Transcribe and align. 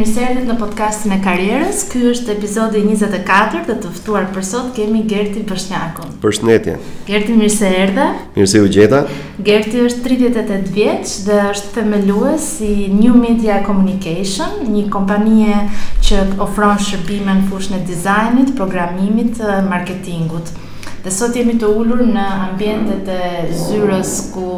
Mirë 0.00 0.08
se 0.08 0.22
erdhët 0.24 0.46
në 0.48 0.54
podcastin 0.56 1.12
e 1.12 1.16
karrierës. 1.20 1.80
Ky 1.90 2.00
është 2.14 2.32
epizodi 2.32 2.80
24 2.86 3.58
dhe 3.66 3.74
të 3.82 3.88
ftuar 3.98 4.30
për 4.32 4.44
sot 4.48 4.70
kemi 4.78 5.02
Gerti 5.10 5.42
Bashnjakun. 5.44 6.14
Përshëndetje. 6.22 6.78
Gerti, 7.10 7.34
mirë 7.36 7.50
se 7.52 7.68
erdhe. 7.82 8.06
Mirë 8.38 8.46
se 8.52 8.62
u 8.64 8.70
gjeta. 8.72 9.02
Gerti 9.44 9.82
është 9.90 10.04
38 10.06 10.72
vjeç 10.78 11.12
dhe 11.26 11.36
është 11.50 11.74
themelues 11.74 12.48
i 12.64 12.88
New 12.96 13.20
Media 13.20 13.60
Communication, 13.66 14.56
një 14.72 14.86
kompani 14.96 15.50
që 16.08 16.22
ofron 16.46 16.80
shërbime 16.80 17.36
në 17.42 17.52
fushën 17.52 17.76
e 17.76 17.84
dizajnit, 17.92 18.56
programimit 18.56 19.44
marketingut. 19.68 20.48
Dhe 21.00 21.08
sot 21.12 21.36
jemi 21.36 21.54
të 21.56 21.68
ullur 21.80 22.02
në 22.04 22.24
ambjentet 22.50 23.06
e 23.08 23.28
zyrës 23.56 24.10
ku 24.34 24.48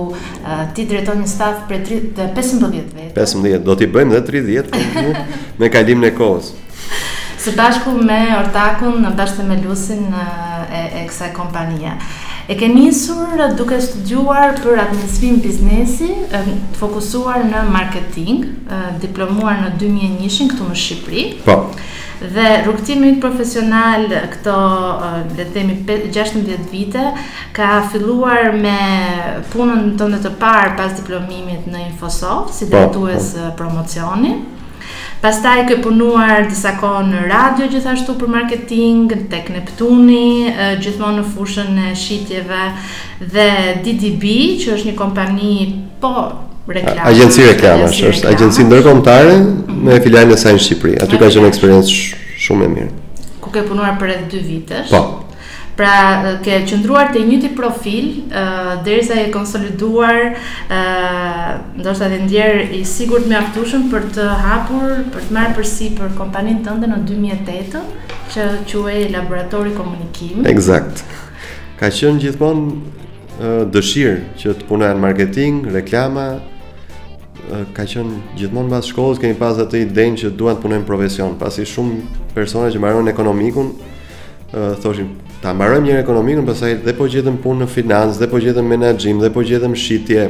ti 0.75 0.89
dreton 0.91 1.21
një 1.23 1.31
staf 1.31 1.61
për 1.71 1.85
15 1.87 2.73
vetë. 2.73 3.07
15 3.15 3.63
do 3.69 3.77
t'i 3.79 3.87
bëjmë 3.87 4.17
dhe 4.17 4.23
30 4.33 4.73
po, 4.73 4.83
me 5.63 5.71
kalim 5.71 6.03
në 6.03 6.11
kohës. 6.19 6.51
Së 7.43 7.55
bashku 7.59 7.95
me 7.99 8.19
ortakun 8.41 8.99
në 9.05 9.15
bashkë 9.21 9.39
të 9.39 9.47
me 9.53 9.61
lusin 9.63 10.09
e 10.13 11.05
kësa 11.09 11.31
kompanija. 11.39 11.95
E 12.51 12.57
ke 12.59 12.67
njësur 12.73 13.39
duke 13.59 13.79
studuar 13.83 14.57
për 14.63 14.81
administrim 14.83 15.39
biznesi, 15.45 16.11
të 16.33 16.79
fokusuar 16.79 17.47
në 17.47 17.63
marketing, 17.71 18.43
diplomuar 19.03 19.63
në 19.63 19.75
2011 19.79 20.51
këtu 20.57 20.71
në 20.73 20.81
Shqipëri. 20.83 21.27
Po 21.47 21.61
dhe 22.31 22.47
rrugëtimi 22.63 23.17
profesional 23.21 24.07
këto 24.33 24.55
le 25.37 25.45
të 25.45 25.51
themi 25.55 25.77
16 25.87 26.67
vite 26.71 27.07
ka 27.57 27.69
filluar 27.93 28.53
me 28.55 28.77
punën 29.53 29.95
tënde 29.99 30.23
të 30.25 30.35
parë 30.41 30.77
pas 30.79 30.95
diplomimit 30.99 31.67
në 31.71 31.85
Infosoft 31.91 32.55
si 32.57 32.69
po, 32.69 32.77
dettores 32.77 33.33
po. 33.37 33.51
promocioni. 33.63 34.35
Pastaj 35.23 35.61
e 35.63 35.67
ke 35.69 35.77
punuar 35.85 36.49
disa 36.51 36.73
kohë 36.81 37.03
në 37.13 37.19
radio 37.31 37.69
gjithashtu 37.71 38.17
për 38.19 38.31
marketing 38.33 39.05
tek 39.31 39.53
Neptuni, 39.55 40.49
gjithmonë 40.83 41.21
në 41.23 41.29
fushën 41.31 41.79
e 41.89 41.93
shitjeve 41.95 42.65
dhe 43.21 43.49
DDB, 43.85 44.25
që 44.65 44.75
është 44.75 44.91
një 44.91 44.97
kompani 44.99 45.53
po 46.03 46.15
reklamë. 46.67 47.07
Agjenci 47.13 47.47
reklamash, 47.53 48.03
është 48.11 48.35
agjenci 48.35 48.67
ndërkombëtare 48.67 49.39
në 49.83 49.97
filialin 50.05 50.35
e 50.35 50.39
saj 50.39 50.53
në 50.57 50.63
Shqipëri. 50.67 50.95
Aty 51.03 51.19
ka 51.19 51.29
qenë 51.35 51.51
eksperiencë 51.51 51.99
shumë 52.45 52.67
e 52.67 52.71
mirë. 52.77 52.95
Ku 53.43 53.51
ke 53.55 53.65
punuar 53.67 53.97
për 53.99 54.13
rreth 54.13 54.29
2 54.35 54.45
vitesh? 54.47 54.93
Po. 54.93 55.29
Pra 55.77 55.91
ke 56.45 56.59
qëndruar 56.69 57.09
te 57.15 57.23
njëti 57.25 57.49
profil 57.57 58.09
ë 58.29 58.43
uh, 58.43 58.71
derisa 58.87 59.17
e 59.23 59.31
konsoliduar 59.35 60.19
ë 60.31 60.79
uh, 60.79 61.79
ndoshta 61.81 62.11
dhe 62.13 62.19
ndjer 62.27 62.59
i 62.77 62.83
sigurt 62.87 63.27
mjaftueshëm 63.31 63.87
për 63.93 64.07
të 64.19 64.27
hapur, 64.45 64.87
për 65.15 65.27
të 65.29 65.37
marrë 65.39 65.57
përsipër 65.59 66.13
kompaninë 66.21 66.63
tënde 66.69 66.93
në 66.93 67.01
2008 67.09 67.85
që 68.37 68.43
quhej 68.69 69.09
Laboratori 69.17 69.73
Komunikim. 69.77 70.45
Eksakt. 70.53 71.03
Ka 71.81 71.89
qenë 71.91 72.23
gjithmonë 72.27 72.71
uh, 72.77 73.45
dëshirë 73.73 74.17
që 74.45 74.57
të 74.61 74.71
punoj 74.71 74.93
në 74.93 75.07
marketing, 75.09 75.65
reklama, 75.81 76.29
ka 77.77 77.85
qenë 77.89 78.37
gjithmonë 78.39 78.69
mbas 78.71 78.87
shkollës 78.91 79.19
kemi 79.21 79.37
pas 79.39 79.59
atë 79.61 79.83
idenë 79.87 80.21
që 80.23 80.31
duan 80.41 80.57
të 80.57 80.63
punojmë 80.65 80.87
profesion, 80.89 81.35
pasi 81.41 81.67
shumë 81.69 82.01
persona 82.37 82.71
që 82.73 82.81
mbaron 82.81 83.11
ekonomikun 83.13 83.73
thoshin 84.83 85.11
ta 85.43 85.53
mbarojmë 85.57 85.89
një 85.91 85.99
ekonomikun, 86.03 86.47
pastaj 86.47 86.77
dhe 86.85 86.95
po 86.97 87.09
gjetëm 87.11 87.37
punë 87.43 87.65
në 87.65 87.71
financë, 87.73 88.19
dhe 88.23 88.29
po 88.31 88.39
gjetëm 88.41 88.69
menaxhim, 88.71 89.19
dhe 89.19 89.31
po 89.35 89.43
gjetëm 89.43 89.73
shitje. 89.75 90.27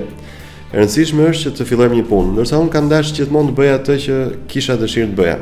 E 0.72 0.78
rëndësishme 0.78 1.26
është 1.28 1.50
që 1.50 1.58
të 1.58 1.66
fillojmë 1.68 1.98
një 1.98 2.04
punë, 2.08 2.30
ndërsa 2.38 2.60
unë 2.62 2.72
kam 2.72 2.86
dashë 2.88 3.18
gjithmonë 3.18 3.50
të 3.50 3.56
bëja 3.58 3.74
atë 3.80 3.96
që 4.06 4.18
kisha 4.48 4.78
dëshirë 4.80 5.10
të 5.12 5.18
bëja. 5.18 5.36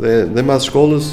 Dhe 0.00 0.14
dhe 0.32 0.46
mbas 0.48 0.70
shkollës 0.70 1.10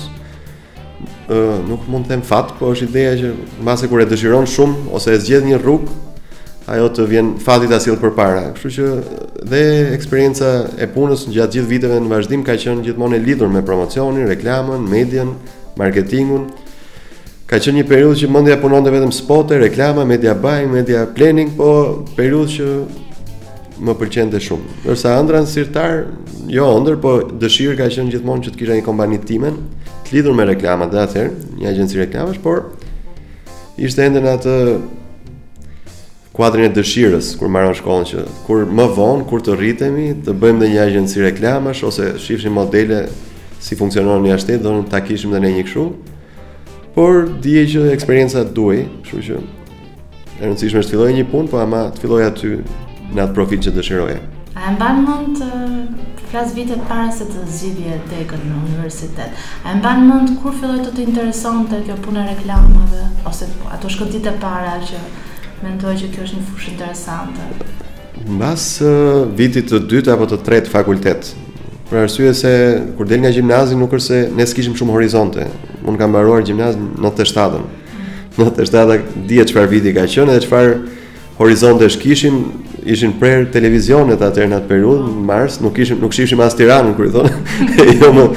nuk 1.67 1.89
mund 1.91 2.07
të 2.07 2.13
them 2.15 2.23
fat, 2.29 2.55
po 2.55 2.71
është 2.71 2.87
ideja 2.87 3.11
që 3.25 3.33
mbas 3.59 3.83
e 3.85 3.91
kur 3.91 3.99
e 4.01 4.07
dëshiron 4.13 4.47
shumë 4.49 4.93
ose 4.95 5.17
e 5.17 5.19
zgjedh 5.25 5.51
një 5.51 5.59
rrugë, 5.61 5.91
ajo 6.69 6.89
të 6.95 7.05
vjen 7.09 7.29
fati 7.41 7.67
ta 7.71 7.79
sill 7.81 7.97
përpara. 7.99 8.51
Kështu 8.53 8.71
që 8.75 8.87
dhe 9.49 9.61
eksperjenca 9.95 10.49
e 10.81 10.87
punës 10.93 11.23
në 11.27 11.33
gjatë 11.37 11.55
gjithë 11.57 11.69
viteve 11.71 11.97
në 12.03 12.11
vazhdim 12.11 12.43
ka 12.45 12.57
qenë 12.61 12.83
gjithmonë 12.85 13.17
e 13.17 13.23
lidhur 13.25 13.49
me 13.49 13.63
promocionin, 13.65 14.27
reklamën, 14.29 14.83
median, 14.91 15.33
marketingun. 15.79 16.49
Ka 17.49 17.57
qenë 17.57 17.81
një 17.81 17.85
periudhë 17.89 18.21
që 18.21 18.29
mendja 18.29 18.59
punonte 18.61 18.93
vetëm 18.93 19.13
spotë, 19.15 19.57
reklama, 19.63 20.05
media 20.05 20.35
buying, 20.37 20.69
media 20.71 21.07
planning, 21.17 21.55
po 21.57 21.71
periudhë 22.13 22.53
që 22.57 22.69
më 23.79 23.95
pëlqente 23.97 24.41
shumë. 24.43 24.77
Ndërsa 24.83 25.15
ëndra 25.17 25.41
sirtar, 25.49 26.03
jo 26.51 26.67
ëndër, 26.77 26.99
po 27.01 27.15
dëshirë 27.41 27.79
ka 27.79 27.87
qenë 27.89 28.13
gjithmonë 28.13 28.45
që 28.49 28.53
të 28.53 28.61
kisha 28.61 28.77
një 28.77 28.85
kompani 28.85 29.17
timen, 29.25 29.57
të 30.05 30.19
lidhur 30.19 30.37
me 30.37 30.45
reklamat 30.51 30.93
dhe 30.93 31.01
atëherë, 31.01 31.49
një 31.63 31.71
agjenci 31.71 32.03
reklamash, 32.03 32.41
por 32.43 32.67
ishte 33.79 34.03
ende 34.05 34.21
në 34.21 34.35
atë 34.37 34.55
kuadrin 36.35 36.69
e 36.69 36.73
dëshirës 36.75 37.31
kur 37.39 37.49
marrëm 37.49 37.73
shkollën 37.79 38.05
që 38.11 38.23
kur 38.45 38.65
më 38.77 38.85
vonë 38.95 39.23
kur 39.29 39.41
të 39.43 39.55
rritemi 39.57 40.09
të 40.25 40.33
bëjmë 40.41 40.59
ndonjë 40.61 40.81
agjenci 40.83 41.23
reklamash 41.25 41.81
ose 41.87 42.11
shifshim 42.21 42.53
modele 42.53 43.01
si 43.59 43.77
funksionon 43.79 44.21
në 44.23 44.35
jashtë 44.35 44.59
do 44.63 44.75
ta 44.91 45.01
kishim 45.01 45.33
edhe 45.33 45.41
ne 45.47 45.53
një 45.57 45.63
kështu 45.65 45.87
por 46.95 47.23
dije 47.45 47.63
që 47.73 47.85
eksperjenca 47.95 48.43
duaj 48.59 48.83
kështu 49.07 49.23
që 49.29 49.39
e 49.39 50.41
rëndësishme 50.43 50.83
është 50.83 50.93
filloj 50.95 51.15
një 51.17 51.23
punë 51.33 51.51
po 51.51 51.61
ama 51.65 51.81
të 51.97 52.03
filloj 52.05 52.21
aty 52.29 52.51
në 53.09 53.23
atë 53.25 53.33
profil 53.39 53.63
që 53.65 53.73
dëshiroje 53.79 54.19
a 54.59 54.69
e 54.69 54.73
mban 54.77 55.01
mend 55.07 55.39
të 55.39 56.27
flas 56.29 56.53
vitet 56.53 56.83
para 56.85 57.07
se 57.15 57.25
të 57.25 57.41
zgjidhje 57.55 57.95
tekën 58.13 58.43
në 58.51 58.59
universitet 58.67 59.43
a 59.65 59.73
e 59.73 59.79
mban 59.81 60.05
mend 60.11 60.37
kur 60.43 60.53
filloi 60.61 60.85
të 60.85 60.93
të 60.95 61.07
interesonte 61.09 61.81
kjo 61.89 61.97
punë 62.05 62.27
reklamave 62.29 63.07
ose 63.33 63.49
ato 63.73 63.89
shkëndite 63.95 64.35
para 64.45 64.77
që 64.85 65.01
Mendoj 65.59 65.95
që 65.99 66.05
kjo 66.13 66.21
është 66.23 66.37
një 66.37 66.43
fushë 66.49 66.69
interesante. 66.71 67.69
Mbas 68.31 68.63
uh, 68.79 69.25
vitit 69.35 69.65
të 69.67 69.81
dytë 69.91 70.13
apo 70.13 70.23
të 70.31 70.37
tretë 70.47 70.71
fakultet, 70.71 71.33
për 71.89 72.05
arsye 72.05 72.31
se 72.37 72.53
kur 72.95 73.09
del 73.09 73.19
nga 73.25 73.31
gjimnazi 73.35 73.75
nuk 73.75 73.91
është 73.97 74.05
se 74.07 74.19
ne 74.37 74.45
s'kishim 74.47 74.77
shumë 74.79 74.95
horizonte. 74.95 75.49
Unë 75.83 75.99
kam 75.99 76.13
mbaruar 76.15 76.45
gjimnazin 76.47 76.93
97-ën. 77.03 77.65
97 78.37 79.27
dihet 79.27 79.51
çfarë 79.51 79.71
viti 79.73 79.91
ka 79.97 80.05
qenë 80.07 80.31
dhe 80.37 80.45
çfarë 80.47 80.79
horizonte 81.41 81.89
shkishim, 81.91 82.39
ishin 82.87 83.17
prerë 83.19 83.49
televizionet 83.51 84.23
atëherë 84.29 84.51
në 84.53 84.59
atë 84.61 84.69
periudhë, 84.71 85.11
në 85.11 85.27
mars, 85.33 85.59
nuk 85.63 85.75
kishim 85.75 85.99
nuk 86.03 86.15
shihshim 86.15 86.39
as 86.45 86.55
Tiranën 86.55 86.95
kur 86.95 87.09
i 87.11 87.13
thonë, 87.17 87.35
jo 87.99 88.13
më 88.15 88.27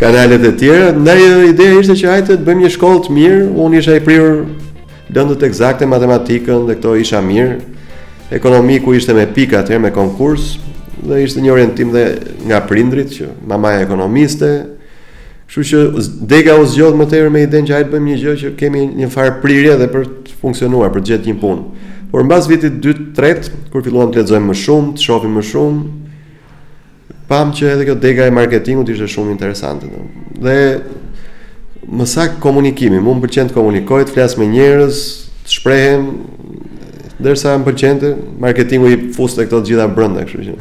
kanalet 0.00 0.48
e 0.48 0.54
tjera. 0.64 0.90
Ndaj 0.96 1.24
ideja 1.52 1.80
ishte 1.84 1.98
që 2.00 2.12
hajtë 2.16 2.38
të 2.40 2.48
bëjmë 2.48 2.64
një 2.66 2.72
shkollë 2.80 3.04
të 3.08 3.18
mirë. 3.20 3.42
Unë 3.66 3.80
isha 3.82 3.98
i 4.00 4.06
prirur 4.08 4.44
lëndët 5.12 5.44
eksakte 5.44 5.86
matematikën 5.88 6.66
dhe 6.68 6.78
këto 6.78 6.94
isha 7.00 7.20
mirë. 7.22 7.56
Ekonomiku 8.32 8.94
ishte 8.96 9.12
me 9.14 9.26
pika 9.28 9.60
atëherë 9.60 9.84
me 9.86 9.90
konkurs 9.92 10.56
dhe 11.04 11.18
ishte 11.26 11.42
një 11.44 11.52
orientim 11.52 11.92
dhe 11.92 12.04
nga 12.48 12.62
prindrit 12.68 13.12
që 13.12 13.32
mamaja 13.50 13.82
ekonomiste. 13.84 14.50
Kështu 15.48 15.64
që 15.68 16.04
dega 16.32 16.54
u 16.56 16.64
zgjodhë 16.64 16.96
më 16.98 17.08
tepër 17.12 17.32
me 17.34 17.42
idenë 17.44 17.68
që 17.68 17.74
hajtë 17.76 17.92
bëjmë 17.92 18.10
një 18.14 18.20
gjë 18.22 18.36
që 18.42 18.52
kemi 18.60 18.84
një 19.02 19.10
farë 19.12 19.34
prirje 19.42 19.74
dhe 19.82 19.88
për 19.92 20.06
të 20.24 20.38
funksionuar, 20.40 20.92
për 20.94 21.02
të 21.04 21.10
gjetë 21.12 21.28
një 21.28 21.36
punë. 21.42 21.90
Por 22.12 22.24
mbas 22.28 22.48
vitit 22.48 22.78
2-3, 22.80 23.52
kur 23.72 23.84
filluam 23.84 24.10
të 24.12 24.22
lexojmë 24.22 24.48
më 24.50 24.56
shumë, 24.62 24.94
të 24.96 25.04
shohim 25.08 25.36
më 25.36 25.44
shumë, 25.48 25.82
pam 27.28 27.52
që 27.56 27.70
edhe 27.74 27.86
kjo 27.88 27.94
dega 28.00 28.26
e 28.28 28.32
marketingut 28.40 28.88
ishte 28.92 29.08
shumë 29.12 29.32
interesante. 29.36 29.88
Dhe 30.44 30.56
më 31.92 32.06
sakt 32.08 32.40
komunikimi, 32.40 32.98
më 33.04 33.12
pëlqen 33.22 33.50
të 33.52 33.56
komunikoj, 33.56 34.06
të 34.08 34.14
flas 34.16 34.38
me 34.40 34.46
njerëz, 34.48 35.00
të 35.44 35.52
shprehem, 35.58 36.06
ndërsa 37.20 37.58
më 37.58 37.66
pëlqen 37.68 38.00
të 38.00 38.12
marketingu 38.42 38.88
i 38.94 39.00
fuste 39.16 39.44
këto 39.44 39.60
të 39.60 39.68
gjitha 39.72 39.88
brenda, 39.96 40.24
kështu 40.28 40.46
që. 40.48 40.56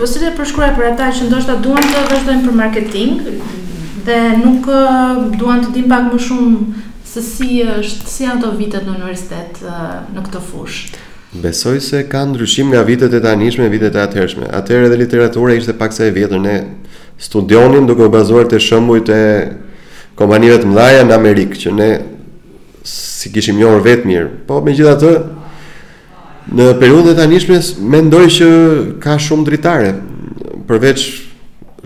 Po 0.00 0.08
si 0.10 0.18
të 0.18 0.32
përshkruaj 0.40 0.72
për 0.78 0.88
ata 0.90 1.12
që 1.14 1.28
ndoshta 1.30 1.54
duan 1.62 1.84
të 1.86 2.02
vazhdojnë 2.10 2.46
për 2.48 2.56
marketing 2.58 3.22
dhe 4.02 4.18
nuk 4.42 4.66
duan 5.38 5.62
të 5.62 5.76
din 5.76 5.86
pak 5.92 6.08
më 6.10 6.18
shumë 6.26 6.82
se 7.12 7.22
si 7.22 7.60
është, 7.62 8.10
si 8.10 8.26
janë 8.26 8.40
ato 8.40 8.50
vitet 8.58 8.86
në 8.88 8.96
universitet 8.96 9.62
në 10.16 10.26
këtë 10.26 10.42
fushë. 10.50 11.02
Besoj 11.42 11.78
se 11.80 12.02
ka 12.12 12.24
ndryshim 12.28 12.72
nga 12.74 12.82
vitet 12.88 13.14
e 13.16 13.20
tanishme 13.24 13.68
e 13.68 13.72
vitet 13.72 13.94
e 13.96 14.00
atëhershme. 14.02 14.50
Atëherë 14.58 14.88
edhe 14.90 14.98
literatura 15.04 15.54
ishte 15.54 15.72
pak 15.78 15.94
sa 15.96 16.08
e 16.08 16.12
vjetër 16.12 16.42
ne 16.44 16.56
studionin 17.22 17.86
duke 17.88 18.08
u 18.08 18.12
bazuar 18.12 18.50
te 18.50 18.58
shembujt 18.60 19.08
e 19.12 19.22
kompanive 20.18 20.58
të 20.62 20.68
mëdha 20.70 21.04
në 21.08 21.16
Amerikë 21.16 21.58
që 21.62 21.72
ne 21.78 21.88
si 22.88 23.30
kishim 23.32 23.58
njohur 23.60 23.82
vetë 23.84 24.08
mirë. 24.08 24.30
Po 24.48 24.58
megjithatë 24.64 25.12
në 26.58 26.66
periudhën 26.80 27.12
e 27.14 27.18
tanishme 27.20 27.58
mendoj 27.94 28.24
që 28.38 28.48
ka 29.04 29.14
shumë 29.22 29.46
dritare 29.48 29.92
përveç 30.68 31.04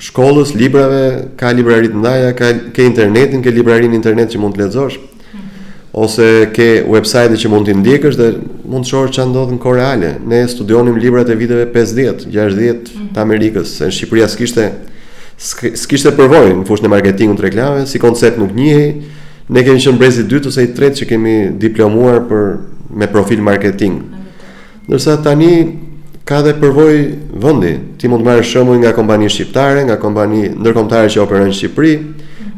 shkollës, 0.08 0.52
librave, 0.58 1.02
ka 1.40 1.52
librari 1.56 1.88
të 1.92 2.00
mëdha, 2.00 2.32
ka 2.36 2.48
ke 2.76 2.84
internetin, 2.84 3.44
ke 3.44 3.52
librarin 3.56 3.94
internet 3.96 4.34
që 4.34 4.42
mund 4.42 4.56
të 4.58 4.66
lexosh 4.66 4.98
ose 5.96 6.26
ke 6.52 6.82
website 6.84 7.38
që 7.40 7.48
mund 7.48 7.64
t'i 7.68 7.72
ndjekësh 7.76 8.18
dhe 8.20 8.26
mund 8.68 8.84
të 8.84 8.90
shohësh 8.90 9.14
çfarë 9.16 9.30
ndodh 9.30 9.54
në 9.54 9.60
kohë 9.62 9.76
reale. 9.78 10.10
Ne 10.28 10.42
studionim 10.52 10.98
librat 11.00 11.30
e 11.32 11.36
viteve 11.40 11.64
50, 11.72 12.26
60 12.34 12.90
të 13.16 13.22
Amerikës, 13.22 13.70
se 13.78 13.88
në 13.88 13.94
Shqipëri 13.96 14.24
as 14.26 14.34
kishte 14.36 14.66
s'kishte 15.36 16.10
përvojë 16.16 16.52
në 16.56 16.62
fushën 16.66 16.88
e 16.88 16.90
marketingut 16.92 17.40
të 17.40 17.44
reklamave, 17.50 17.82
si 17.86 18.00
koncept 18.00 18.38
nuk 18.40 18.54
njihej. 18.56 18.86
Ne 19.48 19.62
kemi 19.62 19.82
qenë 19.82 19.98
brezi 20.00 20.22
i 20.24 20.28
dytë 20.30 20.48
ose 20.50 20.64
i 20.64 20.70
tretë 20.74 21.02
që 21.02 21.08
kemi 21.12 21.34
diplomuar 21.60 22.22
për 22.28 22.46
me 22.96 23.06
profil 23.12 23.42
marketing. 23.44 23.98
Ndërsa 24.88 25.18
tani 25.22 25.50
ka 26.26 26.40
dhe 26.42 26.56
përvojë 26.60 27.04
vendi. 27.42 27.74
Ti 28.00 28.08
mund 28.10 28.24
të 28.24 28.30
marrësh 28.30 28.54
shembull 28.56 28.80
nga 28.82 28.94
kompani 28.96 29.28
shqiptare, 29.30 29.84
nga 29.86 30.00
kompani 30.02 30.48
ndërkombëtare 30.56 31.12
që 31.14 31.22
operojnë 31.22 31.52
në 31.52 31.56
Shqipëri, 31.60 31.94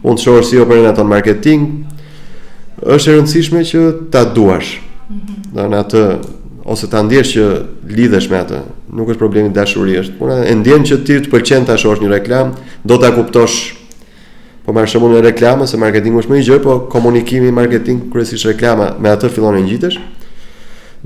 mund 0.04 0.18
të 0.20 0.24
shohësh 0.24 0.50
si 0.52 0.62
operon 0.62 0.88
ato 0.88 1.04
në 1.04 1.12
marketing. 1.16 1.66
Është 2.78 3.10
e 3.10 3.18
rëndësishme 3.18 3.64
që 3.68 3.82
ta 4.14 4.22
duash. 4.32 4.78
Mhm. 5.10 5.36
Donë 5.56 5.80
atë 5.82 6.02
ose 6.68 6.86
ta 6.92 7.00
ndjesh 7.02 7.32
që 7.34 7.44
lidhesh 7.88 8.28
me 8.30 8.38
atë, 8.42 8.58
nuk 8.92 9.08
është 9.12 9.20
problemi 9.22 9.50
dashuria 9.56 10.02
është, 10.04 10.16
por 10.20 10.32
e 10.36 10.52
ndjen 10.60 10.84
që 10.90 10.98
ti 11.08 11.16
të 11.24 11.30
pëlqen 11.32 11.64
ta 11.68 11.78
shohësh 11.80 12.02
një 12.04 12.10
reklam, 12.12 12.52
do 12.84 12.98
ta 13.00 13.10
kuptosh. 13.16 13.74
Po 14.66 14.74
më 14.76 14.84
shumë 14.92 15.08
në 15.14 15.22
reklamë 15.30 15.64
se 15.70 15.78
marketingu 15.80 16.20
është 16.20 16.32
më 16.34 16.40
i 16.40 16.44
gjerë, 16.44 16.62
po 16.66 16.74
komunikimi 16.92 17.52
marketing 17.56 18.10
kryesisht 18.12 18.50
reklama 18.50 18.90
me 19.00 19.08
atë 19.14 19.30
fillon 19.32 19.56
të 19.56 19.64
ngjitesh. 19.64 19.98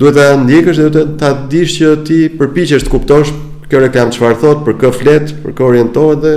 Duhet 0.03 0.19
ta 0.19 0.27
ndjekësh 0.43 0.81
dhe 0.83 0.89
duhet 0.97 1.15
ta 1.23 1.31
dish 1.53 1.79
që 1.79 1.93
ti 2.09 2.19
përpiqesh 2.41 2.83
të 2.83 2.91
kuptosh 2.91 3.31
kjo 3.71 3.83
reklam 3.87 4.11
çfarë 4.13 4.41
thot, 4.43 4.65
për 4.67 4.79
kë 4.83 4.93
flet, 4.99 5.31
për 5.45 5.55
kë 5.57 5.67
orientohet 5.69 6.25
dhe 6.27 6.35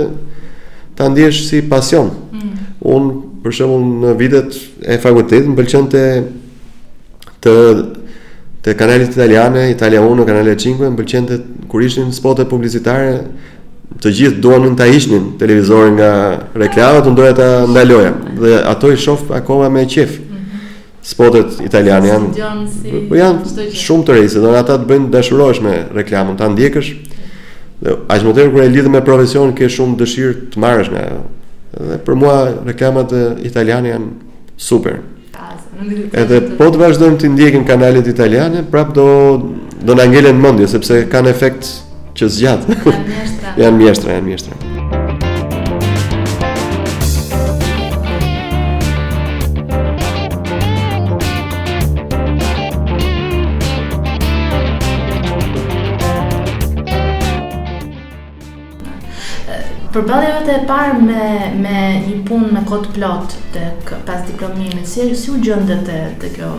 ta 0.96 1.10
ndjesh 1.10 1.42
si 1.50 1.64
pasion. 1.74 2.12
Mm. 2.30 2.56
Un 2.94 3.10
për 3.42 3.58
shembull 3.58 4.00
në 4.04 4.14
vitet 4.22 4.60
e 4.86 5.00
fakultetit 5.02 5.50
më 5.50 5.58
pëlqente 5.58 6.04
të 7.42 7.56
te 8.66 8.74
kanalet 8.76 9.10
italiane, 9.12 9.68
Italia 9.70 10.00
1, 10.02 10.24
Kanali 10.26 10.54
5, 10.56 10.80
më 10.82 10.88
pëlqen 10.98 11.26
të 11.28 11.34
kur 11.70 11.84
ishin 11.86 12.08
spotë 12.12 12.48
publicitare, 12.50 13.12
të 14.02 14.10
gjithë 14.18 14.40
duanin 14.42 14.74
ta 14.76 14.88
hiqnin 14.90 15.28
televizorin 15.38 15.94
nga 15.94 16.08
reklama, 16.64 17.04
tu 17.06 17.12
ndoja 17.14 17.36
ta 17.38 17.46
ndaloja. 17.70 18.10
Dhe 18.40 18.56
ato 18.66 18.90
i 18.92 18.96
shoh 18.98 19.20
akoma 19.38 19.70
me 19.70 19.84
qejf. 19.86 20.16
Mhm. 20.18 20.66
Spotet 21.12 21.60
italian 21.64 22.08
janë 22.10 22.34
po 23.06 23.14
janë 23.22 23.70
shumë 23.84 24.04
të 24.08 24.12
rëndësishme, 24.16 24.42
do 24.42 24.50
ata 24.58 24.80
të 24.80 24.88
bëjnë 24.90 25.10
dashurosh 25.14 25.62
me 25.62 25.76
reklamën, 26.00 26.34
ta 26.36 26.50
ndjekësh. 26.50 26.90
Dhe 27.84 27.90
aq 28.10 28.20
më 28.26 28.32
tepër 28.34 28.50
kur 28.52 28.62
e 28.64 28.68
lidh 28.74 28.90
me 28.90 29.00
profesion, 29.00 29.52
ke 29.54 29.70
shumë 29.76 29.94
dëshirë 30.00 30.34
të 30.50 30.56
marrësh 30.62 30.90
nga 30.90 31.02
ajo. 31.08 31.22
Dhe 31.90 31.96
për 32.06 32.14
mua 32.16 32.36
reklamat 32.66 33.14
italiane 33.46 33.88
janë 33.94 34.10
super. 34.56 34.98
Edhe 36.16 36.40
po 36.58 36.68
të 36.74 36.80
vazhdojmë 36.82 37.20
të 37.22 37.30
ndjekim 37.34 37.66
kanalet 37.68 38.08
italiane, 38.12 38.62
prap 38.74 38.94
do 38.98 39.06
do 39.90 39.98
na 40.00 40.06
ngelen 40.10 40.40
mendja 40.46 40.68
sepse 40.74 41.02
kanë 41.14 41.34
efekt 41.36 41.72
që 42.18 42.30
zgjat. 42.36 42.68
janë 42.72 43.06
mjeshtra. 43.10 43.56
janë 43.64 43.80
mjeshtra, 43.84 44.16
janë 44.18 44.26
mjeshtra. 44.32 44.75
Përballja 59.96 60.32
vetë 60.42 60.52
e 60.52 60.62
parë 60.68 60.96
me 61.00 61.20
me 61.64 61.74
një 62.04 62.16
punë 62.28 62.50
me 62.52 62.60
kod 62.68 62.90
plot 62.92 63.32
tek 63.54 63.94
pas 64.04 64.24
diplomimit, 64.28 64.84
si 64.84 65.06
si 65.16 65.30
u 65.32 65.38
gjendet 65.40 65.86
te 66.20 66.28
kjo 66.34 66.50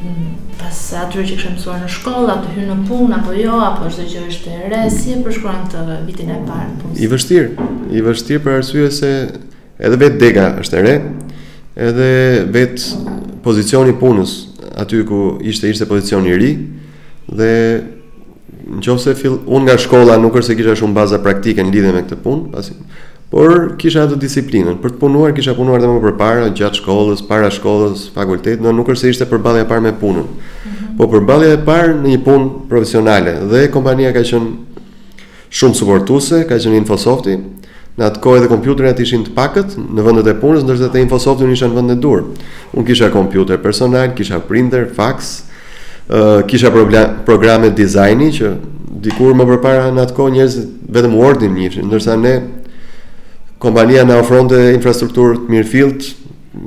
mm, 0.00 0.30
pas 0.56 0.78
atyre 1.02 1.26
që 1.28 1.34
kishë 1.36 1.50
mësuar 1.58 1.82
në 1.82 1.90
shkollë, 1.92 2.36
të 2.46 2.54
hynë 2.54 2.70
në 2.78 2.86
punë, 2.88 3.10
apo 3.18 3.34
jo, 3.36 3.58
apo 3.66 3.90
është 3.90 4.06
që 4.14 4.22
është 4.32 4.54
e 4.62 4.70
re, 4.72 4.80
si 4.94 5.12
e 5.18 5.18
përshkruan 5.26 5.66
të 5.74 5.84
vitin 6.06 6.32
e 6.32 6.40
parë 6.48 6.70
punës. 6.80 6.96
I 7.04 7.10
vështirë, 7.12 7.68
i 8.00 8.04
vështirë 8.08 8.42
për 8.46 8.56
arsye 8.62 8.88
se 8.96 9.12
edhe 9.84 10.00
vetë 10.06 10.20
dega 10.24 10.48
është 10.62 10.80
e 10.80 10.86
re, 10.88 10.96
edhe 11.90 12.08
vetë 12.56 13.12
pozicioni 13.44 13.92
punës, 14.00 14.38
aty 14.80 15.04
ku 15.10 15.20
ishte, 15.44 15.68
ishte 15.74 15.90
pozicioni 15.90 16.32
ri, 16.40 16.52
dhe 17.28 17.52
në 18.68 18.82
qofë 18.84 19.02
se 19.04 19.14
fill, 19.16 19.38
unë 19.48 19.64
nga 19.70 19.76
shkolla 19.80 20.16
nuk 20.20 20.36
është 20.36 20.50
se 20.52 20.56
kisha 20.58 20.74
shumë 20.82 20.96
baza 20.96 21.18
praktike 21.24 21.64
në 21.64 21.72
lidhe 21.72 21.92
me 21.96 22.02
këtë 22.04 22.18
punë, 22.24 22.48
pasi, 22.52 22.74
por 23.32 23.72
kisha 23.80 24.04
atë 24.06 24.18
disiplinën. 24.20 24.76
Për 24.82 24.94
të 24.94 25.00
punuar, 25.00 25.32
kisha 25.36 25.54
punuar 25.56 25.80
dhe 25.82 25.88
më 25.88 26.02
për 26.04 26.16
para, 26.20 26.48
gjatë 26.56 26.82
shkollës, 26.82 27.22
para 27.28 27.48
shkollës, 27.54 28.06
fakultet, 28.16 28.62
në 28.64 28.72
nuk 28.76 28.90
është 28.92 29.04
se 29.06 29.14
ishte 29.14 29.28
përbalja 29.30 29.66
parë 29.68 29.86
me 29.88 29.94
punën. 30.00 30.26
Mm 30.26 30.70
-hmm. 30.70 30.96
Po 30.98 31.08
përbalja 31.14 31.52
e 31.54 31.62
parë 31.70 31.96
në 32.02 32.08
një 32.14 32.22
punë 32.28 32.48
profesionale, 32.68 33.32
dhe 33.52 33.68
kompania 33.70 34.12
ka 34.12 34.20
qënë 34.20 34.52
shumë 35.50 35.74
supportuse, 35.80 36.44
ka 36.48 36.54
qënë 36.56 36.76
infosofti, 36.82 37.38
në 37.98 38.04
atë 38.06 38.20
kohë 38.20 38.36
edhe 38.38 38.48
kompjuterat 38.48 39.00
ishin 39.00 39.24
të 39.24 39.32
pakët 39.34 39.70
në 39.94 40.02
vendet 40.04 40.26
e 40.26 40.34
punës, 40.34 40.62
ndërsa 40.64 40.88
te 40.92 41.00
Infosoft 41.00 41.40
isha 41.42 41.66
në 41.66 41.74
vendet 41.74 42.00
dur. 42.02 42.24
Unë 42.74 42.86
kisha 42.86 43.10
kompjuter 43.10 43.56
personal, 43.58 44.12
kisha 44.16 44.38
printer, 44.40 44.86
fax, 44.94 45.42
kisha 46.46 46.70
problem, 46.70 47.20
programe 47.24 47.70
dizajni 47.74 48.30
që 48.38 48.52
dikur 49.04 49.34
më 49.36 49.44
përpara 49.52 49.90
në 49.92 50.06
atë 50.06 50.14
kohë 50.16 50.34
njerëzit 50.38 50.70
vetëm 50.92 51.12
Wordin 51.20 51.52
njihnin, 51.54 51.86
ndërsa 51.90 52.14
ne 52.16 52.32
kompania 53.60 54.04
na 54.08 54.16
ofronte 54.22 54.56
infrastrukturë 54.74 55.44
të 55.44 56.14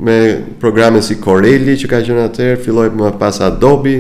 me 0.02 0.18
programe 0.62 1.02
si 1.02 1.18
Corelli 1.20 1.74
që 1.76 1.88
ka 1.90 2.00
qenë 2.06 2.28
atëherë, 2.30 2.60
filloi 2.64 2.90
më 2.94 3.14
pas 3.20 3.42
Adobe 3.42 3.96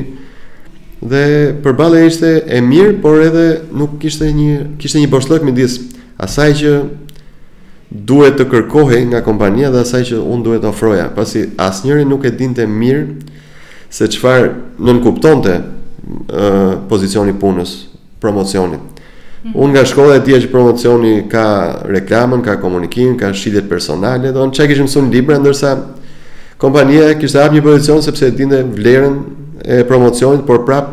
dhe 1.01 1.23
përballë 1.65 2.03
ishte 2.07 2.31
e 2.45 2.61
mirë, 2.61 2.99
por 3.01 3.17
edhe 3.25 3.63
nuk 3.73 3.97
kishte 3.99 4.29
një 4.31 4.77
kishte 4.77 5.01
një 5.01 5.09
boshllok 5.09 5.43
midis 5.43 5.79
asaj 6.21 6.51
që 6.61 6.75
duhet 7.91 8.37
të 8.39 8.45
kërkohej 8.53 9.07
nga 9.09 9.23
kompania 9.25 9.73
dhe 9.73 9.81
asaj 9.81 10.05
që 10.13 10.21
unë 10.21 10.45
duhet 10.45 10.63
të 10.63 10.69
ofroja, 10.69 11.09
pasi 11.17 11.49
asnjëri 11.57 12.05
nuk 12.05 12.29
e 12.29 12.31
dinte 12.31 12.63
mirë 12.65 13.07
se 13.91 14.07
çfarë 14.07 14.51
kuptonte 15.03 15.57
ë 16.31 16.53
pozicioni 16.89 17.33
punës, 17.37 17.73
promocionit. 18.21 18.79
Mhm. 19.43 19.53
Unë 19.55 19.73
nga 19.73 19.83
shkolla 19.85 20.15
e 20.15 20.21
dija 20.25 20.37
që 20.39 20.51
promocioni 20.51 21.27
ka 21.29 21.45
reklamën, 21.87 22.41
ka 22.43 22.57
komunikimin, 22.61 23.17
ka 23.17 23.33
shitjet 23.33 23.67
personale, 23.69 24.31
do 24.31 24.39
të 24.47 24.55
çka 24.55 24.67
mësuar 24.71 24.87
sun 24.89 25.09
libra 25.11 25.37
ndërsa 25.39 25.75
kompania 26.57 27.13
kishte 27.19 27.41
hap 27.43 27.51
një 27.51 27.61
pozicion 27.63 28.01
sepse 28.01 28.25
e 28.27 28.31
dinte 28.31 28.63
vlerën 28.63 29.15
e 29.65 29.83
promocionit, 29.83 30.45
por 30.47 30.65
prap 30.65 30.87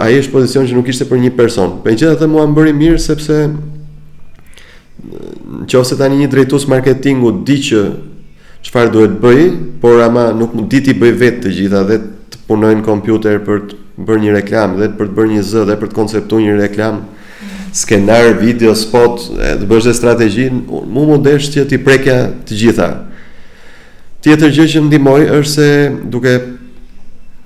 ai 0.00 0.16
është 0.20 0.32
pozicion 0.32 0.64
që 0.66 0.72
nuk 0.74 0.88
ishte 0.88 1.04
për 1.04 1.18
një 1.20 1.36
person. 1.36 1.80
Për 1.84 1.92
gjithë 1.98 2.12
ata 2.12 2.26
mua 2.26 2.46
më 2.46 2.72
mirë 2.72 2.98
sepse 2.98 3.52
nëse 5.66 5.98
tani 5.98 6.16
një 6.16 6.28
drejtues 6.30 6.66
marketingu 6.68 7.44
di 7.44 7.56
që 7.60 7.80
çfarë 8.64 8.92
duhet 8.92 9.18
bëj, 9.22 9.42
por 9.82 10.00
ama 10.02 10.30
nuk 10.36 10.54
mund 10.56 10.70
ditë 10.72 10.94
i 10.94 10.98
bëj 11.00 11.14
vetë 11.22 11.42
të 11.44 11.52
gjitha 11.58 11.82
dhe 11.88 11.98
të 12.32 12.40
punoj 12.48 12.72
në 12.80 12.84
kompjuter 12.86 13.38
për 13.46 13.62
të 13.68 14.08
bërë 14.08 14.22
një 14.24 14.34
reklam 14.34 14.74
dhe 14.78 14.88
për 14.98 15.10
të 15.10 15.16
bërë 15.18 15.32
një 15.34 15.44
zë 15.50 15.64
dhe 15.68 15.76
për 15.80 15.92
të 15.92 15.98
konceptuar 15.98 16.42
një 16.44 16.56
reklam, 16.60 17.00
skenar, 17.76 18.32
video, 18.40 18.74
spot, 18.78 19.28
e, 19.38 19.52
të 19.60 19.68
bësh 19.70 19.90
strategjinë, 19.96 20.64
mu 20.66 21.06
mund 21.12 21.26
të 21.28 21.66
ti 21.70 21.78
prekja 21.78 22.18
të 22.48 22.60
gjitha. 22.62 22.88
Tjetër 24.24 24.50
gjë 24.54 24.66
që 24.72 24.80
më 24.82 24.88
ndihmoi 24.90 25.28
është 25.38 25.52
se 25.52 25.68
duke 26.10 26.32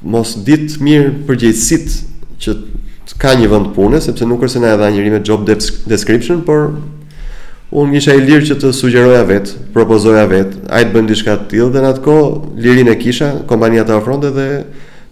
mos 0.03 0.33
ditë 0.47 0.81
mirë 0.83 1.11
përgjegjësitë 1.29 2.55
që 3.13 3.19
ka 3.21 3.35
një 3.39 3.51
vend 3.53 3.69
pune 3.77 4.01
sepse 4.03 4.25
nuk 4.27 4.41
është 4.43 4.57
se 4.57 4.63
na 4.63 4.71
e 4.73 4.79
dha 4.81 4.89
njëri 4.91 5.11
me 5.13 5.21
job 5.21 5.45
description, 5.47 6.41
por 6.47 6.73
unë 7.73 7.97
isha 7.97 8.13
i 8.17 8.21
lirë 8.21 8.47
që 8.51 8.57
të 8.61 8.71
sugjeroja 8.77 9.23
vetë, 9.29 9.55
propozoja 9.73 10.27
vetë, 10.29 10.59
ajtë 10.77 10.93
bëmë 10.93 11.09
një 11.13 11.17
shka 11.23 11.37
të 11.43 11.47
tilë, 11.55 11.71
dhe 11.75 11.83
në 11.87 11.91
atë 11.95 12.03
ko, 12.05 12.17
lirin 12.61 12.91
e 12.93 12.97
kisha, 13.01 13.31
kompania 13.49 13.85
të 13.89 13.95
afronte 13.97 14.29
dhe 14.37 14.47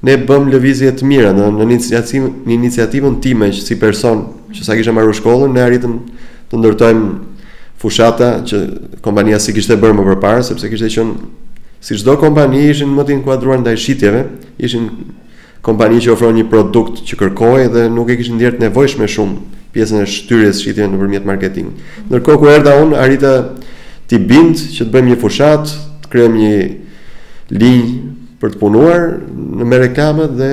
ne 0.06 0.16
bëmë 0.28 0.52
lëvizje 0.54 0.92
të 1.00 1.06
mira, 1.08 1.30
në, 1.36 1.46
një 1.60 2.56
iniciativën 2.60 3.16
time 3.24 3.48
që 3.54 3.64
si 3.64 3.76
person, 3.80 4.26
që 4.56 4.64
sa 4.66 4.76
kisha 4.76 4.92
marru 4.96 5.14
shkollën, 5.16 5.52
ne 5.56 5.64
arritëm 5.64 5.94
të 6.50 6.60
ndërtojmë 6.60 7.08
fushata 7.80 8.32
që 8.48 8.60
kompania 9.04 9.38
si 9.40 9.54
kishte 9.56 9.78
bërë 9.80 9.96
më 9.96 10.04
përpara, 10.10 10.44
sepse 10.44 10.68
kishte 10.72 10.90
qënë, 10.98 11.16
si 11.80 11.96
shdo 11.96 12.18
kompani 12.20 12.66
ishin 12.74 12.90
më 12.92 13.06
inkuadruar 13.16 13.62
në 13.62 13.70
dajshitjeve, 13.70 14.26
ishin 14.66 14.90
kompani 15.64 16.00
që 16.04 16.12
ofron 16.12 16.36
një 16.36 16.44
produkt 16.52 17.00
që 17.08 17.16
kërkoj 17.22 17.70
dhe 17.72 17.86
nuk 17.92 18.12
e 18.12 18.18
kishin 18.20 18.36
nevojshme 18.60 19.08
shumë 19.08 19.58
pjesën 19.74 20.02
e 20.02 20.06
shtyrjes 20.08 20.58
shitjes 20.64 20.88
nëpërmjet 20.90 21.24
marketing. 21.26 21.68
Ndërkohë 22.10 22.38
ku 22.40 22.46
erdha 22.50 22.72
unë 22.82 22.96
arrita 22.98 23.32
ti 24.10 24.18
bind 24.18 24.58
që 24.58 24.84
të 24.86 24.90
bëjmë 24.90 25.12
një 25.12 25.18
fushat, 25.22 25.62
të 26.04 26.10
krijojmë 26.10 26.38
një 26.42 26.56
linjë 27.54 28.38
për 28.42 28.54
të 28.54 28.60
punuar 28.62 29.08
në 29.30 29.68
me 29.70 29.80
reklame 29.84 30.26
dhe 30.38 30.52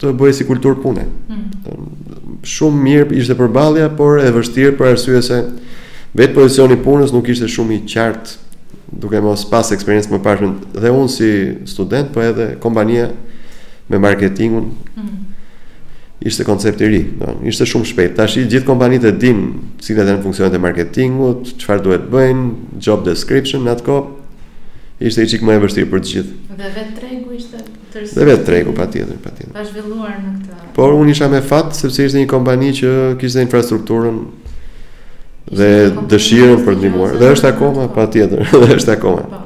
të 0.00 0.12
bëjë 0.20 0.36
si 0.40 0.46
kulturë 0.48 0.82
pune. 0.82 1.06
Hmm. 1.30 2.42
Shumë 2.46 2.80
mirë 2.84 3.16
ishte 3.22 3.36
përballja, 3.38 3.88
por 3.98 4.20
e 4.20 4.28
vështirë 4.34 4.74
për 4.78 4.92
arsye 4.92 5.22
se 5.24 5.38
vetë 6.16 6.36
pozicioni 6.36 6.76
punës 6.84 7.14
nuk 7.16 7.30
ishte 7.32 7.48
shumë 7.50 7.78
i 7.80 7.82
qartë 7.90 8.42
duke 9.00 9.18
mos 9.24 9.42
pas 9.50 9.72
eksperiencë 9.74 10.12
më 10.12 10.20
parshme 10.22 10.50
dhe 10.84 10.92
unë 10.94 11.10
si 11.10 11.30
student, 11.70 12.12
po 12.14 12.20
edhe 12.22 12.52
kompania 12.62 13.08
me 13.90 13.98
marketingun 14.02 14.68
hmm 14.94 15.24
ishte 16.20 16.44
koncept 16.44 16.80
i 16.80 16.86
ri, 16.88 17.02
do. 17.18 17.34
Ishte 17.48 17.66
shumë 17.68 17.84
shpejt. 17.90 18.14
Tash 18.16 18.36
i 18.40 18.46
gjithë 18.48 18.64
kompanitë 18.68 19.10
din 19.20 19.42
si 19.84 19.92
ata 19.94 20.08
kanë 20.14 20.22
funksionet 20.24 20.56
e 20.56 20.60
marketingut, 20.62 21.50
çfarë 21.60 21.84
duhet 21.84 22.06
bëjnë, 22.12 22.46
job 22.86 23.04
description 23.06 23.68
atko. 23.72 24.00
Ishte 25.00 25.24
i 25.24 25.28
çik 25.28 25.44
më 25.44 25.58
e 25.58 25.62
vështirë 25.66 25.90
për 25.92 26.04
të 26.06 26.12
gjithë. 26.12 26.38
Dhe 26.56 26.70
vetë 26.72 26.94
tregu 26.96 27.36
ishte 27.36 27.60
tërësisht. 27.92 28.16
Dhe 28.16 28.28
vetë 28.30 28.46
tregu 28.48 28.72
patjetër, 28.76 29.18
patjetër. 29.26 29.52
Pa 29.52 29.64
zhvilluar 29.68 30.14
në 30.22 30.32
këtë. 30.38 30.72
Por 30.78 30.96
unë 30.96 31.12
isha 31.12 31.28
me 31.32 31.42
fat 31.44 31.76
sepse 31.76 32.08
ishte 32.08 32.22
një 32.22 32.30
kompani 32.32 32.72
që 32.80 32.94
kishte 33.20 33.44
infrastrukturën 33.44 34.22
dhe 35.60 35.70
dëshirën 36.14 36.64
për 36.64 36.78
të 36.78 36.80
ndihmuar. 36.80 37.20
Dhe 37.20 37.34
është 37.36 37.52
akoma 37.52 37.90
patjetër, 37.92 38.48
dhe 38.62 38.72
është 38.80 38.96
akoma. 38.96 39.26
Po. 39.34 39.42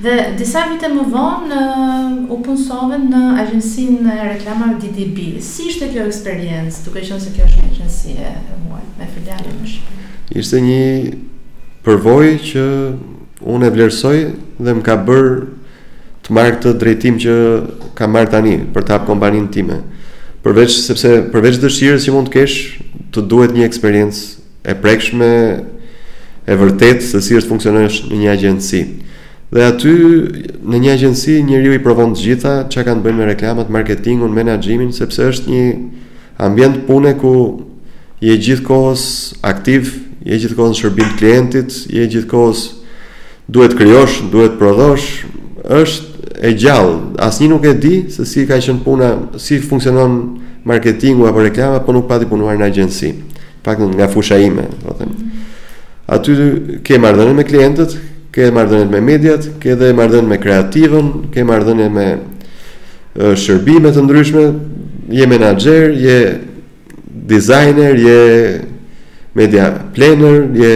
Dhe 0.00 0.12
disa 0.40 0.62
vite 0.72 0.88
më 0.96 1.02
vonë 1.12 1.56
u 2.32 2.36
punsove 2.40 2.96
në 3.04 3.18
agjencinë 3.42 4.14
e 4.16 4.28
reklamave 4.30 4.78
DDB. 4.80 5.34
Si 5.44 5.66
ishte 5.68 5.90
kjo 5.92 6.06
eksperiencë, 6.08 6.78
duke 6.86 7.02
qënë 7.04 7.20
se 7.24 7.32
kjo 7.34 7.44
është 7.44 7.60
një 7.60 7.68
agjensi 7.72 8.14
e 8.16 8.30
muaj, 8.64 8.86
me 8.96 9.08
filialin 9.12 9.58
në 9.60 9.68
Shqipëri. 9.72 10.08
Ishte 10.40 10.60
një 10.64 10.84
përvoj 11.84 12.30
që 12.48 12.64
unë 13.52 13.66
e 13.68 13.74
vlerësoj 13.74 14.16
dhe 14.64 14.74
më 14.78 14.86
ka 14.88 14.96
bërë 15.10 15.36
të 16.24 16.38
marrë 16.38 16.56
këtë 16.56 16.72
drejtim 16.86 17.20
që 17.26 17.36
ka 18.00 18.08
marrë 18.08 18.32
tani 18.38 18.56
për 18.72 18.86
të 18.88 18.96
hapë 18.96 19.08
kompaninë 19.12 19.52
time. 19.52 19.82
Përveç 20.40 20.78
sepse 20.80 21.12
përveç 21.28 21.60
dëshirës 21.60 22.08
që 22.08 22.16
mund 22.16 22.32
të 22.32 22.38
kesh, 22.38 22.56
të 23.12 23.26
duhet 23.28 23.52
një 23.52 23.68
eksperiencë 23.68 24.24
e 24.64 24.78
prekshme 24.80 25.30
e 26.48 26.56
vërtetë 26.64 27.04
se 27.12 27.20
si 27.20 27.36
është 27.36 27.52
funksionon 27.52 27.90
në 28.08 28.16
një 28.24 28.32
agjenci. 28.38 28.82
Dhe 29.50 29.64
aty 29.66 29.90
në 30.62 30.78
një 30.78 30.92
agjenci 30.94 31.32
njeriu 31.42 31.72
i 31.74 31.80
provon 31.82 32.12
të 32.14 32.22
gjitha, 32.22 32.52
çka 32.70 32.84
kanë 32.86 33.02
bënë 33.02 33.18
me 33.18 33.24
reklamat, 33.32 33.70
marketingun, 33.74 34.30
menaxhimin, 34.34 34.92
sepse 34.94 35.24
është 35.26 35.50
një 35.50 35.64
ambient 36.46 36.76
pune 36.86 37.10
ku 37.18 37.32
je 38.22 38.36
gjithkohës 38.38 39.00
aktiv, 39.46 39.88
je 40.22 40.36
gjithkohës 40.38 40.76
në 40.76 40.78
shërbim 40.84 41.08
të 41.12 41.18
klientit, 41.18 41.78
je 41.90 42.04
gjithkohës 42.12 42.60
duhet 43.50 43.74
krijosh, 43.74 44.20
duhet 44.30 44.54
prodhosh, 44.60 45.24
është 45.82 46.30
e 46.46 46.52
gjallë. 46.54 47.00
Asnjë 47.26 47.50
nuk 47.50 47.66
e 47.66 47.72
di 47.82 47.94
se 48.14 48.28
si 48.30 48.44
ka 48.46 48.60
qenë 48.62 48.84
puna, 48.86 49.08
si 49.42 49.58
funksionon 49.64 50.14
marketingu 50.64 51.26
apo 51.26 51.42
reklama, 51.42 51.82
po 51.82 51.96
nuk 51.98 52.06
pati 52.06 52.30
punuar 52.30 52.54
në 52.60 52.70
agjenci. 52.70 53.10
Pak 53.66 53.82
nga 53.96 54.06
fusha 54.08 54.38
ime, 54.38 54.68
do 54.86 54.94
them. 54.96 55.10
Aty 56.10 56.36
ke 56.86 56.96
marrëdhënie 57.02 57.34
me 57.38 57.44
klientët, 57.46 57.98
ke 58.34 58.50
marrëdhëniet 58.54 58.90
me 58.94 59.00
mediat, 59.02 59.48
ke 59.62 59.72
edhe 59.74 59.90
marrëdhënie 59.98 60.28
me 60.30 60.38
kreativën, 60.40 61.08
ke 61.34 61.44
marrëdhënie 61.46 61.88
me 61.92 62.06
shërbimet 63.18 63.42
shërbime 63.42 63.90
të 63.96 64.04
ndryshme, 64.06 64.44
je 65.10 65.26
menaxher, 65.26 65.90
je 65.98 66.16
designer, 67.30 67.96
je 67.98 68.20
media 69.34 69.64
planner, 69.96 70.44
je, 70.54 70.70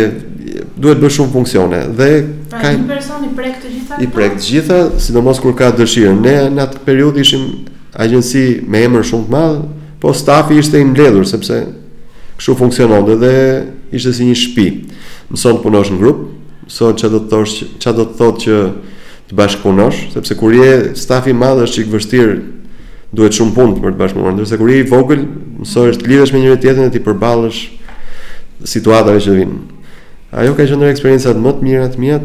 je 0.49 0.65
duhet 0.75 0.99
bësh 1.03 1.21
shumë 1.21 1.35
funksione 1.35 1.85
dhe 1.99 2.11
pra, 2.51 2.61
ka 2.65 2.73
një 2.75 2.89
person 2.91 3.23
i 3.25 3.31
prek 3.39 3.61
të 3.63 3.71
gjitha. 3.77 4.01
I 4.03 4.09
prek 4.19 4.37
të 4.41 4.49
gjitha, 4.51 4.81
sidomos 5.07 5.39
kur 5.43 5.55
ka 5.59 5.71
dëshirë. 5.79 6.17
Ne 6.25 6.35
në 6.57 6.65
atë 6.67 6.83
periudhë 6.89 7.23
ishim 7.23 7.47
agjenci 8.03 8.45
me 8.67 8.83
emër 8.89 9.07
shumë 9.13 9.29
të 9.31 9.37
madh, 9.37 9.63
po 10.03 10.11
stafi 10.13 10.59
ishte 10.61 10.83
i 10.83 10.85
mbledhur 10.91 11.27
sepse 11.31 11.63
kështu 12.35 12.57
funksiononte 12.59 13.15
dhe 13.23 13.35
ishte 13.95 14.11
si 14.17 14.27
një 14.27 14.39
shtëpi. 14.43 14.69
Mëson 15.33 15.63
punosh 15.65 15.95
në 15.95 16.01
grup, 16.03 16.24
mësohet 16.69 16.99
çfarë 16.99 17.13
do 17.17 17.23
të 17.25 17.29
thosh, 17.33 17.55
çfarë 17.83 17.99
do 17.99 18.05
të 18.09 18.15
thotë 18.21 18.41
që 18.45 18.57
të 19.29 19.35
bashkëpunosh, 19.39 20.01
sepse 20.15 20.37
kur 20.39 20.55
je 20.55 20.71
staf 21.01 21.27
i 21.31 21.37
madh 21.37 21.63
është 21.65 21.79
çik 21.81 21.91
vështirë 21.93 22.37
duhet 23.15 23.37
shumë 23.37 23.55
punë 23.57 23.83
për 23.85 23.95
të 23.95 24.01
bashkëpunuar. 24.01 24.35
Ndërsa 24.37 24.59
kur 24.61 24.73
je 24.73 24.79
i 24.83 24.87
vogël, 24.91 25.25
mësohesh 25.61 26.01
të 26.01 26.11
lidhesh 26.11 26.33
me 26.35 26.41
njëri 26.43 26.59
tjetrin 26.63 26.89
dhe 26.89 26.95
të 26.97 27.05
përballesh 27.07 27.61
situatave 28.73 29.21
që 29.25 29.37
vijnë. 29.41 29.61
Ajo 30.35 30.55
ka 30.57 30.67
qenë 30.67 30.91
eksperjenca 30.91 31.35
më 31.39 31.53
të 31.55 31.65
mira 31.69 31.89
të 31.95 32.01
mia, 32.03 32.17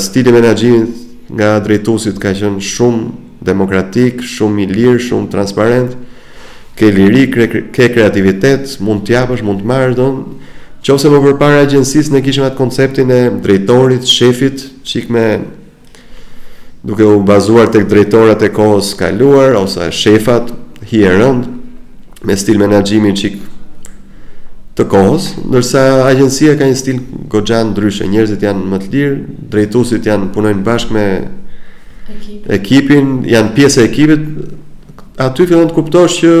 stili 0.00 0.32
menaxhimit 0.32 1.02
nga 1.36 1.58
drejtuesit 1.64 2.18
ka 2.22 2.32
qenë 2.38 2.62
shumë 2.62 3.02
demokratik, 3.44 4.22
shumë 4.22 4.64
i 4.64 4.68
lirë, 4.72 5.00
shumë 5.10 5.30
transparent. 5.34 5.98
Ke 6.72 6.88
liri, 6.88 7.26
ke 7.28 7.86
kreativitet, 7.92 8.78
mund 8.80 9.02
të 9.04 9.12
japësh, 9.12 9.42
mund 9.44 9.60
të 9.60 9.66
marrësh, 9.68 9.96
domethënë 9.98 10.51
Qose 10.82 11.06
më 11.08 11.20
përpara 11.22 11.60
agjensisë 11.62 12.10
ne 12.12 12.18
kishim 12.26 12.42
atë 12.42 12.58
konceptin 12.58 13.10
e 13.14 13.20
drejtorit, 13.44 14.02
shefit, 14.10 14.64
qik 14.82 15.12
me 15.14 15.26
duke 16.82 17.06
u 17.06 17.20
bazuar 17.22 17.68
tek 17.70 17.84
drejtorat 17.90 18.42
e 18.42 18.48
kohës 18.50 18.88
kaluar 18.98 19.54
ose 19.60 19.86
shefat 19.94 20.50
hierën 20.90 21.38
me 22.26 22.36
stil 22.38 22.58
menaxhimin 22.58 23.14
qik 23.14 23.38
të 24.74 24.86
kohës, 24.90 25.28
ndërsa 25.52 25.84
agjencia 26.08 26.56
ka 26.58 26.66
një 26.66 26.76
stil 26.80 26.98
gogjanë 27.30 27.70
ndryshe, 27.76 28.06
njerëzit 28.10 28.42
janë 28.42 28.66
më 28.72 28.82
të 28.82 28.90
lirë, 28.94 29.16
drejtuesit 29.52 30.06
janë 30.10 30.32
punojnë 30.34 30.66
bashkë 30.66 30.94
me 30.96 31.06
ekipin, 32.10 32.46
ekipin 32.58 33.06
janë 33.30 33.54
pjesë 33.54 33.84
e 33.84 33.90
ekipit. 33.90 34.30
Aty 35.20 35.46
fillon 35.46 35.68
të 35.70 35.76
kuptosh 35.78 36.22
që 36.24 36.32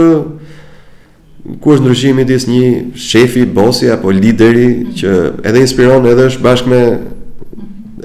ku 1.60 1.72
është 1.74 1.82
ndryshimi 1.82 2.20
midis 2.22 2.44
një 2.46 2.66
shefi, 3.00 3.44
bosi 3.46 3.90
apo 3.90 4.10
lideri 4.14 4.66
mhm. 4.66 4.92
që 4.98 5.14
edhe 5.48 5.62
inspiron 5.64 6.06
edhe 6.06 6.28
është 6.30 6.44
bashkë 6.44 6.70
me 6.70 6.82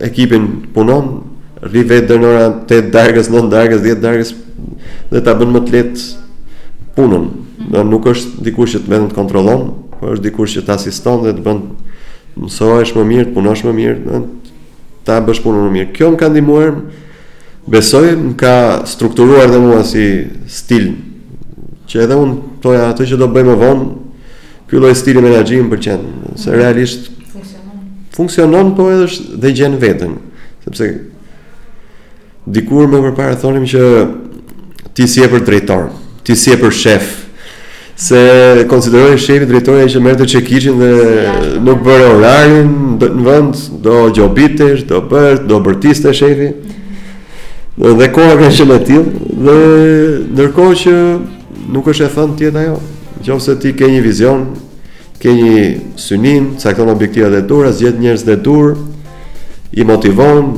ekipin 0.08 0.48
punon, 0.74 1.22
rri 1.66 1.84
vetë 1.90 2.10
deri 2.10 2.22
në 2.24 2.30
orën 2.32 2.56
8 2.66 2.92
darkës, 2.94 3.30
9 3.34 3.50
darkës, 3.54 3.84
10 3.84 4.02
darkës 4.04 4.34
dhe 5.12 5.22
ta 5.26 5.36
bën 5.40 5.54
më 5.54 5.64
të 5.68 5.76
lehtë 5.76 6.08
punën. 6.98 7.28
Mhm. 7.28 7.70
Do 7.74 7.84
nuk 7.90 8.10
është 8.12 8.42
dikush 8.48 8.76
që 8.78 8.84
të 8.86 8.92
vetëm 8.96 9.12
të 9.12 9.18
kontrollon, 9.20 9.68
por 10.00 10.16
është 10.16 10.28
dikush 10.30 10.58
që 10.58 10.66
të 10.68 10.76
asiston 10.78 11.24
dhe 11.28 11.36
të 11.38 11.46
bën 11.46 11.62
mësohesh 12.38 12.96
më 12.98 13.06
mirë, 13.12 13.28
të 13.30 13.38
punosh 13.38 13.64
më 13.66 13.76
mirë, 13.80 13.98
të 14.02 14.24
ta 15.08 15.22
bësh 15.26 15.44
punën 15.46 15.66
më 15.70 15.76
mirë. 15.78 15.94
Kjo 15.96 16.10
më 16.14 16.20
ka 16.22 16.30
ndihmuar, 16.34 16.74
besoj, 17.72 18.08
më 18.22 18.34
ka 18.38 18.56
strukturuar 18.90 19.50
dhe 19.52 19.62
mua 19.64 19.82
si 19.88 20.04
stil 20.52 20.90
që 21.88 22.02
edhe 22.04 22.18
unë 22.20 22.57
kuptoja 22.68 22.92
atë 22.92 23.06
që 23.08 23.18
do 23.22 23.28
bëjmë 23.32 23.54
më 23.54 23.58
vonë. 23.62 23.86
Ky 24.68 24.82
lloj 24.82 24.94
stili 25.00 25.22
menaxhimi 25.24 25.64
më 25.64 25.70
pëlqen, 25.72 26.02
se 26.36 26.52
realisht 26.52 27.06
funksionon. 27.32 27.78
Funksionon 28.16 28.74
po 28.76 28.90
edhe 28.92 29.06
është 29.08 29.38
dhe 29.44 29.52
gjën 29.56 29.78
veten, 29.80 30.18
sepse 30.66 30.90
dikur 32.58 32.88
më 32.92 33.00
përpara 33.08 33.38
thonim 33.40 33.64
që 33.68 33.84
ti 34.96 35.08
si 35.08 35.24
e 35.24 35.30
për 35.32 35.46
drejtor, 35.48 35.88
ti 36.26 36.36
si 36.36 36.52
e 36.52 36.58
për 36.60 36.74
shef 36.76 37.14
se 37.98 38.20
konsideroj 38.70 39.16
shefi 39.18 39.48
drejtori 39.50 39.88
që 39.90 40.00
merr 40.06 40.20
të 40.20 40.26
çekishin 40.36 40.76
dhe 40.78 40.90
nuk 41.66 41.80
bën 41.82 42.04
orarin 42.12 42.68
në 43.02 43.08
vend 43.26 43.56
do 43.82 44.04
gjobitesh, 44.14 44.84
do 44.86 45.00
bërt, 45.02 45.48
do 45.50 45.58
bërtiste 45.66 46.14
shefi. 46.14 46.52
Mhm. 46.54 47.98
Dhe 47.98 48.12
koha 48.14 48.36
ka 48.38 48.52
qenë 48.54 48.76
e 48.76 48.80
dhe 48.86 49.58
ndërkohë 50.36 50.78
që 50.84 50.96
nuk 51.72 51.90
është 51.92 52.06
e 52.06 52.10
thënë 52.16 52.38
tjetë 52.42 52.62
ajo 52.64 52.80
Gjo 53.18 53.38
ti 53.62 53.72
ke 53.76 53.88
një 53.92 54.02
vizion 54.06 54.44
Ke 55.22 55.34
një 55.34 55.54
synim 56.00 56.52
Ca 56.62 56.76
këtonë 56.78 56.94
objektiva 56.96 57.32
dhe 57.34 57.42
dur 57.50 57.68
Asë 57.70 57.84
gjithë 57.88 58.04
njërës 58.06 58.26
dhe 58.30 58.38
dur 58.48 58.74
I 59.82 59.88
motivon 59.92 60.52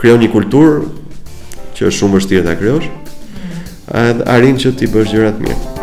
Kryo 0.00 0.18
një 0.20 0.32
kultur 0.34 0.78
Që 1.78 1.88
është 1.90 1.96
shumë 2.02 2.18
vështirë 2.18 2.46
të 2.48 2.56
kryosh 2.62 2.90
mm. 2.92 4.22
Arin 4.36 4.58
që 4.62 4.74
ti 4.80 4.88
bësh 4.94 5.14
gjërat 5.14 5.42
mirë 5.44 5.76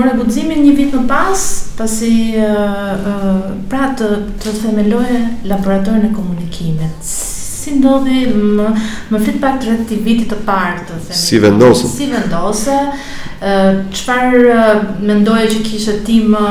mora 0.00 0.16
guximin 0.16 0.62
një 0.64 0.72
vit 0.78 0.94
më 0.96 1.02
pas, 1.08 1.42
pasi 1.76 2.10
uh, 2.40 2.92
uh, 2.96 3.50
pra 3.70 3.90
të 3.98 4.08
të 4.42 4.54
themeloje 4.62 5.20
laboratorin 5.50 6.08
e 6.08 6.14
komunikimit. 6.16 7.02
Si 7.04 7.74
ndodhi 7.76 8.22
më 8.32 8.68
më 9.12 9.20
fit 9.26 9.40
pak 9.42 9.58
rreth 9.66 9.82
të 9.90 9.98
vitit 10.06 10.30
të 10.32 10.38
parë 10.48 10.86
të 10.88 11.00
themi. 11.06 11.18
Si 11.24 11.40
vendose? 11.46 11.90
Si 11.96 12.10
vendose? 12.14 12.78
ë 13.40 13.50
uh, 13.50 13.76
çfarë 13.96 14.40
uh, 14.52 14.80
mendoje 15.08 15.46
që 15.52 15.60
kishte 15.64 15.92
ti 16.04 16.18
më 16.32 16.48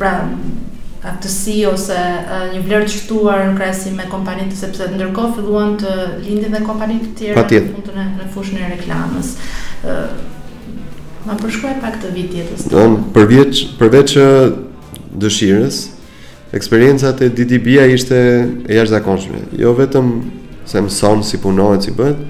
pra 0.00 0.12
aftësi 1.10 1.56
ose 1.68 1.96
uh, 1.98 2.46
një 2.54 2.62
vlerë 2.64 2.86
të 2.88 2.94
shtuar 2.94 3.42
në 3.50 3.58
krahasim 3.58 3.98
me 4.00 4.06
kompanitë 4.12 4.56
sepse 4.56 4.86
ndërkohë 4.94 5.36
filluan 5.36 5.74
të 5.82 5.96
lindin 6.22 6.56
dhe 6.56 6.62
kompanitë 6.64 7.10
të 7.10 7.18
tjera 7.18 7.44
në 7.44 7.66
fundin 7.74 8.00
e 8.04 8.06
në 8.22 8.30
fushën 8.36 8.64
e 8.64 8.70
reklamës. 8.72 9.34
ë 9.84 9.96
uh, 9.96 10.32
Ma 11.24 11.32
përshkruaj 11.40 11.78
pak 11.80 11.94
të 12.02 12.10
vit 12.12 12.34
jetës 12.36 12.66
të. 12.68 12.74
Unë 12.76 13.04
përveç 13.16 13.60
përveç 13.78 14.10
uh, 14.20 14.56
dëshirës, 15.22 15.76
eksperjenca 16.56 17.14
te 17.16 17.30
DDB-a 17.32 17.86
ishte 17.94 18.18
e 18.68 18.74
jashtëzakonshme. 18.76 19.40
Jo 19.58 19.72
vetëm 19.78 20.10
se 20.68 20.82
mëson 20.84 21.22
si 21.24 21.40
punohet, 21.40 21.86
si 21.88 21.94
bëhet, 21.96 22.20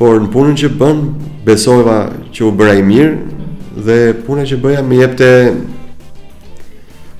por 0.00 0.18
në 0.24 0.32
punën 0.34 0.58
që 0.64 0.72
bën 0.82 1.04
besova 1.46 2.00
që 2.34 2.44
u 2.48 2.52
bëra 2.58 2.74
i 2.80 2.84
mirë 2.88 3.44
dhe 3.86 3.98
puna 4.26 4.42
që 4.48 4.58
bëja 4.64 4.82
më 4.84 4.98
jepte 5.04 5.30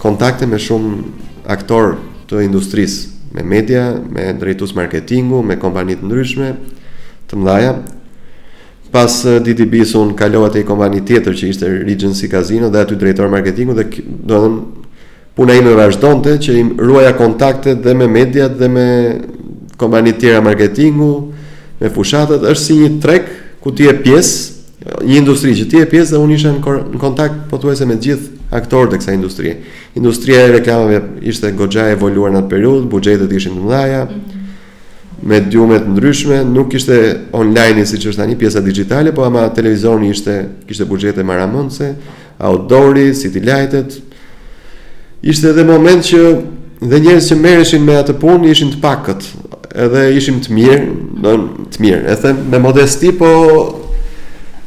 kontakte 0.02 0.50
me 0.50 0.58
shumë 0.58 0.96
aktor 1.50 1.94
të 2.28 2.42
industrisë, 2.42 3.06
me 3.38 3.46
media, 3.54 3.86
me 4.02 4.32
drejtues 4.34 4.74
marketingu, 4.76 5.44
me 5.46 5.54
kompani 5.62 5.94
të 6.00 6.10
ndryshme, 6.10 6.50
të 7.30 7.38
mëdha, 7.38 7.74
pas 8.92 9.10
eh, 9.26 9.40
DDB-së 9.42 9.96
unë 10.00 10.16
kalova 10.18 10.50
të 10.52 10.62
i 10.62 10.66
kompani 10.68 11.00
tjetër 11.08 11.34
që 11.38 11.50
ishte 11.50 11.70
Regency 11.88 12.28
Casino 12.30 12.68
dhe 12.70 12.82
aty 12.84 12.98
drejtor 13.00 13.30
marketingu 13.32 13.74
dhe 13.76 13.86
do 14.28 14.42
dhe 14.44 14.54
puna 15.38 15.54
ime 15.56 15.72
vazhdonte 15.78 16.34
që 16.44 16.56
im 16.60 16.74
ruaja 16.80 17.14
kontakte 17.16 17.74
dhe 17.74 17.94
me 17.96 18.06
mediat 18.08 18.58
dhe 18.60 18.68
me 18.68 18.86
kompani 19.80 20.12
tjera 20.12 20.42
marketingu 20.44 21.12
me 21.80 21.90
fushatët, 21.90 22.44
është 22.44 22.64
si 22.64 22.76
një 22.80 23.00
trek 23.02 23.30
ku 23.62 23.72
ti 23.74 23.88
e 23.88 23.94
pjesë 24.04 24.50
një 25.08 25.16
industri 25.22 25.54
që 25.56 25.64
ti 25.70 25.80
e 25.80 25.86
pjesë 25.88 26.12
dhe 26.16 26.20
unë 26.22 26.36
isha 26.36 26.52
në 26.58 26.98
kontakt 27.00 27.46
po 27.50 27.58
të 27.58 27.70
uese 27.72 27.86
me 27.88 27.96
gjithë 27.96 28.40
aktorë 28.52 28.90
të 28.92 28.98
kësaj 29.00 29.14
industrie. 29.16 29.52
Industria 29.96 30.40
e 30.44 30.50
reklamave 30.58 31.00
ishte 31.30 31.48
e 31.48 31.84
evoluar 31.96 32.30
në 32.32 32.40
atë 32.42 32.50
periud, 32.50 32.84
bugjetet 32.90 33.32
ishin 33.32 33.54
në 33.56 33.64
mdhaja, 33.66 34.02
mm 34.04 34.12
-hmm 34.12 34.40
mediume 35.22 35.78
të 35.78 35.92
ndryshme, 35.94 36.38
nuk 36.50 36.74
ishte 36.74 36.96
online 37.32 37.84
siç 37.86 38.08
është 38.10 38.22
tani 38.22 38.36
pjesa 38.38 38.60
digjitale, 38.64 39.12
po 39.14 39.22
ama 39.24 39.46
televizioni 39.54 40.10
ishte 40.10 40.34
kishte 40.66 40.86
buxhete 40.88 41.22
maramonse, 41.22 41.92
outdoori, 42.42 43.12
city 43.14 43.42
lightet. 43.44 44.00
Ishte 45.22 45.52
edhe 45.52 45.64
moment 45.68 46.02
që 46.08 46.22
dhe 46.82 46.98
njerëz 47.04 47.28
që 47.32 47.38
merreshin 47.38 47.84
me 47.86 47.94
atë 48.00 48.16
punë 48.22 48.50
ishin 48.50 48.72
të 48.74 48.80
pakët, 48.82 49.28
edhe 49.84 50.02
ishim 50.18 50.40
të 50.42 50.56
mirë, 50.56 50.88
do 51.22 51.36
të 51.70 51.84
mirë. 51.84 52.02
E 52.10 52.16
them 52.24 52.40
me 52.50 52.58
modesti, 52.64 53.12
po 53.18 53.28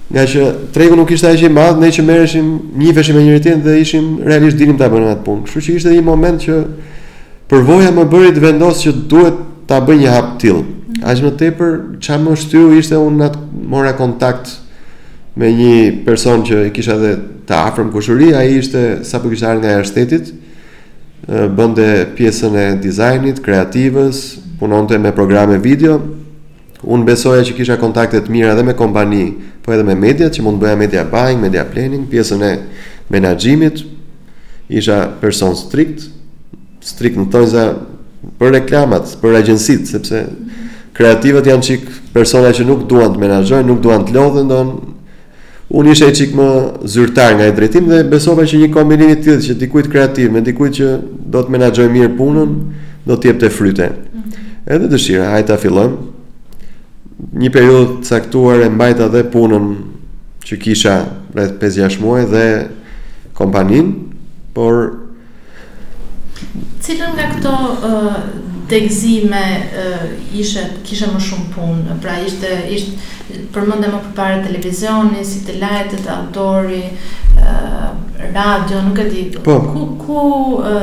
nga 0.08 0.24
që 0.30 0.46
tregu 0.72 0.96
nuk 0.96 1.12
ishte 1.12 1.28
aq 1.34 1.44
i 1.44 1.50
madh, 1.52 1.82
ne 1.82 1.90
që 1.92 2.06
merreshim, 2.08 2.54
njiheshim 2.80 3.18
me 3.18 3.24
njëri 3.26 3.42
tjetrin 3.42 3.66
dhe 3.66 3.76
ishim 3.82 4.08
realisht 4.24 4.58
dinim 4.62 4.78
ta 4.80 4.88
bënim 4.94 5.12
atë 5.12 5.26
punë. 5.28 5.48
Kështu 5.50 5.66
që 5.66 5.76
ishte 5.80 5.96
një 5.98 6.06
moment 6.08 6.40
që 6.46 6.62
përvoja 7.52 7.92
më 7.98 8.08
bëri 8.14 8.32
të 8.38 8.44
vendos 8.46 8.84
që 8.86 8.94
duhet 9.12 9.42
ta 9.68 9.82
bëj 9.82 10.00
një 10.02 10.12
hap 10.14 10.36
till. 10.42 10.64
Aq 11.06 11.22
më 11.26 11.32
tepër 11.40 11.72
çfarë 12.04 12.24
më 12.24 12.36
shtyu 12.44 12.70
ishte 12.80 12.98
unë 13.02 13.26
atë 13.28 13.44
mora 13.70 13.92
kontakt 13.98 14.58
me 15.38 15.50
një 15.52 16.06
person 16.06 16.46
që 16.48 16.70
e 16.70 16.74
kisha 16.76 16.96
edhe 16.96 17.14
të 17.46 17.58
afërm 17.58 17.90
kushëri, 17.94 18.30
ai 18.38 18.54
ishte 18.62 18.84
sapo 19.06 19.30
kishte 19.30 19.50
ardhur 19.50 19.68
nga 19.68 19.84
shtetit, 19.88 20.32
bënte 21.58 21.88
pjesën 22.16 22.56
e 22.62 22.66
dizajnit, 22.82 23.42
kreativës, 23.44 24.22
punonte 24.62 24.98
me 25.02 25.12
programe 25.16 25.60
video. 25.62 26.00
Unë 26.86 27.08
besoja 27.12 27.44
që 27.48 27.58
kisha 27.58 27.78
kontakte 27.82 28.22
të 28.22 28.32
mira 28.32 28.54
edhe 28.56 28.64
me 28.64 28.78
kompani, 28.78 29.26
po 29.66 29.74
edhe 29.76 29.84
me 29.86 29.98
media, 29.98 30.30
që 30.30 30.46
mund 30.46 30.62
bëja 30.62 30.78
media 30.80 31.04
buying, 31.10 31.42
media 31.42 31.66
planning, 31.66 32.06
pjesën 32.12 32.46
e 32.46 32.52
menaxhimit. 33.12 33.82
Isha 34.70 35.08
person 35.22 35.56
strict, 35.58 36.08
strict 36.86 37.18
në 37.20 37.28
tojza 37.34 37.66
për 38.40 38.52
reklamat, 38.60 39.12
për 39.22 39.38
agjencitë, 39.42 39.90
sepse 39.90 40.22
kreativët 40.96 41.50
janë 41.50 41.66
çik 41.68 41.88
persona 42.16 42.52
që 42.56 42.66
nuk 42.70 42.86
duan 42.90 43.14
të 43.16 43.22
menaxhojnë, 43.22 43.68
nuk 43.68 43.82
duan 43.84 44.06
të 44.08 44.16
lodhen, 44.16 44.50
don 44.52 44.72
unë 45.76 45.92
isha 45.96 46.12
çik 46.16 46.36
më 46.38 46.48
zyrtar 46.92 47.36
nga 47.36 47.48
e 47.50 47.56
drejtimi 47.58 47.90
dhe 47.92 48.04
besova 48.14 48.46
që 48.48 48.62
një 48.62 48.72
kombinim 48.74 49.10
i 49.12 49.18
tillë 49.24 49.44
që 49.48 49.58
dikujt 49.64 49.90
kreativ 49.92 50.32
me 50.32 50.42
dikujt 50.46 50.78
që 50.80 50.90
do 51.34 51.42
të 51.44 51.56
menaxhoj 51.56 51.90
mirë 51.92 52.14
punën, 52.20 52.54
do 53.08 53.18
të 53.18 53.32
jepte 53.32 53.50
fryte. 53.54 53.90
Mhm. 53.90 54.46
Edhe 54.76 54.88
dëshira, 54.94 55.30
hajta 55.34 55.56
ta 55.56 55.62
fillojmë. 55.62 55.98
Një 57.42 57.52
periudhë 57.52 58.02
të 58.04 58.14
caktuar 58.16 58.62
e 58.66 58.70
mbajta 58.70 59.08
dhe 59.10 59.26
punën 59.34 59.68
që 60.46 60.60
kisha 60.62 60.96
rreth 61.36 61.58
5-6 61.62 62.00
muaj 62.02 62.24
dhe 62.32 62.46
kompanin, 63.36 63.92
por 64.54 64.94
Cilën 66.86 67.16
nga 67.18 67.26
këto 67.34 67.52
uh, 67.52 68.18
degzime 68.70 69.42
ishe, 70.38 70.62
kishe 70.86 71.08
më 71.10 71.22
shumë 71.28 71.48
punë? 71.56 71.96
Pra 72.04 72.20
ishte, 72.22 72.52
ishte 72.76 73.40
përmënde 73.56 73.90
më 73.90 74.02
përpare 74.06 74.44
televizioni, 74.46 75.24
si 75.26 75.40
të 75.48 75.56
lajtet, 75.62 76.06
autori, 76.14 76.84
radio, 78.36 78.84
nuk 78.86 79.00
e 79.02 79.06
di. 79.10 79.24
Po. 79.46 79.58
Ku, 79.72 79.88
ku, 80.02 80.22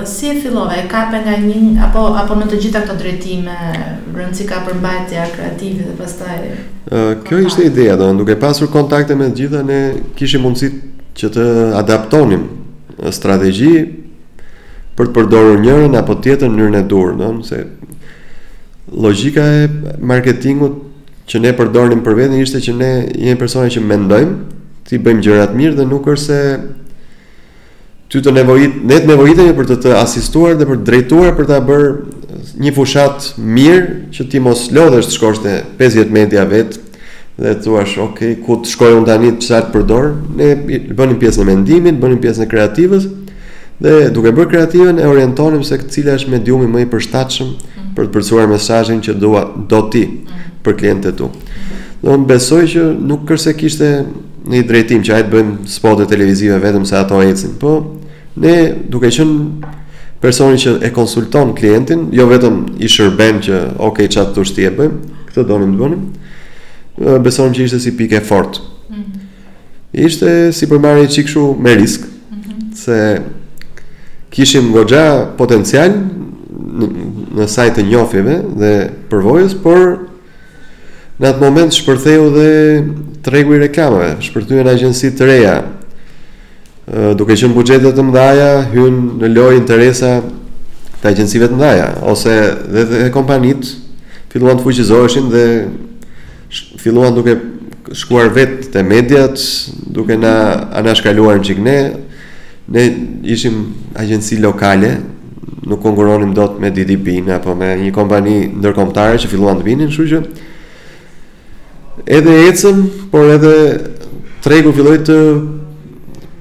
si 0.06 0.28
e 0.30 0.34
fillove? 0.42 0.74
E 0.82 0.88
kape 0.90 1.20
nga 1.24 1.36
një, 1.42 1.62
apo, 1.86 2.04
apo 2.18 2.36
në 2.38 2.50
të 2.50 2.58
gjitha 2.66 2.82
këto 2.84 2.98
drejtime, 2.98 3.56
rëndësi 4.14 4.46
ka 4.50 4.62
përmbajtja 4.66 5.28
kreativit 5.36 5.90
dhe 5.92 5.96
pastaj? 5.98 6.42
Uh, 6.92 7.14
kjo 7.26 7.42
ishte 7.46 7.66
ideja, 7.70 7.94
do, 7.98 8.10
duke 8.24 8.34
pasur 8.42 8.68
kontakte 8.74 9.14
me 9.18 9.30
gjitha, 9.34 9.62
ne 9.66 9.80
kishim 10.18 10.42
mundësit 10.46 10.78
që 11.18 11.32
të 11.34 11.48
adaptonim 11.82 12.46
strategji 13.14 14.01
për 14.96 15.08
të 15.08 15.12
përdorur 15.16 15.60
njërin 15.62 15.94
apo 15.96 16.14
tjetër 16.22 16.50
në 16.50 16.58
mënyrën 16.58 16.80
e 16.80 16.84
durë, 16.90 17.30
se 17.46 17.62
logjika 18.92 19.44
e 19.60 19.68
marketingut 20.00 20.78
që 21.30 21.40
ne 21.46 21.52
përdornim 21.56 22.02
për 22.04 22.16
veten 22.18 22.42
ishte 22.42 22.60
që 22.60 22.74
ne 22.76 22.90
jemi 23.14 23.38
persona 23.40 23.70
që 23.72 23.82
mendojmë, 23.88 24.34
ti 24.88 24.98
bëjmë 25.00 25.22
gjëra 25.24 25.46
të 25.52 25.56
mirë 25.60 25.76
dhe 25.80 25.86
nuk 25.88 26.08
është 26.12 26.24
se 26.24 26.40
ty 28.12 28.20
të 28.20 28.34
nevojit, 28.40 28.80
ne 28.84 28.98
të 29.00 29.08
nevojitemi 29.08 29.54
për 29.56 29.68
të 29.70 29.76
të 29.86 29.94
asistuar 30.02 30.58
dhe 30.60 30.66
për 30.68 30.82
të 30.82 30.86
drejtuar 30.90 31.36
për 31.38 31.48
ta 31.48 31.62
bërë 31.64 32.56
një 32.66 32.74
fushat 32.76 33.30
mirë 33.38 33.86
që 34.12 34.26
ti 34.32 34.42
mos 34.44 34.66
lodhesh 34.76 35.08
të 35.08 35.16
shkosh 35.16 35.40
te 35.46 35.54
50 35.80 36.12
media 36.12 36.44
vet 36.44 36.76
dhe 37.38 37.54
të 37.56 37.64
thuash, 37.64 37.96
"Ok, 38.04 38.18
ku 38.44 38.58
të 38.60 38.68
shkoj 38.74 38.92
unë 39.00 39.06
tani 39.08 39.32
të 39.38 39.42
sa 39.48 39.62
të 39.62 39.72
përdor?" 39.76 40.12
Ne 40.36 40.50
bënim 40.92 41.16
pjesën 41.22 41.40
e 41.40 41.44
mendimit, 41.54 42.00
bënim 42.02 42.20
pjesën 42.20 42.42
e 42.42 42.46
kreativës, 42.50 43.06
Dhe 43.82 44.12
duke 44.14 44.30
bërë 44.30 44.46
kreativen 44.50 44.98
e 45.02 45.06
orientonim 45.10 45.64
se 45.66 45.74
cilë 45.90 46.12
është 46.20 46.30
mediumi 46.30 46.68
më 46.70 46.84
i 46.84 46.88
përshtatshëm 46.92 47.46
mhm. 47.46 47.86
për 47.96 48.06
të 48.06 48.12
përcuar 48.14 48.46
mesazhin 48.52 49.00
që 49.02 49.16
dua 49.18 49.40
do 49.68 49.80
ti 49.90 50.04
mhm. 50.06 50.44
për 50.62 50.76
klientët 50.78 51.16
tu. 51.18 51.30
Do 52.02 52.14
të 52.14 52.28
besoj 52.30 52.60
që 52.74 52.84
nuk 53.10 53.24
kërse 53.26 53.54
kishte 53.58 53.88
një 54.52 54.60
drejtim 54.70 55.02
që 55.06 55.16
ajtë 55.16 55.32
bëjmë 55.32 55.66
bëjmë 55.82 56.06
e 56.06 56.10
televizive 56.12 56.60
vetëm 56.62 56.86
sa 56.86 57.02
ato 57.02 57.18
ecin, 57.26 57.56
po 57.58 57.72
ne 58.42 58.54
duke 58.90 59.10
qenë 59.10 59.72
personi 60.22 60.62
që 60.62 60.76
e 60.86 60.92
konsulton 60.94 61.50
klientin, 61.58 62.06
jo 62.14 62.28
vetëm 62.30 62.60
i 62.78 62.86
shërben 62.90 63.42
që 63.48 63.60
ok 63.82 64.00
çat 64.14 64.30
të 64.36 64.46
e 64.68 64.72
bëjmë, 64.78 65.14
këtë 65.30 65.46
donim 65.50 65.74
të 65.74 65.82
bënim. 65.82 66.04
beson 67.24 67.52
që 67.54 67.64
ishte 67.64 67.80
si 67.80 67.96
pikë 67.98 68.20
e 68.20 68.24
fortë. 68.30 68.60
Mhm. 68.90 69.04
Ishte 70.06 70.30
si 70.52 70.70
përmarrje 70.70 71.10
çikshu 71.14 71.56
me 71.60 71.74
risk, 71.74 72.06
mm 72.06 72.36
-hmm. 72.42 72.74
se 72.74 72.98
kishim 74.32 74.70
goxha 74.72 75.32
potencial 75.36 75.92
në, 75.92 76.88
në 77.36 77.46
sajtë 77.52 77.78
të 77.78 77.84
njofjeve 77.90 78.38
dhe 78.58 78.70
përvojës, 79.12 79.54
por 79.60 79.82
në 81.20 81.28
atë 81.28 81.42
moment 81.42 81.76
shpërtheu 81.76 82.30
dhe 82.34 82.48
tregu 83.22 83.56
i 83.58 83.62
reklamave, 83.66 84.14
shpërthyen 84.24 84.70
agjenci 84.72 85.12
të 85.16 85.28
reja. 85.28 85.56
Duke 86.88 87.14
duke 87.20 87.36
qenë 87.38 87.54
buxhete 87.56 87.92
të 87.94 88.02
mëdha, 88.02 88.48
hyn 88.72 88.96
në 89.20 89.28
lojë 89.36 89.60
interesa 89.60 90.16
të 91.02 91.12
agjencive 91.12 91.46
të 91.52 91.58
mëdha 91.60 91.86
ose 92.10 92.34
dhe, 92.72 92.84
dhe 92.90 93.02
kompanit, 93.14 93.68
filluan 94.32 94.58
të 94.58 94.64
fuqizoheshin 94.64 95.28
dhe 95.32 95.44
filluan 96.82 97.14
duke 97.14 97.36
shkuar 97.94 98.32
vetë 98.34 98.72
te 98.74 98.82
mediat, 98.86 99.38
duke 99.94 100.16
na 100.16 100.34
anashkaluar 100.80 101.38
në 101.44 101.58
ne, 101.68 101.78
ne 102.68 102.94
ishim 103.22 103.54
agjenci 103.96 104.36
lokale, 104.42 104.96
nuk 105.66 105.82
konkuronim 105.82 106.34
dot 106.34 106.58
me 106.60 106.70
DDP-n 106.70 107.30
apo 107.36 107.54
me 107.58 107.74
një 107.82 107.90
kompani 107.94 108.36
ndërkombëtare 108.58 109.18
që 109.22 109.30
filluan 109.30 109.58
të 109.60 109.64
vinin, 109.66 109.88
kështu 109.90 110.08
që 110.10 110.22
edhe 112.18 112.36
ecëm, 112.50 112.82
por 113.12 113.28
edhe 113.30 113.54
tregu 114.42 114.72
filloi 114.74 114.98
të 115.06 115.16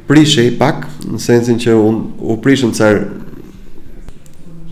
prishej 0.10 0.50
pak, 0.60 0.88
në 1.08 1.20
sensin 1.22 1.60
që 1.62 1.76
un 1.78 2.00
u 2.20 2.38
prishën 2.44 2.74
sa 2.76 2.92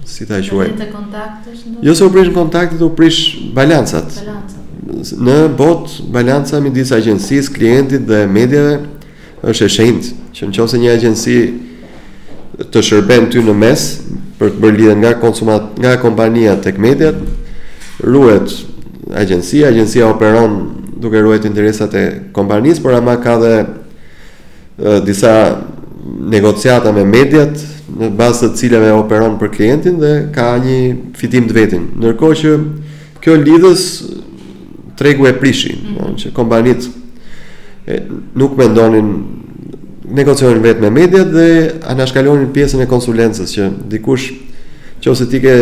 si 0.10 0.26
ta 0.26 0.40
quaj. 0.44 0.72
Të 0.78 0.90
kontaktesh 0.94 1.66
Jo 1.86 1.94
se 1.96 2.04
u 2.06 2.10
prishën 2.14 2.34
kontaktet, 2.34 2.82
u 2.82 2.90
prish 2.96 3.38
balancat. 3.56 4.18
Balancat. 4.18 5.14
Në 5.28 5.36
bot 5.58 6.00
balanca 6.12 6.58
midis 6.64 6.90
agjencisë, 6.96 7.54
klientit 7.56 8.08
dhe 8.10 8.24
mediave, 8.28 8.80
është 9.48 9.66
e 9.66 9.70
shenjtë 9.76 10.14
që 10.36 10.48
nëse 10.50 10.80
një 10.82 10.92
agjenci 10.98 11.36
të 12.74 12.82
shërben 12.84 13.30
ty 13.32 13.40
në 13.46 13.54
mes 13.56 13.84
për 14.40 14.52
të 14.54 14.60
bërë 14.64 14.78
lidhje 14.80 14.96
nga 15.00 15.14
konsumat 15.22 15.72
nga 15.80 15.96
kompania 16.00 16.56
tek 16.62 16.78
mediat, 16.80 17.16
ruhet 18.04 18.52
agjencia, 19.16 19.68
agjencia 19.72 20.08
operon 20.08 20.60
duke 21.00 21.20
ruajtur 21.22 21.50
interesat 21.52 21.94
e 21.96 22.04
kompanisë, 22.36 22.84
por 22.84 22.96
ama 22.96 23.18
ka 23.24 23.36
dhe 23.40 23.54
e, 23.64 25.00
disa 25.08 25.34
negociata 26.20 26.92
me 26.96 27.04
mediat 27.08 27.56
në 28.00 28.12
bazë 28.20 28.52
të 28.54 28.60
cilave 28.62 28.92
operon 28.96 29.36
për 29.42 29.54
klientin 29.56 30.00
dhe 30.00 30.14
ka 30.36 30.54
një 30.64 30.80
fitim 31.20 31.48
të 31.50 31.56
vetin. 31.58 31.88
Ndërkohë 32.00 32.40
që 32.44 32.52
kjo 33.24 33.36
lidhës 33.40 33.86
tregu 35.00 35.28
e 35.28 35.34
prishin, 35.36 35.80
mm 35.84 35.98
-hmm. 35.98 36.16
që 36.24 36.28
kompanitë 36.36 36.99
nuk 38.38 38.56
me 38.58 38.66
ndonin 38.70 39.12
negocionin 40.10 40.62
vetë 40.64 40.82
me 40.86 40.90
media 40.94 41.24
dhe 41.26 41.48
anashkallonin 41.94 42.52
pjesën 42.54 42.82
e 42.82 42.90
konsulensës 42.90 43.54
që 43.58 43.70
dikush 43.94 44.30
që 45.02 45.12
ose 45.14 45.26
ti 45.30 45.40
ke 45.42 45.54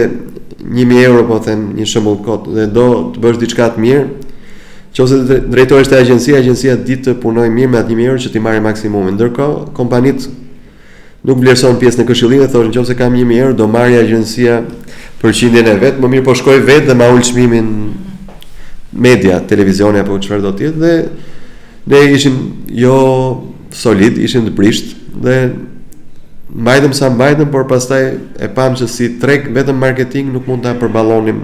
mi 0.68 1.02
euro 1.04 1.24
po 1.30 1.38
them 1.44 1.72
një 1.78 1.86
shëmbullë 1.88 2.24
kot 2.26 2.50
dhe 2.56 2.66
do 2.74 2.86
të 3.16 3.22
bësh 3.24 3.40
diçka 3.44 3.68
të 3.76 3.84
mirë 3.86 4.06
që 4.98 5.04
ose 5.04 5.20
është 5.84 5.96
e 5.96 6.00
agjensia 6.02 6.38
agjensia 6.42 6.76
ditë 6.78 7.04
të 7.14 7.18
punoj 7.24 7.46
mirë 7.54 7.72
me 7.74 7.80
atë 7.82 7.96
mi 7.96 8.08
euro 8.10 8.20
që 8.24 8.32
ti 8.34 8.40
marri 8.44 8.62
maksimumin 8.66 9.16
ndërko 9.18 9.48
kompanit 9.78 10.28
nuk 11.28 11.40
vlerëson 11.44 11.80
pjesën 11.80 12.04
e 12.04 12.08
këshillin 12.10 12.42
dhe 12.46 12.50
thoshin 12.52 12.74
që 12.76 12.80
ose 12.84 12.96
kam 12.98 13.14
mi 13.16 13.40
euro 13.40 13.54
do 13.56 13.68
marri 13.72 13.98
agjensia 14.00 14.64
për 15.22 15.34
qindjen 15.40 15.68
e 15.72 15.78
vetë 15.86 16.02
më 16.04 16.12
mirë 16.16 16.26
po 16.28 16.34
shkoj 16.36 16.60
vetë 16.72 16.92
dhe 16.92 16.96
ma 16.98 17.08
ullë 17.14 17.24
shmimin 17.30 17.72
media, 19.08 19.40
televizion 19.48 19.96
apo 20.00 20.18
qëfar 20.20 20.42
do 20.44 20.52
tjetë 20.58 20.80
dhe 20.84 20.94
Ne 21.88 21.98
ishim 22.12 22.36
jo 22.68 22.96
solid, 23.72 24.18
ishim 24.20 24.44
të 24.50 24.54
prisht 24.58 24.96
dhe 25.24 25.36
mbajtëm 26.56 26.94
sa 26.96 27.10
mbajtëm, 27.14 27.48
por 27.52 27.64
pastaj 27.70 28.02
e 28.44 28.50
pam 28.56 28.76
që 28.76 28.88
si 28.92 29.08
trek 29.22 29.48
vetëm 29.56 29.80
marketing 29.80 30.34
nuk 30.36 30.48
mund 30.50 30.66
të 30.66 30.74
përballonim, 30.82 31.40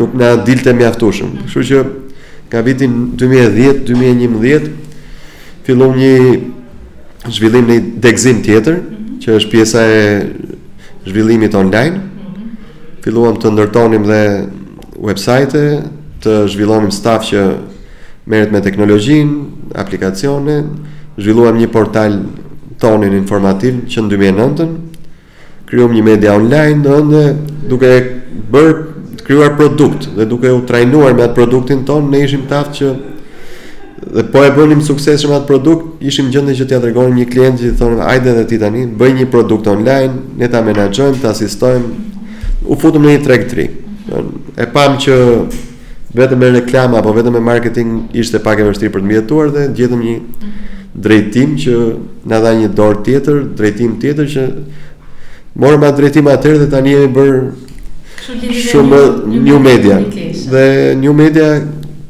nuk 0.00 0.14
na 0.16 0.36
dilte 0.44 0.72
mjaftueshëm. 0.76 1.34
Kështu 1.44 1.66
që 1.68 1.82
ka 2.52 2.62
vitin 2.64 2.94
2010-2011 3.20 4.70
fillon 5.68 5.92
një 6.00 6.14
zhvillim 7.28 7.68
në 7.68 7.78
degzim 8.06 8.40
tjetër, 8.46 8.80
mhm. 8.80 9.18
që 9.20 9.36
është 9.36 9.52
pjesa 9.52 9.84
e 9.84 10.04
zhvillimit 11.10 11.52
online. 11.60 12.00
Mhm. 12.00 13.04
Filluam 13.04 13.36
të 13.40 13.52
ndërtonim 13.52 14.08
dhe 14.08 14.22
website-e, 15.10 15.82
të 16.24 16.40
zhvillonim 16.54 16.90
staf 16.90 17.28
që 17.28 17.44
merret 18.28 18.50
me 18.52 18.58
teknologjinë, 18.64 19.56
aplikacione, 19.74 20.62
zhvilluam 21.18 21.58
një 21.58 21.68
portal 21.72 22.12
tonin 22.80 23.12
informativ 23.16 23.84
që 23.90 24.04
në 24.04 24.12
2009-ën, 24.14 24.72
kryuam 25.68 25.92
një 25.96 26.04
media 26.06 26.34
online, 26.38 26.80
do 26.84 26.98
ndë 27.04 27.22
duke 27.68 27.90
bër 28.54 28.70
krijuar 29.26 29.54
produkt 29.58 30.08
dhe 30.16 30.24
duke 30.28 30.48
u 30.48 30.62
trajnuar 30.66 31.14
me 31.14 31.26
atë 31.26 31.34
produktin 31.36 31.82
ton, 31.84 32.06
ne 32.10 32.22
ishim 32.24 32.46
aftë 32.48 32.76
që 32.78 32.92
dhe 34.14 34.22
po 34.32 34.44
e 34.46 34.50
bënim 34.56 34.80
sukses 34.84 35.26
me 35.28 35.36
atë 35.36 35.46
produkt, 35.50 35.98
ishim 36.08 36.30
gjëndë 36.32 36.54
që 36.60 36.68
t'ja 36.70 36.78
dregojmë 36.84 37.18
një 37.18 37.26
klient 37.32 37.60
që 37.60 37.72
i 37.72 37.74
thonë, 37.80 37.98
ajde 38.14 38.32
dhe 38.38 38.46
ti 38.48 38.58
tani, 38.62 38.86
bëj 39.00 39.14
një 39.18 39.26
produkt 39.34 39.66
online, 39.68 40.14
ne 40.38 40.48
ta 40.48 40.62
menaxhojmë, 40.64 41.20
ta 41.24 41.34
asistojmë, 41.34 41.90
u 42.68 42.78
futëm 42.80 43.04
në 43.04 43.12
një 43.16 43.24
treg 43.26 43.46
tri. 43.50 43.68
E 44.56 44.64
pam 44.72 44.96
që 45.02 45.16
vetëm 46.14 46.38
me 46.40 46.48
reklama 46.52 46.98
apo 46.98 47.12
vetëm 47.12 47.32
me 47.36 47.40
marketing 47.44 48.08
ishte 48.16 48.40
pak 48.44 48.60
e 48.62 48.66
vështirë 48.66 48.92
për 48.94 49.02
të 49.02 49.08
mbijetuar 49.08 49.50
dhe 49.52 49.64
gjetëm 49.76 50.04
një 50.04 50.14
mhm. 50.18 50.68
drejtim 51.06 51.56
që 51.64 51.74
na 52.30 52.38
dha 52.44 52.52
një 52.56 52.70
dorë 52.76 53.02
tjetër, 53.06 53.42
drejtim 53.58 53.98
tjetër 54.02 54.30
që 54.34 54.46
morëm 55.58 55.84
atë 55.88 56.00
drejtim 56.02 56.30
atë 56.34 56.54
dhe 56.62 56.70
tani 56.72 56.94
jemi 56.96 57.10
bër 57.18 57.34
shumë 58.28 59.02
një 59.30 59.40
new 59.44 59.58
media. 59.62 60.00
Dhe 60.52 60.64
new 61.00 61.12
media 61.16 61.58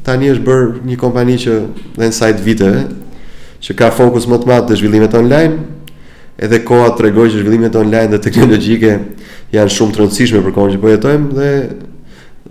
tani 0.03 0.31
është 0.33 0.45
bër 0.47 0.63
një 0.87 0.97
kompani 0.99 1.35
që 1.43 1.59
në 1.99 2.11
sajt 2.15 2.41
viteve 2.45 2.85
që 3.67 3.75
ka 3.75 3.89
fokus 3.91 4.27
më 4.31 4.37
të 4.41 4.47
madh 4.51 4.67
te 4.69 4.79
zhvillimet 4.79 5.13
online 5.19 5.59
edhe 6.39 6.61
koha 6.63 6.87
të 6.95 7.09
regoj 7.09 7.27
që 7.33 7.41
zhvillimet 7.43 7.75
online 7.75 8.13
dhe 8.13 8.19
teknologjike 8.25 8.93
janë 9.51 9.73
shumë 9.75 9.95
të 9.95 10.03
rëndësishme 10.03 10.43
për 10.45 10.55
kohën 10.55 10.75
që 10.77 10.81
po 10.83 10.91
jetojmë 10.93 11.31
dhe 11.35 11.49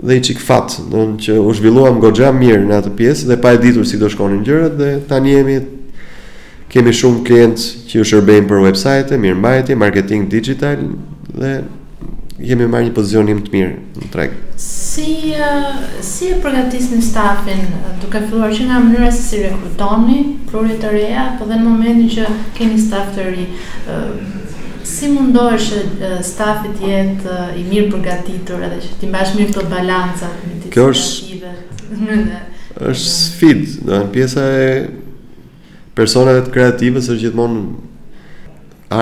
dhe 0.07 0.17
i 0.17 0.23
çik 0.23 0.39
fat, 0.39 0.79
do 0.93 1.03
në 1.11 1.17
që 1.25 1.37
u 1.43 1.53
zhvilluam 1.59 1.99
goxha 2.03 2.29
mirë 2.35 2.67
në 2.69 2.77
atë 2.83 2.93
pjesë 3.01 3.27
dhe 3.33 3.39
pa 3.43 3.55
e 3.57 3.63
ditur 3.63 3.87
si 3.87 3.99
do 3.99 4.09
shkonin 4.11 4.45
gjërat 4.47 4.77
dhe 4.79 4.91
tani 5.11 5.33
jemi 5.35 5.57
kemi 6.71 6.93
shumë 6.95 7.25
klientë 7.27 7.67
që 7.91 8.03
u 8.03 8.07
shërbejnë 8.13 8.47
për 8.51 8.63
websajte, 8.67 9.19
mirëmbajtje, 9.25 9.77
marketing 9.83 10.29
digital 10.31 10.85
dhe 11.33 11.57
jemi 12.39 12.69
marrë 12.71 12.87
një 12.87 12.95
pozicionim 12.95 13.41
të 13.43 13.55
mirë 13.57 13.75
në 14.05 14.11
treg. 14.13 14.35
Si 14.69 15.35
uh, 15.35 15.81
si 16.05 16.31
e 16.31 16.39
përgatisni 16.45 17.01
stafin 17.03 17.65
duke 18.03 18.21
filluar 18.29 18.55
që 18.55 18.69
nga 18.69 18.79
mënyra 18.85 19.11
se 19.13 19.23
si 19.25 19.43
rekrutoni 19.49 20.21
prurit 20.51 20.79
të 20.85 20.95
reja, 20.95 21.31
po 21.41 21.49
dhe 21.51 21.59
në 21.59 21.65
momentin 21.65 22.13
që 22.19 22.31
keni 22.55 22.79
staf 22.87 23.11
të 23.17 23.27
ri, 23.33 23.49
uh, 23.89 24.47
Si 24.89 25.05
mundohesh 25.13 25.67
stafi 26.25 26.71
të 26.73 26.87
jetë 26.89 27.35
i 27.61 27.65
mirë 27.69 27.91
përgatitur 27.93 28.63
edhe 28.65 28.79
që 28.85 28.95
ti 29.03 29.11
mbash 29.11 29.35
mirë 29.37 29.51
këto 29.53 29.65
balanca 29.69 30.31
me 30.49 30.71
Kjo 30.73 30.87
është 30.95 31.51
është 32.89 33.11
sfidë, 33.13 33.69
do 33.85 33.99
të 34.01 34.09
pjesa 34.15 34.47
e 34.63 34.71
personave 35.99 36.41
të 36.47 36.53
kreativës 36.55 37.11
është 37.13 37.23
gjithmonë 37.27 37.63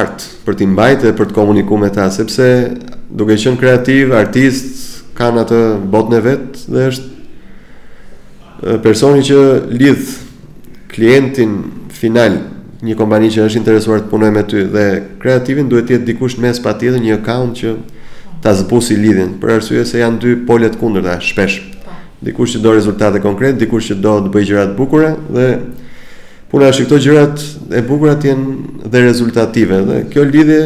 art 0.01 0.27
për 0.47 0.59
të 0.59 0.69
mbajtë 0.75 1.03
dhe 1.07 1.15
për 1.21 1.31
të 1.31 1.37
komunikuar 1.39 1.83
me 1.85 1.91
ta, 1.95 2.09
sepse 2.11 2.49
duke 3.11 3.37
qenë 3.39 3.61
kreativ, 3.63 4.15
artist 4.19 5.05
kanë 5.19 5.45
atë 5.45 5.63
botën 5.93 6.19
e 6.19 6.25
vet 6.27 6.67
dhe 6.67 6.89
është 6.91 8.79
personi 8.85 9.23
që 9.29 9.39
lidh 9.79 10.11
klientin 10.91 11.59
final 11.93 12.41
një 12.87 12.95
kompani 12.99 13.31
që 13.33 13.45
është 13.49 13.59
interesuar 13.61 14.03
të 14.05 14.11
punojë 14.13 14.35
me 14.35 14.43
ty 14.47 14.63
dhe 14.71 14.85
kreativin 15.23 15.69
duhet 15.71 15.89
të 15.89 15.97
jetë 15.97 16.09
dikush 16.11 16.37
në 16.39 16.45
mes 16.47 16.61
patjetër 16.65 17.03
një 17.03 17.17
account 17.19 17.59
që 17.61 17.73
ta 18.45 18.53
zbusi 18.61 18.97
lidhjen 19.01 19.35
për 19.43 19.57
arsye 19.57 19.83
se 19.89 20.03
janë 20.03 20.21
dy 20.23 20.35
pole 20.49 20.69
të 20.71 20.79
kundërta 20.81 21.17
shpesh. 21.25 21.59
Po. 21.83 21.97
Dikush 22.29 22.55
që 22.57 22.63
do 22.67 22.75
rezultate 22.77 23.21
konkrete, 23.25 23.59
dikush 23.65 23.91
që 23.91 23.99
do 24.05 24.15
të 24.27 24.33
bëjë 24.35 24.49
gjërat 24.51 24.73
të 24.75 24.79
bukura 24.79 25.11
dhe 25.35 25.49
puna 26.53 26.71
është 26.71 26.87
këto 26.87 27.01
gjërat 27.07 27.45
e 27.75 27.83
bukura 27.89 28.15
të 28.21 28.31
jenë 28.31 28.89
dhe 28.93 29.05
rezultative 29.09 29.83
dhe 29.91 30.01
kjo 30.13 30.25
lidhje 30.29 30.61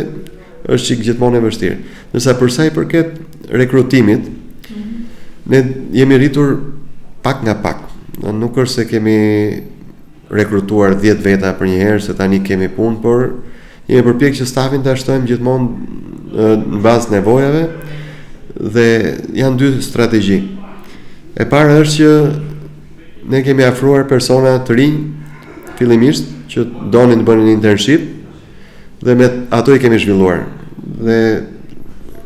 është 0.70 0.86
çik 0.86 1.04
gjithmonë 1.06 1.40
e 1.40 1.44
vështirë. 1.46 1.78
Nësa 2.12 2.36
për 2.38 2.54
sa 2.54 2.66
i 2.68 2.74
përket 2.74 3.16
rekrutimit 3.56 4.28
mhm. 4.28 5.04
ne 5.50 5.62
jemi 6.02 6.20
rritur 6.20 6.58
pak 7.24 7.40
nga 7.46 7.56
pak. 7.64 7.86
Nuk 8.20 8.58
është 8.60 8.74
se 8.74 8.84
kemi 8.90 9.18
rekrutuar 10.30 10.94
10 11.00 11.24
veta 11.26 11.52
për 11.58 11.66
një 11.70 11.78
herë 11.84 12.02
se 12.06 12.14
tani 12.16 12.38
kemi 12.46 12.68
punë, 12.74 12.98
por 13.02 13.24
jemi 13.90 14.06
përpjekur 14.06 14.38
që 14.40 14.46
stafin 14.46 14.84
ta 14.86 14.94
shtojmë 14.98 15.26
gjithmonë 15.32 16.50
në 16.70 16.80
bazë 16.84 17.12
nevojave 17.16 17.62
dhe 18.74 18.86
janë 19.40 19.58
dy 19.60 19.70
strategji. 19.82 20.38
E 21.34 21.46
para 21.50 21.78
është 21.80 21.96
që 21.98 22.12
ne 23.34 23.42
kemi 23.46 23.66
afruar 23.66 24.06
persona 24.10 24.54
të 24.66 24.78
rinj 24.78 24.96
fillimisht 25.78 26.30
që 26.52 26.64
donin 26.94 27.22
të 27.22 27.26
bënin 27.30 27.50
internship 27.56 28.06
dhe 29.02 29.14
me 29.16 29.30
ato 29.54 29.74
i 29.74 29.82
kemi 29.82 29.98
zhvilluar. 29.98 30.44
Dhe 31.00 31.18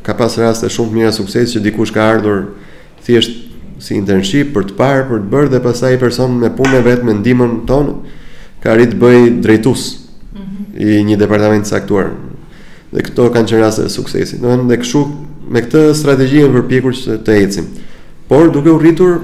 ka 0.05 0.13
pas 0.17 0.37
raste 0.43 0.69
shumë 0.69 0.93
të 0.93 0.99
mira 1.01 1.13
suksesi 1.17 1.57
që 1.57 1.65
dikush 1.71 1.93
ka 1.95 2.05
ardhur 2.13 2.45
thjesht 3.07 3.41
si 3.83 3.97
internship 3.99 4.53
për 4.55 4.69
të 4.71 4.77
parë, 4.79 5.03
për 5.09 5.23
të 5.23 5.31
bërë 5.33 5.51
dhe 5.55 5.61
pastaj 5.65 5.97
person 5.99 6.37
me 6.39 6.51
punë 6.55 6.81
vetëm 6.87 7.09
me 7.11 7.15
ndihmën 7.21 7.55
tonë 7.69 7.95
ka 8.63 8.75
rrit 8.77 8.95
bëj 9.01 9.41
drejtues 9.43 9.87
mm 10.33 10.39
-hmm. 10.39 10.81
i 10.85 11.05
një 11.05 11.17
departamenti 11.19 11.69
caktuar. 11.71 12.11
Dhe 12.93 13.03
këto 13.03 13.31
kanë 13.31 13.49
qenë 13.49 13.61
raste 13.61 13.89
suksesi. 13.89 13.97
suksesit. 13.97 14.41
Do 14.41 14.47
të 14.47 14.51
thonë 14.51 14.63
ne 14.63 15.05
me 15.51 15.61
këtë 15.61 15.95
strategji 15.95 16.43
e 16.43 16.49
përpjekur 16.49 16.93
që 16.93 17.19
të 17.23 17.33
ecim. 17.45 17.65
Por 18.29 18.51
duke 18.51 18.71
u 18.71 18.79
rritur 18.79 19.21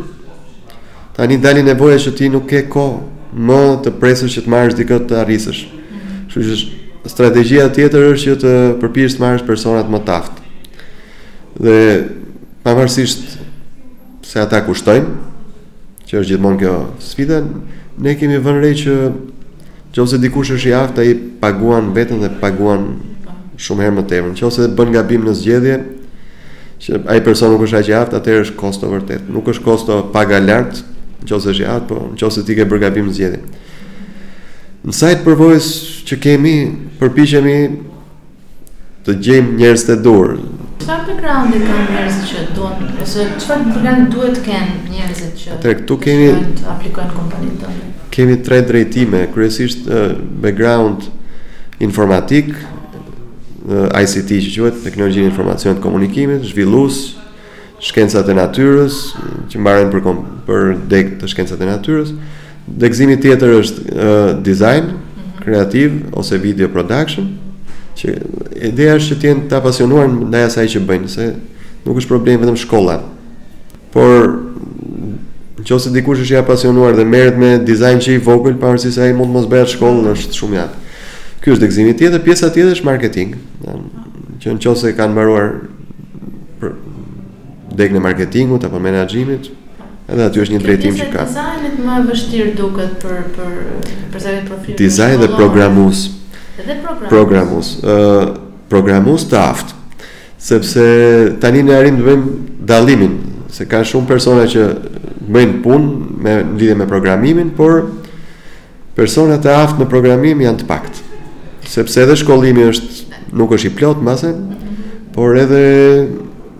tani 1.16 1.38
dalin 1.38 1.64
nevoja 1.64 1.96
që 1.98 2.14
ti 2.14 2.28
nuk 2.28 2.46
ke 2.46 2.62
kohë 2.68 2.98
më 3.38 3.78
të 3.84 3.90
presësh 4.00 4.34
që 4.38 4.40
të 4.42 4.48
marrësh 4.50 4.76
diçka 4.76 4.98
të 4.98 5.20
arrisësh. 5.24 5.60
Mhm. 5.64 6.28
Kështu 6.32 6.40
mm 6.40 6.42
-hmm. 6.42 6.50
që 7.04 7.08
strategjia 7.08 7.68
tjetër 7.68 8.02
është 8.14 8.30
që 8.32 8.36
të 8.42 8.78
përpiqesh 8.80 9.14
të 9.14 9.20
marrësh 9.20 9.46
personat 9.46 9.86
më 9.90 9.98
taft. 10.06 10.32
Dhe 11.62 12.04
pavarësisht 12.64 13.39
se 14.30 14.38
ata 14.38 14.60
kushtojnë, 14.62 15.10
që 16.06 16.20
është 16.20 16.28
gjithmonë 16.34 16.60
kjo 16.62 16.74
sfida, 17.02 17.40
ne 18.00 18.12
kemi 18.18 18.38
vënë 18.44 18.60
re 18.62 18.68
që 18.80 18.94
nëse 19.98 20.20
dikush 20.22 20.52
është 20.54 20.70
i 20.70 20.74
aftë 20.78 21.02
ai 21.02 21.16
paguan 21.42 21.88
veten 21.96 22.20
dhe 22.22 22.30
paguan 22.42 22.84
shumë 23.60 23.82
herë 23.86 23.96
më 23.96 24.04
tepër. 24.12 24.28
Nëse 24.36 24.68
bën 24.78 24.94
gabim 24.94 25.26
në 25.26 25.34
zgjedhje, 25.40 25.80
që 26.80 27.00
ai 27.12 27.18
person 27.26 27.50
nuk 27.56 27.66
është 27.66 27.80
aq 27.80 27.90
i 27.90 27.96
aftë, 27.98 28.20
atëherë 28.20 28.46
është 28.46 28.58
kosto 28.60 28.92
vërtet. 28.94 29.26
Nuk 29.34 29.50
është 29.52 29.66
kosto 29.66 29.98
paga 30.14 30.38
lart, 30.46 30.78
nëse 31.26 31.50
është 31.50 31.66
i 31.66 31.68
aftë, 31.74 31.88
po 31.90 32.06
nëse 32.28 32.46
ti 32.46 32.58
ke 32.60 32.68
bërë 32.70 32.84
gabim 32.86 33.10
në 33.10 33.16
zgjedhje. 33.18 33.42
Në 34.86 34.94
sajt 34.96 35.26
përvojës 35.26 35.66
që 36.08 36.20
kemi, 36.22 36.54
përpishemi 37.02 37.58
të 39.04 39.18
gjejmë 39.26 39.56
njerës 39.58 39.88
të 39.90 39.98
durë, 40.06 40.38
Çfarë 40.80 41.04
background 41.10 41.50
kanë 41.60 41.86
njerëzit 41.90 42.28
që 42.28 42.42
duan 42.56 42.78
ose 43.04 43.24
çfarë 43.42 43.66
background 43.72 44.06
duhet 44.14 44.38
të 44.38 44.42
kenë 44.46 44.76
njerëzit 44.92 45.34
që 45.40 45.50
Atëherë 45.58 45.78
këtu 45.82 45.96
kemi 46.06 46.28
të 46.54 46.66
aplikojnë 46.74 47.16
kompaninë 47.16 47.58
tonë. 47.64 47.90
Kemi 48.16 48.36
tre 48.46 48.60
drejtime, 48.64 49.20
kryesisht 49.34 49.90
background 50.42 51.04
informatik, 51.84 52.48
ICT 54.00 54.38
që 54.46 54.54
quhet 54.54 54.80
teknologjia 54.86 55.26
e 55.28 55.28
informacionit 55.28 55.82
të 55.82 55.84
komunikimit, 55.84 56.48
zhvillues, 56.48 57.02
shkencat 57.90 58.32
e 58.32 58.38
natyrës 58.40 59.00
që 59.52 59.60
mbaren 59.60 59.92
për 59.92 60.04
kom, 60.06 60.24
për 60.48 60.70
deg 60.90 61.12
të 61.20 61.28
shkencave 61.34 61.60
të 61.60 61.70
natyrës. 61.74 62.14
Degëzimi 62.82 63.20
tjetër 63.20 63.52
është 63.60 63.84
uh, 63.84 64.42
design, 64.50 64.94
mhm. 64.94 65.30
kreativ 65.44 66.00
ose 66.20 66.40
video 66.48 66.72
production. 66.72 67.28
Mm 67.28 67.36
-hmm 67.36 67.48
që 68.00 68.12
ideja 68.72 68.94
është 68.98 69.12
që 69.16 69.20
të 69.22 69.28
jenë 69.28 69.46
të 69.50 69.56
apasionuar 69.58 70.08
ndaj 70.14 70.44
asaj 70.48 70.66
që 70.74 70.82
bëjnë, 70.88 71.08
se 71.16 71.26
nuk 71.84 71.98
është 72.00 72.10
problem 72.12 72.42
vetëm 72.42 72.58
shkolla. 72.62 72.98
Por 73.94 74.30
nëse 75.60 75.90
dikush 75.94 76.22
është 76.24 76.36
i 76.38 76.38
apasionuar 76.40 76.96
dhe 76.96 77.04
merret 77.04 77.38
me 77.40 77.50
dizajn 77.68 78.00
që 78.06 78.16
i 78.16 78.22
vogël, 78.24 78.56
pavarësisht 78.62 78.96
se 78.96 79.04
ai 79.06 79.16
mund 79.16 79.28
të 79.28 79.34
mos 79.36 79.48
bëhet 79.52 79.72
shkollë, 79.74 80.14
është 80.16 80.38
shumë 80.38 80.56
jap. 80.60 80.78
Ky 81.40 81.52
është 81.52 81.64
degëzimi 81.66 81.94
tjetër, 82.00 82.22
pjesa 82.24 82.48
tjetër 82.52 82.72
është 82.78 82.88
marketing. 82.88 83.34
Që 84.40 84.54
nëse 84.56 84.94
kanë 84.96 85.14
mbaruar 85.16 85.50
degën 87.80 87.98
e 88.00 88.06
marketingut 88.06 88.64
apo 88.66 88.80
menaxhimit, 88.82 89.50
edhe 90.10 90.26
aty 90.30 90.42
është 90.46 90.56
një 90.56 90.62
drejtim 90.64 90.96
që 90.98 91.10
ka. 91.12 91.26
Dizajnet 91.28 91.76
më 91.84 92.00
vështirë 92.08 92.56
duket 92.58 92.96
për 93.04 93.20
për 93.36 93.52
për 94.14 94.24
sa 94.24 94.34
profil. 94.48 94.78
Dizajn 94.80 95.22
dhe 95.24 95.30
programues 95.36 96.08
dhe 96.66 96.76
programus. 97.08 97.76
programus 98.68 99.24
të 99.28 99.38
aftë, 99.40 99.74
sepse 100.40 100.84
tani 101.40 101.62
në 101.66 101.74
arim 101.76 101.96
të 101.98 102.04
bëjmë 102.06 102.34
dalimin, 102.68 103.16
se 103.52 103.66
ka 103.68 103.80
shumë 103.84 104.06
persona 104.08 104.44
që 104.48 104.66
bëjnë 105.30 105.60
punë 105.64 106.16
me 106.22 106.34
lidhje 106.54 106.76
me 106.78 106.86
programimin, 106.88 107.50
por 107.56 107.88
personat 108.96 109.44
e 109.46 109.54
aftë 109.54 109.82
në 109.82 109.88
programim 109.90 110.40
janë 110.44 110.62
të 110.62 110.68
pakt. 110.68 111.00
Sepse 111.70 112.02
edhe 112.04 112.16
shkollimi 112.18 112.64
është 112.70 113.20
nuk 113.36 113.52
është 113.54 113.66
i 113.70 113.74
plot 113.78 114.00
mbase, 114.02 114.32
por 115.14 115.36
edhe 115.38 115.64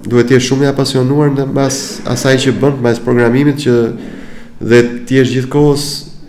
duhet 0.07 0.29
të 0.31 0.35
jesh 0.39 0.51
shumë 0.51 0.65
i 0.67 0.71
apasionuar 0.71 1.31
në 1.35 1.45
bas 1.55 2.01
asaj 2.09 2.37
që 2.47 2.59
bën 2.63 2.79
mbas 2.83 2.99
programimit 3.05 3.59
që 3.67 3.75
dhe 4.61 4.81
ti 5.09 5.19
je 5.21 5.25
gjithkohës 5.35 5.87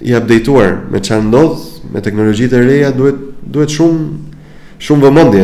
i 0.07 0.13
updateuar 0.17 0.79
me 0.91 0.99
që 1.03 1.19
ndodh, 1.29 1.59
me 1.93 2.01
teknologjitë 2.03 2.55
e 2.57 2.65
reja 2.65 2.89
duhet 2.95 3.30
duhet 3.49 3.71
shumë 3.73 4.05
shumë 4.81 5.03
vëmendje. 5.07 5.43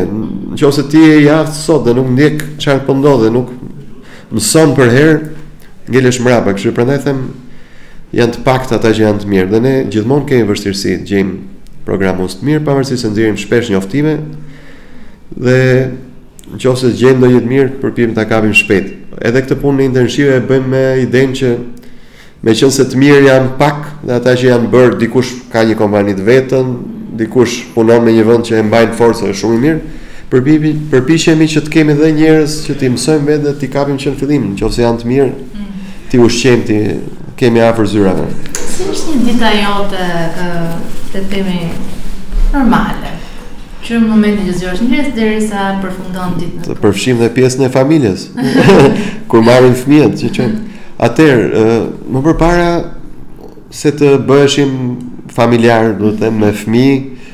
Nëse 0.55 0.83
ti 0.91 1.01
je 1.01 1.17
i 1.25 1.29
aftë 1.33 1.57
sot 1.61 1.85
dhe 1.85 1.93
nuk 1.97 2.09
ndjek 2.15 2.43
çfarë 2.61 2.85
po 2.87 2.95
ndodh 2.97 3.25
dhe 3.25 3.31
nuk 3.33 3.51
mëson 4.33 4.71
për 4.77 4.91
herë, 4.95 5.17
ngelesh 5.93 6.19
mbrapa, 6.21 6.53
kështu 6.57 6.73
prandaj 6.75 7.03
them 7.05 7.21
janë 8.17 8.37
të 8.37 8.41
pakta 8.45 8.77
ata 8.79 8.91
që 8.95 9.05
janë 9.05 9.21
të 9.23 9.29
mirë 9.31 9.51
dhe 9.51 9.61
ne 9.63 9.75
gjithmonë 9.93 10.27
kemi 10.31 10.45
vështirësi 10.49 10.97
të 11.01 11.07
gjejmë 11.11 11.37
programues 11.87 12.35
të 12.37 12.47
mirë 12.49 12.65
pavarësisht 12.67 13.03
se 13.05 13.11
nxjerrim 13.11 13.37
shpesh 13.39 13.69
njoftime 13.71 14.13
dhe 15.35 15.57
nëse 16.55 16.91
gjejmë 16.97 17.21
ndonjë 17.21 17.41
të 17.43 17.49
mirë, 17.51 17.71
përpijem 17.81 18.13
ta 18.17 18.25
kapim 18.27 18.53
shpejt. 18.55 18.93
Edhe 19.21 19.41
këtë 19.43 19.57
punë 19.61 19.79
në 19.79 19.87
internship 19.91 20.33
e 20.33 20.41
bëjmë 20.49 20.73
me 20.75 20.85
idenë 21.05 21.39
që 21.41 21.57
Meqense 22.37 22.83
të 22.85 22.99
mirë 23.01 23.23
janë 23.25 23.47
pak 23.57 23.79
dhe 24.05 24.13
ata 24.13 24.35
që 24.37 24.45
janë 24.51 24.67
bërë 24.69 24.97
dikush 25.01 25.31
ka 25.49 25.63
një 25.65 25.73
kompani 25.79 26.13
të 26.19 26.23
vetën, 26.27 26.67
dikush 27.17 27.67
punon 27.75 28.05
me 28.05 28.13
një 28.15 28.25
vend 28.29 28.47
që 28.47 28.59
e 28.61 28.65
mbajnë 28.69 28.97
forca 28.97 29.27
është 29.27 29.41
shumë 29.41 29.57
i 29.57 29.61
mirë. 29.65 29.93
Përpi 30.31 30.57
përpiqemi 30.91 31.47
që 31.53 31.61
të 31.67 31.71
kemi 31.75 31.93
dhe 31.97 32.09
njerëz 32.17 32.55
që 32.67 32.75
ti 32.81 32.89
mësojmë 32.93 33.29
vetë 33.31 33.45
dhe 33.45 33.53
ti 33.61 33.69
kapim 33.71 33.97
që 33.99 34.11
në 34.11 34.19
fillim, 34.19 34.49
nëse 34.53 34.81
janë 34.83 35.01
të 35.03 35.07
mirë, 35.11 35.27
mm. 35.33 35.85
ti 36.11 36.19
ushqejmë 36.23 36.67
ti 36.67 36.79
kemi 37.39 37.61
afër 37.63 37.87
zyrave. 37.93 38.25
Si 38.59 38.89
është 38.91 39.15
një 39.15 39.27
dita 39.29 39.53
jote 39.61 40.09
të 41.13 41.25
temi 41.33 41.61
normale? 42.55 43.13
që 43.87 44.01
në 44.01 44.07
momentin 44.09 44.47
që 44.49 44.51
zgjohesh 44.57 44.81
njerëz 44.83 45.11
derisa 45.15 45.65
përfundon 45.79 46.33
ditën. 46.41 46.63
Të 46.65 46.73
përfshim 46.81 47.21
dhe 47.21 47.29
pjesën 47.31 47.61
e 47.63 47.69
familjes. 47.71 48.25
kur 49.31 49.45
marrin 49.47 49.77
fëmijët, 49.79 50.17
që 50.19 50.31
çojnë. 50.35 50.79
Atëherë, 51.07 51.61
më 52.11 52.23
përpara 52.25 52.67
se 53.79 53.93
të 53.95 54.09
bëheshim 54.27 54.73
familjarë, 55.33 55.95
do 55.99 56.11
të 56.13 56.21
them 56.27 56.37
me 56.43 56.51
fëmijë. 56.55 57.31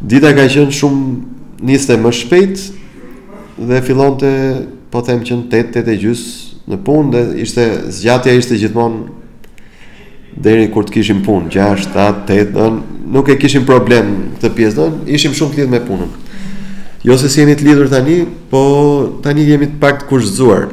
Dita 0.00 0.32
ka 0.34 0.46
qenë 0.48 0.72
shumë 0.74 1.64
niste 1.66 1.94
më 1.98 2.10
shpejt 2.18 2.62
dhe 3.68 3.80
fillonte 3.86 4.30
po 4.90 5.02
them 5.06 5.22
që 5.24 5.36
në 5.36 5.48
8 5.48 5.76
8 5.82 5.88
e 5.88 5.94
gjys 6.02 6.22
në 6.68 6.78
punë 6.84 7.10
dhe 7.14 7.20
ishte 7.44 7.66
zgjatja 7.96 8.34
ishte 8.38 8.58
gjithmonë 8.58 9.04
deri 10.42 10.68
kur 10.74 10.86
të 10.88 10.94
kishim 10.98 11.20
punë 11.26 11.52
6 11.54 11.86
7 11.94 12.08
8 12.52 12.56
9 12.56 13.12
nuk 13.14 13.28
e 13.30 13.36
kishim 13.42 13.62
problem 13.68 14.08
këtë 14.38 14.50
pjesë 14.56 14.76
do 14.80 14.86
ishim 15.06 15.34
shumë 15.38 15.54
të 15.54 15.62
lidhur 15.62 15.72
me 15.76 15.82
punën. 15.86 16.12
Jo 17.06 17.16
se 17.18 17.28
si 17.30 17.40
jemi 17.42 17.54
të 17.58 17.66
lidhur 17.68 17.88
tani, 17.90 18.20
po 18.50 18.60
tani 19.24 19.42
jemi 19.48 19.66
të 19.70 19.78
pak 19.82 20.02
të 20.04 20.10
kurzuar. 20.10 20.68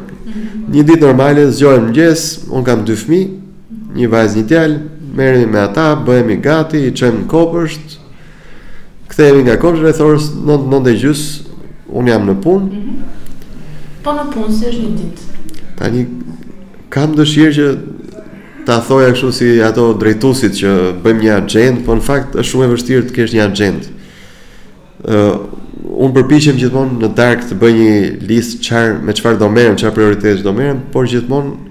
Një 0.70 0.84
ditë 0.88 1.02
normale 1.06 1.48
zgjohem 1.52 1.88
mëngjes, 1.90 2.24
un 2.54 2.62
kam 2.68 2.84
dy 2.86 2.94
fëmijë, 2.98 3.30
një 3.98 4.10
vajzë, 4.12 4.38
një 4.38 4.46
djalë, 4.52 4.78
merremi 5.16 5.46
me 5.52 5.60
ata, 5.60 5.98
bëhemi 6.06 6.40
gati, 6.42 6.78
i 6.86 6.94
çojmë 6.96 7.26
kopësht. 7.30 7.98
Kthehemi 9.10 9.44
nga 9.48 9.56
kopësht 9.62 9.84
rreth 9.84 10.02
orës 10.06 10.30
9:00, 10.38 10.68
9:30, 10.74 11.54
un 11.98 12.08
jam 12.12 12.28
në 12.30 12.36
punë. 12.44 12.82
Mhm. 12.82 13.78
Po 14.04 14.12
në 14.16 14.26
punë 14.34 14.54
si 14.58 14.66
është 14.72 14.82
një 14.82 14.98
ditë. 14.98 15.30
Tani 15.80 16.04
kam 16.94 17.16
dëshirë 17.18 17.54
që 17.58 17.68
ta 18.68 18.80
thoja 18.86 19.12
kështu 19.16 19.32
si 19.32 19.64
ato 19.64 19.94
drejtuesit 19.94 20.54
që 20.60 20.70
bëjmë 21.04 21.24
një 21.26 21.36
agent, 21.44 21.86
po 21.86 21.96
në 21.96 22.02
fakt 22.06 22.36
është 22.38 22.50
shumë 22.52 22.68
e 22.68 22.74
vështirë 22.74 23.08
të 23.08 23.14
kesh 23.16 23.34
një 23.34 23.44
agent. 23.48 23.90
Ë 25.08 25.16
uh, 25.18 25.42
un 26.00 26.12
përpiqem 26.16 26.58
gjithmonë 26.60 27.00
në 27.02 27.10
dark 27.16 27.44
të 27.50 27.56
bëj 27.60 27.74
një 27.74 27.98
listë 28.30 28.62
çfarë 28.68 29.02
me 29.08 29.14
çfarë 29.16 29.40
do 29.40 29.50
merrem, 29.52 29.76
çfarë 29.80 29.96
prioritete 29.96 30.44
do 30.46 30.54
merrem, 30.54 30.82
por 30.94 31.08
gjithmonë 31.08 31.69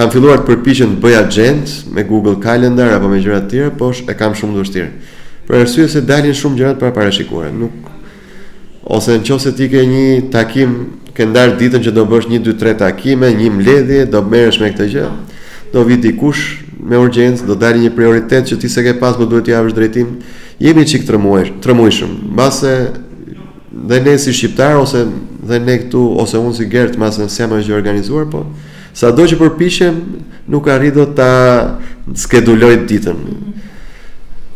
kam 0.00 0.08
filluar 0.08 0.40
të 0.40 0.46
përpiqem 0.48 0.94
të 0.94 1.02
bëj 1.02 1.14
agjend 1.18 1.72
me 1.92 2.00
Google 2.08 2.38
Calendar 2.40 2.94
apo 2.96 3.08
me 3.12 3.18
gjëra 3.20 3.42
të 3.42 3.50
tjera, 3.52 3.72
por 3.76 3.92
e 4.08 4.14
kam 4.16 4.32
shumë 4.38 4.56
vështirë. 4.56 4.86
Për 5.48 5.58
arsye 5.58 5.84
se 5.92 6.00
dalin 6.08 6.32
shumë 6.36 6.56
gjërat 6.60 6.78
para 6.80 6.94
parashikuara, 6.96 7.50
nuk 7.52 8.88
ose 8.96 9.18
nëse 9.20 9.52
ti 9.58 9.66
ke 9.72 9.82
një 9.90 10.06
takim, 10.32 10.72
ke 11.16 11.26
ndarë 11.28 11.58
ditën 11.60 11.84
që 11.84 11.92
do 11.92 12.06
bësh 12.08 12.30
1 12.32 12.40
2 12.48 12.56
3 12.62 12.78
takime, 12.80 13.28
një 13.42 13.50
mbledhje, 13.58 14.06
do 14.14 14.22
merresh 14.24 14.60
me 14.62 14.70
këtë 14.72 14.88
gjë, 14.94 15.04
do 15.74 15.84
vi 15.84 16.00
dikush 16.06 16.42
me 16.80 16.96
urgjencë, 16.96 17.44
do 17.44 17.58
dalë 17.60 17.84
një 17.84 17.92
prioritet 17.98 18.48
që 18.48 18.56
ti 18.62 18.72
se 18.72 18.80
ke 18.86 18.96
pas, 19.02 19.20
po 19.20 19.28
duhet 19.28 19.44
t'i 19.44 19.52
japësh 19.52 19.76
drejtim. 19.76 20.14
Jemi 20.60 20.86
çik 20.88 21.04
të 21.10 21.16
rëmuishëm. 21.68 22.16
Mbase 22.32 22.72
dhe 23.92 24.00
ne 24.06 24.16
si 24.16 24.32
shqiptar 24.32 24.80
ose 24.80 25.04
dhe 25.44 25.60
ne 25.60 25.76
këtu 25.84 26.06
ose 26.22 26.40
unë 26.40 26.56
si 26.56 26.68
gert 26.72 26.96
mase 27.00 27.28
se 27.28 27.44
më 27.52 27.60
është 27.60 27.76
organizuar, 27.82 28.24
po 28.32 28.46
sa 28.94 29.10
do 29.14 29.22
që 29.28 29.36
përpishem, 29.40 29.98
nuk 30.50 30.66
rrido 30.70 31.06
ta 31.16 31.78
skeduloj 32.16 32.74
ditën. 32.90 33.16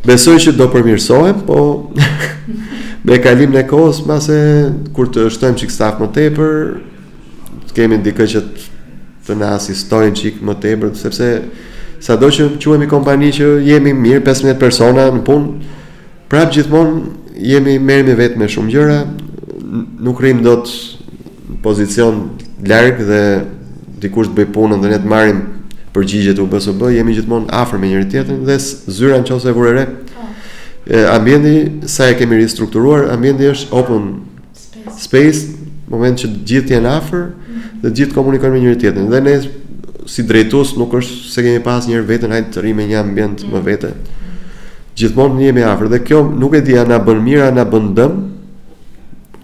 Besoj 0.05 0.37
që 0.45 0.57
do 0.59 0.67
përmirsohem, 0.73 1.43
po 1.49 1.93
me 3.09 3.19
kalim 3.25 3.55
në 3.55 3.63
kohës, 3.71 4.03
mase 4.09 4.37
kur 4.97 5.09
të 5.09 5.29
shtojmë 5.33 5.61
qik 5.63 5.73
staf 5.73 6.01
më 6.03 6.09
tepër, 6.19 6.57
të 7.71 7.79
kemi 7.79 8.01
ndikë 8.03 8.27
që 8.35 8.43
të, 8.47 8.67
të 9.29 9.39
në 9.39 9.53
asistojnë 9.61 10.19
qikë 10.21 10.45
më 10.45 10.59
tepër, 10.65 10.93
sepse 10.99 11.31
sa 12.05 12.19
do 12.21 12.29
që 12.29 12.51
quemi 12.61 12.87
kompani 12.91 13.31
që 13.33 13.47
jemi 13.65 13.95
mirë 13.97 14.27
15 14.27 14.59
persona 14.61 15.07
në 15.15 15.23
punë, 15.25 15.75
prapë 16.29 16.59
gjithmonë 16.59 17.45
jemi 17.49 17.79
mërë 17.83 18.05
me 18.11 18.17
vetë 18.19 18.41
me 18.43 18.49
shumë 18.51 18.75
gjëra, 18.75 18.99
nuk 20.05 20.21
rrimë 20.21 20.45
do 20.45 20.59
të 20.67 21.57
pozicion 21.65 22.19
largë 22.69 23.07
dhe 23.09 23.23
dikush 24.05 24.29
të 24.31 24.35
bëj 24.39 24.49
punën 24.55 24.83
dhe 24.85 24.91
ne 24.93 24.99
të 25.01 25.11
marrim 25.11 25.41
përgjigje 25.95 26.35
të 26.37 26.45
UBSB, 26.45 26.89
jemi 26.97 27.15
gjithmonë 27.17 27.53
afër 27.55 27.81
me 27.81 27.89
njëri 27.93 28.09
tjetrin 28.11 28.43
dhe 28.47 28.57
zyra 28.97 29.21
në 29.23 29.29
nëse 29.31 29.55
vure 29.57 29.75
re. 29.77 29.85
E, 30.85 31.05
ambienti 31.15 31.53
sa 31.89 32.11
e 32.11 32.17
kemi 32.19 32.37
ristrukturuar, 32.41 33.07
ambienti 33.15 33.47
është 33.53 33.71
open 33.79 34.09
space, 34.99 35.55
moment 35.89 36.19
që 36.21 36.31
gjithë 36.49 36.77
janë 36.77 36.91
afër 36.99 37.23
mhm. 37.31 37.63
dhe 37.85 37.93
gjithë 38.01 38.19
komunikojnë 38.19 38.57
me 38.59 38.65
njëri 38.65 38.81
tjetrin. 38.83 39.09
Dhe 39.13 39.21
ne 39.25 39.37
si 40.11 40.27
drejtues 40.29 40.75
nuk 40.77 40.93
është 40.99 41.31
se 41.33 41.45
kemi 41.47 41.63
pas 41.65 41.87
njëherë 41.89 42.09
veten 42.11 42.35
hajtë 42.35 42.53
të 42.53 42.65
rrimë 42.65 42.89
një 42.91 43.01
ambient 43.01 43.47
më 43.49 43.57
mhm. 43.61 43.69
vete. 43.71 43.95
Gjithmonë 44.99 45.47
jemi 45.49 45.65
afër 45.67 45.93
dhe 45.95 46.01
kjo 46.07 46.25
nuk 46.35 46.59
e 46.59 46.63
di 46.67 46.77
a 46.79 46.85
na 46.87 46.99
bën 47.03 47.23
mirë, 47.27 47.49
a 47.49 47.55
na 47.55 47.65
bën 47.71 47.87
dëm. 47.97 48.19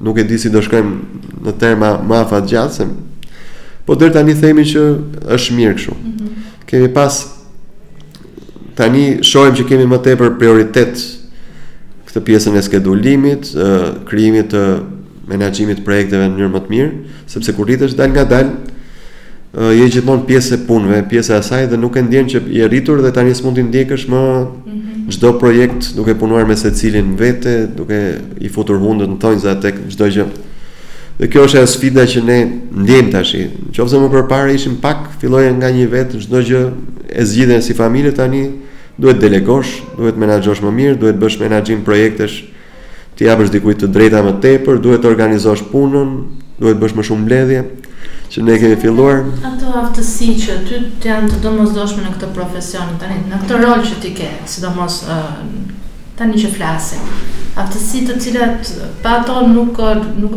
Nuk 0.03 0.17
e 0.19 0.25
di 0.27 0.37
si 0.41 0.49
do 0.51 0.61
shkojmë 0.65 1.45
në 1.47 1.57
terma 1.63 1.95
më 2.03 2.21
afat 2.25 2.47
gjatë 2.51 2.75
se 2.77 2.87
Po 3.91 3.97
deri 3.99 4.13
tani 4.15 4.37
themi 4.39 4.63
që 4.63 4.83
është 5.35 5.55
mirë 5.59 5.75
kështu. 5.75 5.93
Mm 5.93 6.11
-hmm. 6.17 6.43
Kemi 6.71 6.89
pas 6.95 7.15
tani 8.75 9.17
shohim 9.27 9.55
që 9.59 9.65
kemi 9.69 9.85
më 9.91 9.99
tepër 10.05 10.37
prioritet 10.39 10.95
këtë 12.07 12.21
pjesën 12.21 12.57
e 12.59 12.63
skedulimit, 12.63 13.51
krijimit 14.11 14.53
të 14.53 14.63
menaxhimit 15.29 15.79
të 15.79 15.85
projekteve 15.85 16.27
në 16.27 16.31
mënyrë 16.37 16.53
më 16.55 16.61
të 16.61 16.71
mirë, 16.71 16.91
sepse 17.27 17.53
kur 17.53 17.67
rritesh 17.67 17.97
dal 17.97 18.09
nga 18.11 18.25
dal, 18.25 18.49
je 19.75 19.91
gjithmonë 19.93 20.27
pjesë 20.27 20.55
e 20.55 20.59
punëve, 20.69 21.09
pjesë 21.09 21.33
e 21.35 21.37
asaj 21.37 21.67
dhe 21.67 21.77
nuk 21.77 21.97
e 21.97 22.03
ndjen 22.03 22.27
që 22.31 22.39
je 22.49 22.69
rritur 22.69 23.03
dhe 23.03 23.11
tani 23.13 23.35
s'mund 23.35 23.57
të 23.59 23.63
ndjekësh 23.69 24.07
më 24.13 24.23
mhm. 24.67 25.09
çdo 25.11 25.29
mm 25.31 25.35
-hmm. 25.35 25.41
projekt 25.41 25.83
duke 25.97 26.15
punuar 26.15 26.47
me 26.47 26.57
secilin 26.57 27.17
vete, 27.17 27.67
duke 27.77 28.15
i 28.41 28.49
futur 28.49 28.77
hundët 28.79 29.09
në 29.11 29.19
thonjza 29.19 29.61
tek 29.61 29.75
çdo 29.95 30.05
gjë. 30.05 30.25
Mm 30.25 30.31
-hmm. 30.31 30.49
Dhe 31.21 31.29
kjo 31.29 31.43
është 31.45 31.59
e 31.61 31.67
sfida 31.69 32.05
që 32.09 32.21
ne 32.25 32.37
ndjejmë 32.81 33.11
tash. 33.13 33.35
Nëse 33.77 33.99
më 34.01 34.07
përpara 34.15 34.55
ishim 34.57 34.79
pak, 34.81 35.03
fillojmë 35.21 35.59
nga 35.61 35.69
një 35.75 35.89
vetë 35.93 36.21
çdo 36.25 36.41
gjë 36.49 36.61
e 37.21 37.25
zgjidhen 37.29 37.61
si 37.61 37.75
familje 37.77 38.15
tani, 38.17 38.41
duhet 38.97 39.21
delegosh, 39.21 39.75
duhet 39.99 40.17
menaxhosh 40.17 40.63
më 40.65 40.71
mirë, 40.79 40.95
duhet 41.03 41.19
bësh 41.21 41.37
menaxhim 41.43 41.83
projektesh, 41.85 42.39
të 43.19 43.27
japësh 43.29 43.53
dikujt 43.53 43.83
të 43.85 43.91
drejta 43.99 44.23
më 44.25 44.33
tepër, 44.47 44.81
duhet 44.81 45.05
të 45.05 45.11
organizosh 45.13 45.67
punën, 45.69 46.15
duhet 46.63 46.81
bësh 46.81 46.97
më 46.97 47.05
shumë 47.11 47.25
mbledhje 47.27 47.61
që 48.33 48.47
ne 48.47 48.57
kemi 48.63 48.81
filluar. 48.81 49.21
Ato 49.51 49.75
aftësi 49.83 50.33
që 50.41 50.57
ty 50.65 50.81
të 51.03 51.11
janë 51.13 51.35
të 51.35 51.43
domosdoshme 51.45 52.07
në 52.09 52.15
këtë 52.17 52.33
profesion 52.39 52.97
tani, 53.03 53.21
në 53.29 53.45
këtë 53.45 53.61
rol 53.61 53.85
që 53.91 54.01
ti 54.07 54.17
ke, 54.17 54.31
sidomos 54.55 55.03
tani 56.17 56.41
që 56.41 56.57
flasim 56.57 57.40
aftësi 57.61 58.03
të 58.09 58.15
cilat 58.23 58.71
pa 59.05 59.17
ato 59.21 59.41
nuk 59.49 59.79
nuk 60.21 60.37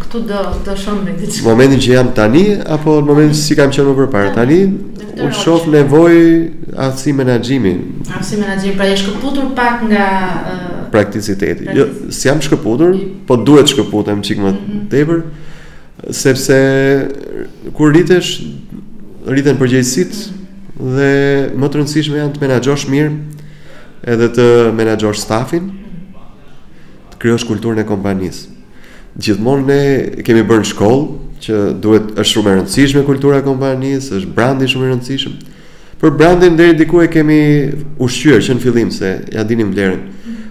këtu 0.00 0.20
do 0.28 0.40
të 0.64 0.74
shohim 0.80 1.04
me 1.06 1.14
diçka. 1.18 1.44
Momentin 1.46 1.80
që 1.84 1.92
jam 1.96 2.10
tani 2.16 2.44
apo 2.76 2.96
në 3.00 3.08
momentin 3.08 3.38
si 3.38 3.56
kam 3.58 3.72
qenë 3.72 3.94
më 4.00 4.06
parë 4.12 4.32
tani, 4.36 4.58
u 5.24 5.30
shoh 5.40 5.66
nevojë 5.74 6.76
aftësi 6.86 7.12
menaxhimi. 7.18 7.74
Aftësi 8.08 8.38
menaxhimi, 8.40 8.76
pra 8.78 8.88
je 8.90 8.96
shkëputur 9.02 9.50
pak 9.56 9.84
nga 9.90 10.06
uh, 10.40 10.78
prakticiteti. 10.92 11.68
Jo, 11.78 11.88
si 12.14 12.28
jam 12.30 12.40
shkëputur, 12.42 12.96
po 13.28 13.36
duhet 13.48 13.70
shkëputem 13.74 14.22
çik 14.26 14.42
më 14.44 14.52
mhm. 14.54 14.86
tepër 14.92 15.24
sepse 16.12 16.56
kur 17.78 17.88
rritesh 17.94 18.32
rriten 19.30 19.56
përgjegjësit 19.56 20.18
mhm. 20.26 20.90
dhe 20.96 21.10
më 21.56 21.70
të 21.70 21.80
rëndësishme 21.80 22.18
janë 22.20 22.34
të 22.34 22.42
menaxhosh 22.42 22.84
mirë 22.92 23.12
edhe 24.14 24.28
të 24.36 24.50
menaxhosh 24.80 25.22
stafin. 25.28 25.70
Mm 25.70 25.80
të 27.14 27.22
kryosh 27.22 27.46
kulturën 27.48 27.80
e 27.82 27.88
kompanisë. 27.88 28.48
Gjithmonë 29.14 29.66
ne 29.68 30.22
kemi 30.26 30.42
bërë 30.46 30.64
në 30.64 30.70
shkollë 30.72 31.34
që 31.44 31.58
duhet 31.82 32.14
është 32.18 32.30
shumë 32.34 32.50
e 32.50 32.54
rëndësishme 32.58 33.02
kultura 33.06 33.38
e 33.38 33.44
kompanisë, 33.46 34.16
është 34.18 34.34
brandi 34.34 34.68
shumë 34.70 34.88
i 34.88 34.92
rëndësishëm. 34.92 35.34
Për 36.00 36.12
brandin 36.18 36.56
deri 36.58 36.74
diku 36.76 37.02
e 37.04 37.08
kemi 37.12 37.38
ushqyer 38.02 38.42
që 38.42 38.56
në 38.58 38.64
fillim 38.64 38.90
se 38.92 39.12
ja 39.32 39.44
dinim 39.46 39.70
vlerën. 39.76 40.02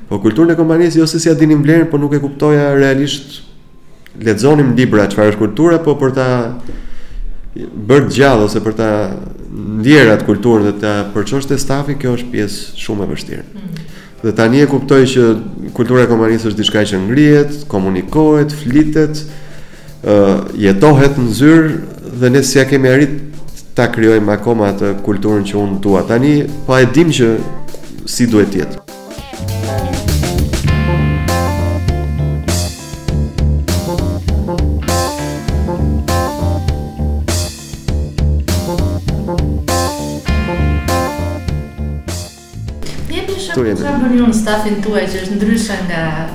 Po 0.07 0.19
kulturën 0.23 0.53
e 0.53 0.57
kompanisë 0.59 1.01
jo 1.01 1.07
se 1.09 1.19
si 1.19 1.29
ja 1.29 1.35
dinim 1.35 1.63
vlerën, 1.65 1.89
por 1.91 1.99
nuk 1.99 2.15
e 2.17 2.21
kuptoja 2.23 2.69
realisht. 2.77 3.41
Lexonim 4.23 4.75
libra 4.77 5.07
çfarë 5.09 5.33
është 5.33 5.41
kultura, 5.41 5.79
po 5.83 5.97
për 5.99 6.13
ta 6.15 6.27
bërë 7.89 8.13
gjallë 8.13 8.47
ose 8.47 8.61
për 8.65 8.75
ta 8.77 8.89
ndjerë 9.81 10.15
atë 10.15 10.27
kulturën 10.29 10.67
dhe 10.69 10.77
ta 10.81 10.93
përçosh 11.13 11.49
te 11.49 11.57
stafi, 11.61 11.97
kjo 11.99 12.15
është 12.19 12.31
pjesë 12.31 12.83
shumë 12.85 13.03
e 13.03 13.09
vështirë. 13.11 13.43
Mm 13.43 13.59
-hmm. 13.67 13.89
Dhe 14.23 14.31
tani 14.31 14.61
e 14.63 14.67
kuptoj 14.71 15.01
që 15.03 15.23
kultura 15.75 16.05
e 16.05 16.07
kompanisë 16.07 16.47
është 16.53 16.59
diçka 16.61 16.83
që 16.93 16.99
ngrihet, 17.09 17.55
komunikohet, 17.73 18.53
flitet, 18.55 19.19
ë 19.19 20.15
uh, 20.15 20.45
jetohet 20.63 21.19
në 21.19 21.33
zyrë 21.41 21.73
dhe 22.23 22.29
ne 22.31 22.43
si 22.47 22.55
ja 22.55 22.63
kemi 22.69 22.87
arrit 22.93 23.17
ta 23.75 23.89
krijojmë 23.91 24.31
akoma 24.37 24.69
atë 24.71 24.93
kulturën 25.03 25.43
që 25.49 25.59
unë 25.65 25.81
dua. 25.83 26.05
Tani 26.07 26.37
pa 26.63 26.77
po 26.77 26.79
e 26.79 26.87
dim 26.95 27.11
që 27.11 27.33
si 28.07 28.29
duhet 28.31 28.55
të 28.55 28.61
jetë. 28.63 28.85
tjetër. 43.75 43.97
Çfarë 43.97 44.11
bën 44.11 44.27
në 44.27 44.35
stafin 44.35 44.81
tuaj 44.83 45.03
që 45.07 45.17
është 45.23 45.35
ndryshe 45.39 45.77
nga 45.87 46.29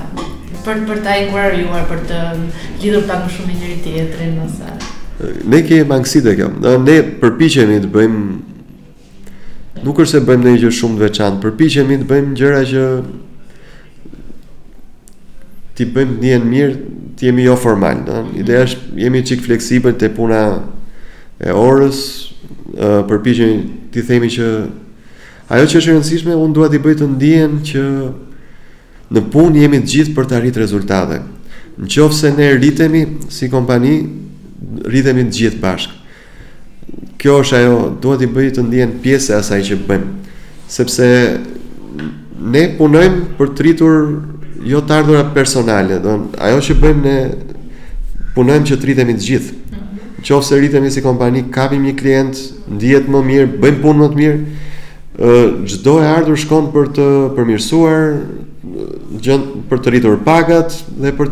për 0.65 0.81
për 0.87 0.99
ta 1.03 1.13
inkurajuar, 1.23 1.85
për 1.89 2.03
të 2.09 2.19
lidhur 2.83 3.05
pak 3.07 3.23
më 3.23 3.31
shumë 3.33 3.47
me 3.47 3.53
njëri 3.57 3.79
tjetrin 3.83 4.39
ose 4.43 4.69
Ne 5.49 5.59
ke 5.67 5.83
mangësi 5.83 6.21
të 6.23 6.33
kjo. 6.37 6.49
Ne 6.87 6.97
përpiqemi 7.19 7.79
të 7.83 7.89
bëjmë 7.91 8.23
nuk 9.83 9.97
është 9.99 10.11
se 10.19 10.21
bëjmë 10.27 10.43
ndonjë 10.45 10.61
gjë 10.63 10.71
shumë 10.77 10.97
të 10.97 11.03
veçantë, 11.07 11.41
përpiqemi 11.43 11.97
të 12.01 12.07
bëjmë 12.07 12.35
gjëra 12.39 12.61
që 12.71 12.83
ti 15.75 15.85
bëjmë 15.85 16.15
të 16.19 16.25
njën 16.25 16.47
mirë, 16.51 16.73
ti 17.17 17.27
jemi 17.27 17.45
jo 17.47 17.55
formal. 17.59 17.99
Në? 18.07 18.17
Ideja 18.43 18.67
është, 18.67 18.97
jemi 19.05 19.23
qikë 19.27 19.45
fleksibër 19.47 19.95
të 19.99 20.11
puna 20.15 20.41
e 21.39 21.51
orës, 21.55 21.99
përpishën 23.09 23.67
ti 23.91 24.03
themi 24.07 24.31
që 24.31 24.47
Ajo 25.49 25.65
që 25.65 25.79
është 25.79 25.89
e 25.89 25.93
rëndësishme, 25.95 26.33
unë 26.37 26.53
duhet 26.53 26.75
i 26.77 26.81
bëjt 26.81 26.99
të 27.01 27.05
ndijen 27.15 27.53
që 27.65 27.85
në 29.15 29.21
punë 29.33 29.63
jemi 29.63 29.79
të 29.81 29.93
gjithë 29.93 30.13
për 30.17 30.27
të 30.29 30.35
arritë 30.37 30.61
rezultate. 30.61 31.15
Në 31.81 31.87
qofë 31.89 32.17
se 32.19 32.31
ne 32.37 32.49
rritemi 32.53 33.01
si 33.33 33.49
kompani, 33.49 33.93
rritemi 34.85 35.23
të 35.25 35.37
gjithë 35.39 35.61
bashkë. 35.63 35.95
Kjo 37.19 37.39
është 37.41 37.57
ajo, 37.57 37.81
duhet 38.03 38.21
i 38.23 38.29
bëjt 38.35 38.59
të 38.59 38.67
ndijen 38.67 38.93
pjese 39.01 39.33
asaj 39.39 39.63
që 39.71 39.79
bëjmë. 39.89 40.11
Sepse 40.69 41.09
ne 42.53 42.63
punojmë 42.77 43.25
për 43.41 43.53
të 43.57 43.65
rritur 43.65 43.97
jo 44.69 44.83
të 44.85 44.99
ardhura 45.01 45.25
personale. 45.33 45.97
Do, 46.05 46.13
ajo 46.37 46.61
që 46.69 46.77
bëjmë 46.85 47.05
ne 47.07 48.37
punojmë 48.37 48.69
që 48.69 48.77
të 48.77 48.87
rritemi 48.93 49.17
të 49.17 49.29
gjithë. 49.31 49.51
Mhm. 49.51 50.07
Në 50.21 50.27
qofë 50.29 50.47
se 50.51 50.61
rritemi 50.61 50.91
si 50.93 51.01
kompani, 51.07 51.47
kapim 51.49 51.89
një 51.89 51.97
klient, 51.97 52.45
ndijet 52.69 53.09
më 53.09 53.25
mirë, 53.33 53.49
bëjmë 53.57 53.83
punë 53.87 54.03
më 54.05 54.11
të 54.13 54.21
mirë, 54.23 54.67
çdo 55.67 55.99
e 55.99 56.05
ardhur 56.07 56.37
shkon 56.39 56.69
për 56.73 56.87
të 56.95 57.05
përmirësuar 57.35 58.03
gjën 59.19 59.41
për 59.67 59.81
të 59.83 59.91
rritur 59.93 60.15
pagat 60.23 60.77
dhe 61.01 61.11
për 61.17 61.31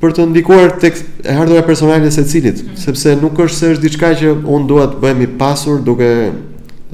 për 0.00 0.14
të 0.16 0.24
ndikuar 0.30 0.72
tek 0.82 0.96
e 1.28 1.34
ardhurja 1.34 1.62
personale 1.66 2.08
së 2.10 2.24
cilit, 2.26 2.62
sepse 2.80 3.12
nuk 3.20 3.38
është 3.44 3.56
se 3.58 3.70
është 3.74 3.84
diçka 3.84 4.10
që 4.22 4.32
unë 4.40 4.66
dua 4.68 4.86
të 4.90 4.98
bëhem 5.02 5.20
i 5.22 5.28
pasur 5.40 5.78
duke 5.86 6.08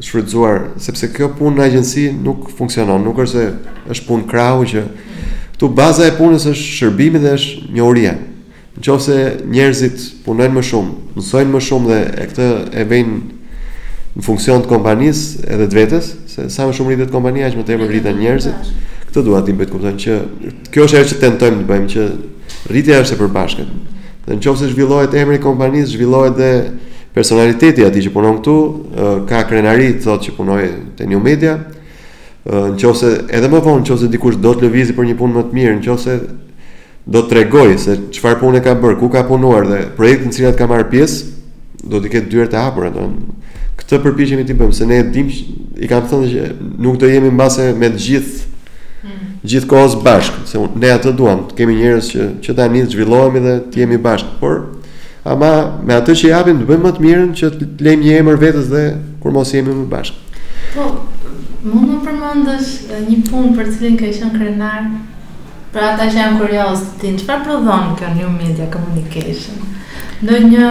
shfrytzuar, 0.05 0.73
sepse 0.85 1.09
kjo 1.15 1.31
punë 1.39 1.57
në 1.61 1.65
agjenci 1.71 2.09
nuk 2.21 2.51
funksionon, 2.57 3.01
nuk 3.07 3.23
është 3.25 3.33
se 3.33 3.47
është 3.95 4.09
punë 4.11 4.27
krahu 4.29 4.67
që 4.73 4.83
këtu 5.55 5.71
baza 5.73 6.05
e 6.05 6.13
punës 6.19 6.49
është 6.51 6.75
shërbimi 6.75 7.23
dhe 7.23 7.33
është 7.39 7.71
njohuria. 7.79 8.17
Nëse 8.77 9.17
njerëzit 9.55 10.03
punojnë 10.27 10.53
më 10.59 10.63
shumë, 10.69 10.99
mësojnë 11.17 11.53
më 11.55 11.61
shumë 11.71 11.89
dhe 11.89 12.01
e 12.11 12.27
këtë 12.35 12.49
e 12.77 12.85
vejnë, 12.91 13.17
në 14.17 14.25
funksion 14.25 14.63
të 14.65 14.71
kompanisë 14.73 15.45
edhe 15.53 15.67
të 15.69 15.77
vetes, 15.77 16.11
se 16.31 16.47
sa 16.53 16.65
më 16.65 16.77
shumë 16.77 16.93
rritet 16.95 17.11
kompania, 17.13 17.51
aq 17.51 17.59
më 17.61 17.67
tepër 17.69 17.91
rriten 17.91 18.17
njerëzit. 18.17 18.71
Këtë 19.11 19.25
dua 19.27 19.43
ti 19.45 19.53
bëj 19.57 19.67
të 19.69 19.75
kupton 19.75 19.99
që 20.01 20.17
kjo 20.73 20.87
është 20.87 20.97
ajo 20.97 21.09
që 21.11 21.19
tentojmë 21.25 21.61
të 21.61 21.67
bëjmë 21.71 21.91
që 21.93 22.07
rritja 22.73 23.03
është 23.03 23.17
e 23.17 23.19
përbashkët. 23.21 23.75
Dhe 24.27 24.37
në 24.37 24.43
qoftë 24.43 24.63
se 24.63 24.71
zhvillohet 24.73 25.17
emri 25.21 25.37
i 25.37 25.43
kompanisë, 25.45 25.91
zhvillohet 25.93 26.39
dhe 26.39 26.51
personaliteti 27.17 27.85
aty 27.87 28.07
që 28.07 28.13
punon 28.15 28.41
këtu, 28.41 28.57
ka 29.29 29.45
krenari 29.51 29.91
të 29.99 30.05
thotë 30.09 30.29
që 30.31 30.35
punoj 30.41 30.63
te 30.99 31.07
New 31.13 31.21
Media. 31.25 31.59
Në 32.49 32.81
qoftë 32.81 33.01
se 33.03 33.13
edhe 33.37 33.51
më 33.53 33.61
vonë, 33.69 33.83
në 33.85 33.89
qoftë 33.93 34.05
se 34.07 34.11
dikush 34.17 34.41
do 34.41 34.55
të 34.57 34.67
lëvizë 34.71 34.97
për 34.97 35.11
një 35.11 35.19
punë 35.21 35.37
më 35.41 35.45
të 35.45 35.61
mirë, 35.61 35.77
në 35.77 35.87
qoftë 35.91 36.07
se 36.07 36.19
do 37.17 37.23
të 37.23 37.31
tregoj 37.35 37.69
se 37.79 38.01
çfarë 38.17 38.41
pune 38.41 38.65
ka 38.65 38.73
bërë, 38.81 38.97
ku 38.99 39.13
ka 39.13 39.23
punuar 39.29 39.69
dhe 39.69 39.85
projektin 39.97 40.33
e 40.33 40.39
cilat 40.41 40.57
ka 40.59 40.67
marr 40.67 40.89
pjesë, 40.91 41.37
do 41.87 42.01
të 42.03 42.11
ketë 42.17 42.33
dyert 42.33 42.51
të 42.51 42.65
hapura, 42.65 42.89
do 42.91 43.07
këtë 43.81 43.99
përpiqemi 44.05 44.45
ti 44.49 44.55
bëjmë, 44.57 44.77
se 44.81 44.87
ne 44.91 45.01
dimë 45.13 45.39
i 45.85 45.89
kam 45.91 46.07
thënë 46.09 46.31
që 46.33 46.47
nuk 46.85 46.99
do 47.03 47.11
jemi 47.11 47.31
mbase 47.35 47.71
me 47.79 47.91
të 47.95 48.03
gjithë 48.09 48.37
mm 49.07 49.25
gjithë 49.47 49.69
kohës 49.71 49.93
bashkë, 50.03 50.41
se 50.51 50.59
ne 50.83 50.89
atë 50.91 51.13
duam, 51.21 51.45
të 51.47 51.55
kemi 51.61 51.77
njerëz 51.79 52.07
që 52.11 52.25
që 52.43 52.55
ta 52.59 52.65
nis 52.73 52.89
zhvillohemi 52.91 53.43
dhe 53.45 53.53
të 53.71 53.79
jemi 53.83 53.99
bashkë, 54.03 54.33
por 54.41 54.57
ama 55.33 55.51
me 55.87 55.95
atë 55.95 56.17
që 56.19 56.33
japim 56.33 56.59
të 56.59 56.67
bëjmë 56.67 56.85
më 56.89 56.93
të 56.97 57.05
mirën 57.05 57.29
që 57.39 57.51
të 57.61 57.69
lejmë 57.87 58.05
një 58.09 58.17
emër 58.25 58.41
vetës 58.43 58.67
dhe 58.73 58.83
kur 59.23 59.37
mos 59.37 59.53
jemi 59.55 59.77
më 59.77 59.87
bashkë. 59.93 60.43
Po 60.73 60.87
mund 61.71 61.93
të 61.93 62.01
përmendësh 62.09 62.73
një 63.07 63.21
punë 63.29 63.55
për 63.61 63.71
cilën 63.77 64.01
ka 64.01 64.11
qenë 64.11 64.33
krenar. 64.35 64.89
Pra 65.77 65.93
ata 65.93 66.09
që 66.11 66.19
janë 66.25 66.41
kurioz, 66.43 66.83
ti 66.99 67.15
çfarë 67.23 67.47
prodhon 67.47 67.95
kjo 68.01 68.11
new 68.19 68.33
media 68.41 68.67
communication? 68.75 69.63
Në 70.25 70.39
një 70.49 70.69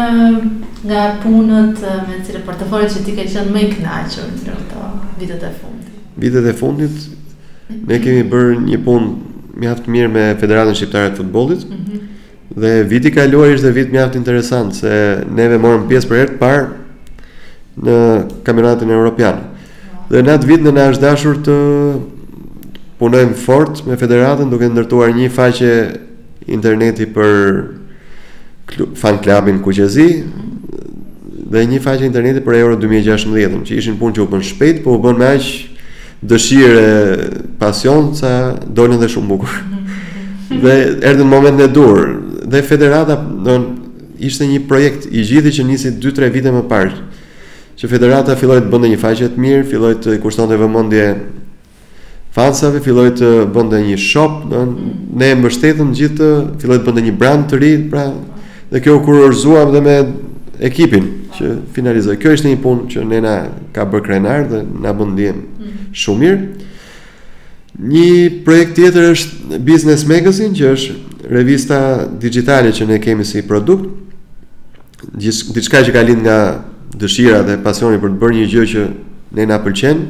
nga 0.90 1.02
punët 1.22 1.82
eh, 1.86 1.98
me 2.10 2.16
cire 2.26 2.40
portofolit 2.46 2.90
që 2.90 3.02
ti 3.06 3.14
ke 3.14 3.26
qenë 3.30 3.52
me 3.54 3.62
i 3.62 3.68
knaqër 3.76 4.32
në 4.34 4.56
të 4.72 4.88
vitët 5.20 5.44
e 5.46 5.52
fundit? 5.54 6.00
Vitët 6.24 6.48
e 6.50 6.54
fundit, 6.58 6.96
ne 7.86 8.00
kemi 8.02 8.24
bërë 8.32 8.56
një 8.64 8.80
punë 8.88 9.60
mjaftë 9.62 9.94
mirë 9.94 10.10
me 10.16 10.24
Federatën 10.42 10.74
Shqiptarët 10.76 11.22
Futbolit, 11.22 11.68
mm 11.70 11.84
-hmm. 11.84 12.02
Dhe 12.62 12.84
viti 12.84 13.12
kaluar 13.12 13.50
ishte 13.50 13.72
vit 13.72 13.92
mjaft 13.92 14.16
interesant 14.16 14.74
se 14.76 15.24
neve 15.36 15.58
morëm 15.58 15.88
pjesë 15.90 16.08
për 16.08 16.16
herë 16.18 16.32
të 16.32 16.38
parë 16.40 16.66
në 17.84 17.96
kampionatin 18.44 18.90
evropian. 18.90 19.40
Dhe 20.10 20.22
në 20.22 20.30
atë 20.38 20.46
vit 20.48 20.62
në 20.62 20.72
na 20.74 20.90
është 20.92 21.02
dashur 21.02 21.36
të 21.36 21.56
punojmë 23.00 23.34
fort 23.36 23.86
me 23.88 23.96
federatën 23.98 24.50
duke 24.50 24.70
ndërtuar 24.70 25.10
një 25.14 25.30
faqe 25.30 25.98
interneti 26.48 27.06
për 27.06 27.64
fan 28.96 29.20
clubin 29.22 29.62
Kuqezi 29.62 30.24
dhe 31.52 31.62
një 31.70 31.80
faqe 31.86 32.06
interneti 32.08 32.42
për 32.44 32.56
Euro 32.58 32.76
2016, 32.82 33.62
që 33.70 33.78
ishin 33.78 33.98
punë 34.00 34.16
që 34.18 34.24
u 34.24 34.26
bën 34.32 34.44
shpejt, 34.44 34.80
po 34.84 34.96
u 34.98 35.02
bën 35.04 35.20
me 35.20 35.28
aq 35.36 35.46
dëshire, 36.26 37.30
pasion, 37.62 38.16
sa 38.18 38.56
dolën 38.66 38.98
dhe 39.00 39.10
shumë 39.14 39.30
bukur. 39.30 39.54
dhe 40.64 40.74
erdhi 41.06 41.22
në 41.22 41.28
momentin 41.30 41.68
e 41.68 41.70
dur 41.72 42.00
dhe 42.50 42.62
federata 42.66 43.16
do 43.46 43.60
ishte 44.22 44.46
një 44.48 44.64
projekt 44.70 45.06
i 45.12 45.24
gjithë 45.26 45.52
që 45.60 45.66
nisi 45.70 45.94
2-3 46.02 46.32
vite 46.34 46.52
më 46.56 46.64
parë 46.72 47.04
që 47.76 47.90
federata 47.92 48.36
filloi 48.40 48.60
të 48.64 48.70
bënte 48.72 48.92
një 48.94 49.00
faqe 49.02 49.30
të 49.34 49.42
mirë, 49.42 49.64
filloi 49.70 49.96
të 50.02 50.18
kushtonte 50.24 50.56
vëmendje 50.60 51.08
fansave, 52.36 52.82
filloi 52.86 53.10
të 53.18 53.32
bënte 53.56 53.82
një 53.88 53.98
shop, 54.02 54.46
do 54.52 54.62
mm. 54.64 54.94
ne 55.20 55.34
e 55.34 55.38
mbështetëm 55.42 55.92
gjithë, 56.00 56.30
filloi 56.62 56.80
të 56.80 56.88
bënte 56.90 57.04
një 57.10 57.16
brand 57.20 57.50
të 57.52 57.60
ri, 57.62 57.74
pra 57.92 58.06
dhe 58.72 58.82
kjo 58.82 59.02
kurorzuam 59.06 59.72
dhe 59.72 59.82
me 59.82 59.96
ekipin 60.60 61.06
që 61.38 61.50
finalizoi. 61.76 62.18
Kjo 62.18 62.32
ishte 62.34 62.50
një 62.50 62.60
punë 62.64 62.88
që 62.94 63.04
nëna 63.12 63.34
ka 63.76 63.86
bërë 63.90 64.06
krenar 64.08 64.46
dhe 64.50 64.62
na 64.82 64.94
bën 64.96 65.12
ndjen 65.14 65.42
mm. 65.44 65.76
shumë 65.94 66.22
mirë. 66.22 66.40
Një 67.86 68.08
projekt 68.46 68.78
tjetër 68.78 69.10
është 69.12 69.60
Business 69.68 70.06
Magazine, 70.08 70.56
që 70.56 70.70
është 70.78 71.30
revista 71.36 71.80
digjitale 72.22 72.72
që 72.72 72.88
ne 72.88 73.00
kemi 73.04 73.26
si 73.28 73.42
produkt. 73.46 73.90
Diçka 75.20 75.82
që 75.84 75.92
ka 75.94 76.06
lind 76.08 76.24
nga 76.24 76.38
dëshira 76.96 77.42
dhe 77.46 77.58
pasioni 77.64 78.00
për 78.02 78.14
të 78.16 78.22
bërë 78.22 78.38
një 78.40 78.46
gjë 78.54 78.70
që 78.74 78.86
ne 79.36 79.46
na 79.52 79.58
pëlqen 79.60 80.06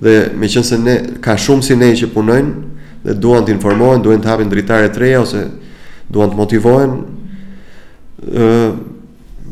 dhe 0.00 0.14
me 0.38 0.48
qënë 0.48 0.68
se 0.68 0.76
ne 0.78 0.96
ka 1.24 1.32
shumë 1.40 1.64
si 1.64 1.76
ne 1.76 1.88
që 1.96 2.10
punojnë 2.12 2.76
dhe 3.04 3.14
duan 3.16 3.46
të 3.46 3.54
informojnë, 3.56 4.02
duan 4.04 4.20
të 4.20 4.28
hapin 4.28 4.52
dritare 4.52 4.90
të 4.92 5.00
reja 5.00 5.22
ose 5.24 5.40
duan 6.12 6.30
të 6.32 6.36
motivojnë, 6.36 6.98
ë 8.20 8.48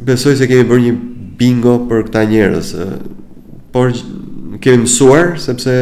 besoj 0.09 0.37
se 0.39 0.47
kemi 0.47 0.67
bërë 0.69 0.83
një 0.89 0.97
bingo 1.39 1.75
për 1.89 2.03
këta 2.09 2.23
njerëz. 2.31 2.73
Por 3.75 3.91
kemi 4.63 4.85
mësuar 4.85 5.35
sepse 5.43 5.73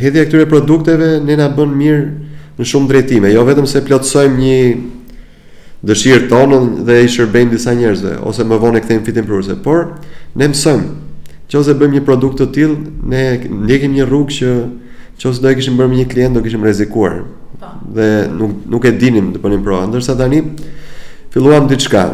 hedhja 0.00 0.24
e 0.24 0.26
këtyre 0.28 0.48
produkteve 0.50 1.18
ne 1.22 1.36
na 1.38 1.48
bën 1.54 1.70
mirë 1.70 2.06
në 2.60 2.66
shumë 2.66 2.90
drejtime, 2.90 3.30
jo 3.32 3.44
vetëm 3.48 3.68
se 3.70 3.82
plotësojmë 3.86 4.40
një 4.42 4.56
dëshirë 5.88 6.26
tonë 6.28 6.58
dhe 6.88 6.98
i 7.06 7.12
shërbejmë 7.14 7.54
disa 7.54 7.72
njerëzve 7.76 8.16
ose 8.28 8.44
më 8.44 8.58
vonë 8.60 8.80
e 8.80 8.84
kthejmë 8.84 9.06
fitim 9.06 9.28
prurëse, 9.28 9.54
por 9.64 9.94
ne 10.36 10.50
mësojmë. 10.52 10.90
Qose 11.50 11.72
bëjmë 11.74 11.96
një 11.96 12.04
produkt 12.06 12.38
të 12.42 12.46
tillë, 12.54 12.76
ne 13.10 13.22
ndjekim 13.64 13.94
një 13.96 14.04
rrugë 14.06 14.36
që 14.38 14.50
qose 15.22 15.40
do 15.42 15.50
e 15.50 15.56
kishim 15.58 15.78
bërë 15.80 15.90
me 15.90 15.98
një 16.02 16.10
klient 16.12 16.36
do 16.36 16.42
kishim 16.44 16.62
rrezikuar. 16.66 17.24
Po. 17.58 17.70
Dhe 17.96 18.28
nuk 18.30 18.60
nuk 18.70 18.86
e 18.86 18.92
dinim 19.00 19.32
të 19.34 19.40
punim 19.42 19.64
po 19.64 19.70
pra, 19.72 19.80
ndërsa 19.90 20.14
tani 20.20 20.44
filluam 21.34 21.68
diçka, 21.70 22.06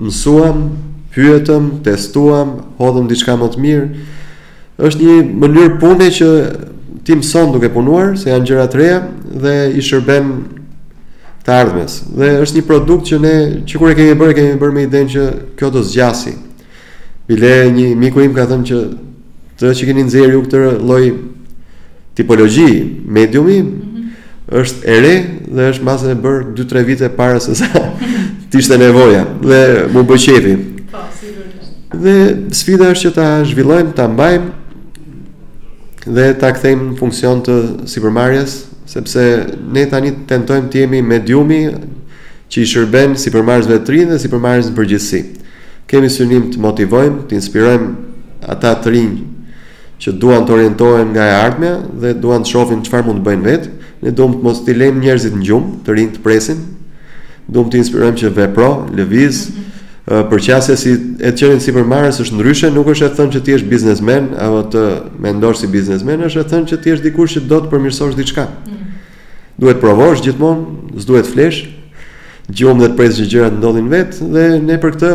mësuam, 0.00 0.56
pyetëm, 1.14 1.68
testuam, 1.84 2.50
hodhëm 2.80 3.08
diçka 3.10 3.36
më 3.40 3.48
të 3.54 3.62
mirë. 3.62 3.86
Është 4.76 5.04
një 5.04 5.16
mënyrë 5.40 5.78
pune 5.80 6.08
që 6.18 6.28
ti 7.06 7.16
mëson 7.16 7.52
duke 7.54 7.70
punuar, 7.72 8.14
se 8.18 8.30
janë 8.32 8.48
gjëra 8.48 8.66
të 8.72 8.80
reja 8.80 8.98
dhe 9.44 9.54
i 9.78 9.84
shërben 9.84 10.30
të 11.46 11.54
ardhmes. 11.54 11.98
Dhe 12.18 12.30
është 12.44 12.58
një 12.60 12.66
produkt 12.68 13.08
që 13.12 13.20
ne 13.22 13.34
që 13.68 13.80
kur 13.80 13.92
e 13.92 13.96
kemi 13.96 14.16
bërë, 14.20 14.36
kemi 14.36 14.58
bërë 14.60 14.74
me 14.76 14.86
idenë 14.88 15.12
që 15.14 15.26
kjo 15.60 15.72
do 15.76 15.84
zgjasi. 15.86 16.34
Bile 17.28 17.54
një 17.72 17.90
miku 17.98 18.24
im 18.24 18.34
ka 18.36 18.48
thënë 18.50 18.68
që 18.68 18.82
të 19.60 19.72
që 19.76 19.88
keni 19.88 20.04
nxjerrë 20.08 20.32
ju 20.36 20.42
këtë 20.46 20.62
lloj 20.84 21.02
tipologji 22.16 23.04
mediumi, 23.12 23.60
është 24.48 24.86
e 24.86 24.98
re 25.02 25.14
dhe 25.48 25.64
është 25.72 25.82
mbase 25.82 26.10
e 26.12 26.18
bër 26.22 26.44
2-3 26.54 26.84
vite 26.86 27.08
para 27.10 27.40
se 27.42 27.54
sa 27.58 27.66
të 28.50 28.58
ishte 28.60 28.78
nevoja 28.78 29.24
dhe 29.42 29.62
më 29.94 30.02
bë 30.06 30.18
qefi. 30.26 30.54
Po, 30.92 31.02
sigurisht. 31.18 31.74
Dhe 31.90 32.14
sfida 32.54 32.92
është 32.94 33.08
që 33.08 33.14
ta 33.16 33.26
zhvillojmë, 33.50 33.94
ta 33.98 34.06
mbajmë 34.08 34.50
dhe 36.14 36.26
ta 36.38 36.52
kthejmë 36.54 36.92
në 36.92 36.96
funksion 37.00 37.42
të 37.42 37.56
supermarjes, 37.90 38.60
sepse 38.86 39.22
ne 39.74 39.82
tani 39.90 40.12
tentojmë 40.30 40.70
të 40.70 40.84
jemi 40.84 41.00
mediumi 41.02 41.62
që 42.48 42.62
i 42.62 42.68
shërben 42.70 43.16
supermarjesve 43.18 43.80
të 43.82 43.94
rinj 43.96 44.12
dhe 44.14 44.20
supermarjes 44.22 44.70
në 44.70 44.76
përgjithësi. 44.78 45.22
Kemi 45.90 46.06
synim 46.10 46.52
të 46.54 46.62
motivojmë, 46.62 47.24
të 47.26 47.34
inspirojmë 47.40 48.52
ata 48.54 48.76
të 48.84 48.94
rinj 48.94 49.16
që 50.04 50.12
duan 50.22 50.44
të 50.46 50.54
orientohen 50.54 51.10
nga 51.14 51.24
e 51.24 51.34
ardhmja 51.34 51.74
dhe 52.02 52.12
duan 52.22 52.42
të 52.46 52.52
shohin 52.52 52.82
çfarë 52.86 53.06
mund 53.08 53.22
të 53.24 53.26
bëjnë 53.26 53.46
vetë 53.48 53.74
ne 54.04 54.10
dom 54.12 54.34
të 54.36 54.42
mos 54.44 54.60
t'i 54.64 54.74
lejmë 54.76 55.02
njerëzit 55.04 55.36
në 55.36 55.46
gjumë, 55.48 55.76
të 55.86 55.96
rinë 55.96 56.16
të 56.16 56.24
presin, 56.24 56.58
dom 57.52 57.70
të 57.70 57.80
inspirojmë 57.80 58.20
që 58.22 58.32
vepro, 58.36 58.68
lëviz, 58.98 59.38
mm 59.48 59.64
-hmm. 60.08 60.28
për 60.30 60.40
qasje 60.46 60.76
si 60.76 60.90
e 61.18 61.32
të 61.32 61.36
qërin 61.46 61.60
si 62.12 62.22
është 62.22 62.34
ndryshe, 62.36 62.70
nuk 62.70 62.86
është 62.86 63.06
e 63.06 63.08
thënë 63.16 63.32
që 63.32 63.40
ti 63.42 63.52
është 63.54 63.68
biznesmen, 63.68 64.28
apo 64.38 64.60
të 64.78 64.82
mendosh 65.20 65.60
si 65.60 65.66
biznesmen, 65.66 66.20
është 66.20 66.40
e 66.40 66.44
thënë 66.50 66.66
që 66.70 66.82
ti 66.82 66.90
është 66.92 67.02
dikur 67.08 67.26
që 67.28 67.40
do 67.40 67.56
të 67.60 67.70
përmirësosh 67.70 68.14
diçka. 68.16 68.44
Mm 68.44 68.70
-hmm. 68.70 68.92
Duhet 69.58 69.80
provosh 69.80 70.20
gjithmonë, 70.22 70.64
s'duhet 70.98 71.26
flesh, 71.26 71.66
gjumë 72.48 72.80
dhe 72.80 72.88
të 72.88 72.96
presë 72.96 73.22
që 73.22 73.30
gjërat 73.30 73.56
ndodhin 73.58 73.88
vetë, 73.88 74.16
dhe 74.34 74.44
ne 74.60 74.78
për 74.82 74.90
këtë, 74.94 75.12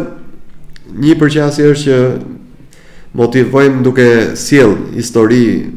një 1.05 1.15
përqasje 1.19 1.71
është 1.71 1.83
që 1.85 1.97
motivojmë 3.13 3.83
duke 3.83 4.07
siel 4.35 4.73
histori 4.95 5.71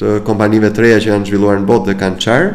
të 0.00 0.18
kompanive 0.26 0.68
të 0.74 0.82
reja 0.84 0.98
që 1.02 1.12
janë 1.12 1.26
zhvilluar 1.28 1.60
në 1.60 1.68
botë 1.68 1.90
dhe 1.90 1.96
kanë 2.00 2.18
qarë, 2.20 2.50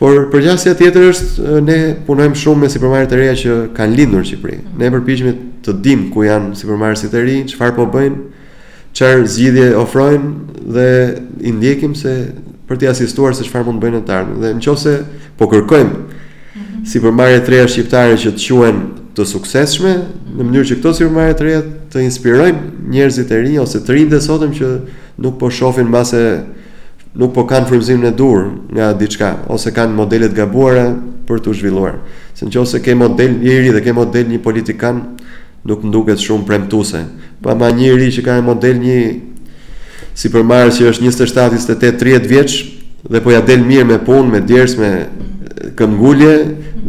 por 0.00 0.16
përgjasja 0.32 0.74
tjetër 0.78 1.06
është 1.10 1.58
ne 1.66 1.76
punojmë 2.06 2.38
shumë 2.40 2.62
me 2.62 2.68
supermarket 2.72 3.10
të 3.12 3.18
reja 3.20 3.34
që 3.42 3.56
kanë 3.76 3.98
lindur 3.98 4.22
në 4.22 4.28
Shqipëri. 4.30 4.58
Ne 4.80 4.88
përpiqemi 4.94 5.34
të 5.66 5.74
dim 5.84 6.06
ku 6.12 6.24
janë 6.24 6.54
supermarketet 6.56 7.08
si 7.12 7.18
e 7.20 7.24
reja, 7.26 7.48
çfarë 7.52 7.76
po 7.76 7.84
bëjnë, 7.92 8.46
çfarë 8.96 9.26
zgjidhje 9.34 9.66
ofrojnë 9.80 10.30
dhe 10.76 10.88
i 11.44 11.52
ndjekim 11.56 11.94
se 11.96 12.14
për 12.68 12.80
të 12.80 12.90
asistuar 12.94 13.36
se 13.36 13.44
çfarë 13.48 13.68
mund 13.68 13.82
bëjnë 13.82 14.00
në 14.00 14.06
të 14.08 14.16
ardhmen. 14.16 14.40
Dhe 14.42 14.54
nëse 14.56 14.96
po 15.36 15.48
kërkojmë 15.52 16.86
supermarketet 16.88 17.46
të 17.46 17.56
reja 17.56 17.68
shqiptare 17.74 18.16
që 18.24 18.32
të 18.40 18.46
quhen 18.56 18.82
të 19.16 19.26
suksesshme 19.26 19.92
në 20.00 20.40
mënyrë 20.48 20.70
që 20.70 20.80
këto 20.80 20.96
supermarketet 20.96 21.42
të 21.42 21.48
reja 21.50 21.62
të 21.92 22.04
inspirojnë 22.08 22.79
njerëzit 22.90 23.30
e 23.30 23.38
ri 23.46 23.58
ose 23.62 23.80
të 23.86 23.94
rinj 23.94 24.10
dhe 24.10 24.18
sotëm 24.20 24.54
që 24.56 24.70
nuk 25.22 25.36
po 25.38 25.50
shofin 25.50 25.88
mbase 25.92 26.20
nuk 27.20 27.32
po 27.36 27.44
kanë 27.48 27.68
frymëzimin 27.70 28.08
e 28.10 28.12
dur 28.18 28.40
nga 28.74 28.90
diçka 28.98 29.30
ose 29.54 29.70
kanë 29.74 29.94
modele 29.94 30.28
të 30.30 30.38
gabuara 30.40 30.88
për 31.28 31.42
të 31.44 31.54
zhvilluar. 31.60 31.96
Se 32.34 32.46
nëse 32.48 32.82
ke 32.82 32.94
model 32.98 33.38
i 33.46 33.56
ri 33.62 33.70
dhe 33.74 33.80
ke 33.84 33.94
model 33.94 34.26
një 34.32 34.42
politikan 34.42 35.00
nuk 35.64 35.84
nduket 35.86 36.16
duket 36.18 36.24
shumë 36.24 36.46
premtuese. 36.48 37.04
Po 37.42 37.52
ama 37.54 37.70
një 37.70 37.94
ri 38.00 38.10
që 38.12 38.24
ka 38.26 38.38
një 38.40 38.44
model 38.50 38.82
një 38.82 38.98
si 40.20 40.26
si 40.26 40.82
që 40.82 40.92
është 40.92 41.06
27 41.06 41.30
28 41.56 41.96
30 42.02 42.26
vjeç 42.26 42.52
dhe 43.10 43.20
po 43.22 43.30
ja 43.30 43.40
del 43.40 43.62
mirë 43.64 43.86
me 43.86 43.98
punë, 44.02 44.30
me 44.34 44.40
djersë, 44.44 44.78
me 44.80 44.90
këmgullje, 45.76 46.34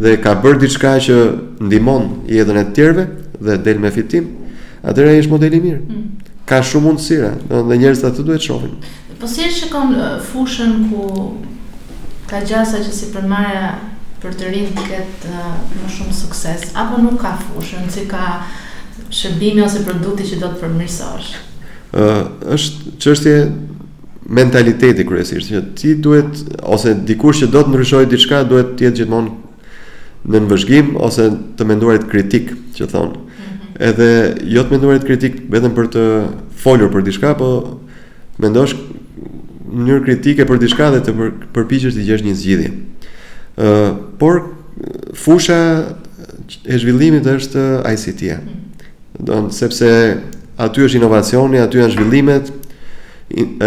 dhe 0.02 0.16
ka 0.22 0.34
bërë 0.42 0.58
diçka 0.64 0.96
që 1.06 1.16
ndihmon 1.60 2.24
jetën 2.28 2.58
e 2.60 2.64
tjerëve 2.74 3.04
dhe 3.40 3.54
del 3.64 3.78
me 3.78 3.90
fitim, 3.92 4.26
atëherë 4.86 5.14
ai 5.14 5.20
është 5.22 5.32
modeli 5.32 5.60
mirë. 5.62 5.80
Mm. 5.86 6.28
Ka 6.48 6.60
shumë 6.66 6.88
mundësira, 6.88 7.30
do 7.46 7.54
të 7.54 7.62
thonë 7.62 7.78
njerëzit 7.78 8.08
atë 8.08 8.24
duhet 8.26 8.46
shohin. 8.48 8.72
Po 9.20 9.28
si 9.30 9.44
e 9.46 9.52
shikon 9.54 9.92
fushën 10.32 10.72
ku 10.90 11.08
ka 12.30 12.40
gjasa 12.46 12.80
që 12.82 12.92
si 12.96 13.10
përmarja 13.14 13.68
për 14.22 14.36
të 14.38 14.50
rinë 14.50 14.74
këtë 14.82 15.44
më 15.78 15.92
shumë 15.96 16.16
sukses, 16.18 16.66
apo 16.78 17.00
nuk 17.04 17.20
ka 17.22 17.36
fushën, 17.44 17.86
si 17.90 18.06
ka 18.10 18.40
shëbimi 19.12 19.62
ose 19.66 19.84
produkti 19.86 20.26
që 20.32 20.40
do 20.42 20.50
të 20.54 20.62
përmërësosh? 20.64 21.30
Uh, 21.92 22.22
është 22.56 22.96
që 23.02 23.14
është 23.14 23.32
mentaliteti 24.32 25.04
kryesisht, 25.04 25.50
që 25.50 25.64
ti 25.78 25.94
duhet, 25.98 26.42
ose 26.62 26.94
dikush 27.06 27.42
që 27.44 27.50
do 27.52 27.62
të 27.66 27.72
nërëshoj 27.74 28.04
diçka, 28.10 28.42
duhet 28.48 28.74
të 28.78 28.86
jetë 28.88 29.00
gjithmonë 29.02 29.32
në 30.30 30.40
nëvëzhgim, 30.44 30.92
ose 31.02 31.28
të 31.58 31.66
menduarit 31.68 32.06
kritik, 32.10 32.52
që 32.78 32.86
thonë 32.94 33.18
edhe 33.80 34.08
jo 34.50 34.62
të 34.64 34.74
menduarit 34.74 35.06
kritik 35.06 35.38
vetëm 35.52 35.74
për 35.76 35.88
të 35.94 36.02
folur 36.62 36.90
për 36.92 37.04
diçka, 37.06 37.34
po 37.38 37.80
mendosh 38.42 38.74
mënyrë 39.72 40.04
kritike 40.04 40.44
për 40.48 40.60
diçka 40.60 40.90
dhe 40.92 41.02
të 41.06 41.14
përpiqesh 41.56 41.94
të 41.96 42.04
gjesh 42.06 42.24
një 42.26 42.34
zgjidhje. 42.36 42.72
Ëh, 42.72 43.64
uh, 43.64 44.02
por 44.20 44.42
fusha 45.16 45.58
e 46.66 46.78
zhvillimit 46.80 47.26
është 47.28 47.62
ICT-a. 47.94 48.36
Hmm. 48.40 49.22
Do 49.22 49.42
sepse 49.52 49.88
aty 50.62 50.84
është 50.86 50.98
inovacioni, 51.00 51.60
aty 51.60 51.80
janë 51.80 51.94
zhvillimet, 51.94 52.52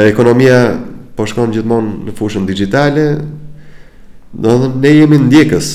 ekonomia 0.05 0.59
po 1.17 1.25
shkon 1.25 1.53
gjithmonë 1.55 2.05
në 2.09 2.13
fushën 2.17 2.45
digjitale. 2.49 3.05
Do 4.35 4.57
ne 4.75 4.91
jemi 4.99 5.17
ndjekës. 5.25 5.71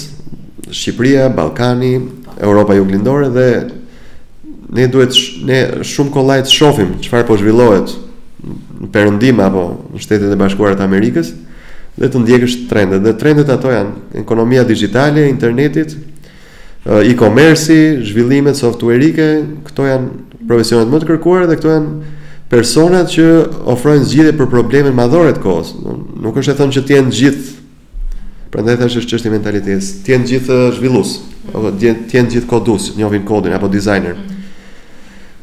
Shqipëria, 0.70 1.30
Ballkani, 1.34 1.94
Europa 2.44 2.76
juglindore 2.78 3.30
dhe 3.34 3.48
ne 4.70 4.86
duhet 4.86 5.12
sh 5.14 5.42
ne 5.46 5.58
shumë 5.86 6.12
kollaj 6.14 6.42
të 6.46 6.54
shohim 6.54 6.90
çfarë 7.02 7.26
po 7.28 7.36
zhvillohet 7.40 7.94
në 8.80 8.88
Perëndim 8.94 9.42
apo 9.44 9.64
në 9.94 10.02
Shtetet 10.04 10.30
e 10.32 10.38
Bashkuara 10.38 10.76
të 10.78 10.86
Amerikës 10.86 11.32
dhe 12.00 12.08
të 12.08 12.22
ndjekësh 12.22 12.54
trendet. 12.70 13.02
Dhe 13.04 13.12
trendet 13.20 13.50
ato 13.52 13.68
janë 13.72 14.20
ekonomia 14.22 14.62
digjitale, 14.64 15.26
internetit, 15.28 15.96
e-commerce, 17.04 17.76
zhvillimet 18.08 18.56
softuerike, 18.56 19.26
këto 19.68 19.88
janë 19.88 20.38
profesionet 20.48 20.88
më 20.88 21.02
të 21.02 21.10
kërkuara 21.10 21.50
dhe 21.50 21.58
këto 21.60 21.74
janë 21.74 22.14
personat 22.50 23.10
që 23.12 23.26
ofrojnë 23.74 24.06
zgjidhje 24.08 24.36
për 24.40 24.48
problemet 24.54 24.96
madhore 24.96 25.34
të 25.36 25.44
kohës. 25.44 25.74
Nuk 26.24 26.40
është 26.40 26.54
e 26.54 26.58
thënë 26.62 26.76
që 26.78 26.84
të 26.88 26.96
jenë 26.96 27.18
gjithë 27.22 27.56
Prandaj 28.50 28.80
thashë 28.80 28.98
është 28.98 29.10
çështje 29.12 29.30
mentalitetit. 29.30 29.90
Të 30.02 30.10
jenë 30.10 30.24
gjithë 30.26 30.54
zhvillues, 30.74 31.10
apo 31.52 31.68
të 31.70 31.90
gjithë 32.24 32.48
kodues, 32.50 32.88
njohin 32.98 33.22
kodin 33.28 33.52
apo 33.54 33.68
designer. 33.70 34.16
Mm 34.18 34.38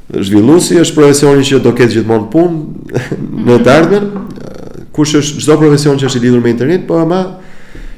zhvilluesi 0.10 0.78
është 0.82 0.96
profesioni 0.96 1.44
që 1.46 1.60
do 1.64 1.74
ketë 1.76 1.98
gjithmonë 1.98 2.30
punë 2.32 2.58
mhm. 2.58 3.28
në 3.48 3.58
të 3.66 3.74
ardhmen. 3.74 4.08
Kush 4.96 5.18
është 5.20 5.44
çdo 5.44 5.58
profesion 5.62 6.00
që 6.00 6.08
është 6.08 6.18
i 6.22 6.26
lidhur 6.26 6.42
me 6.42 6.50
internet, 6.54 6.88
po 6.88 6.98
ama 7.02 7.20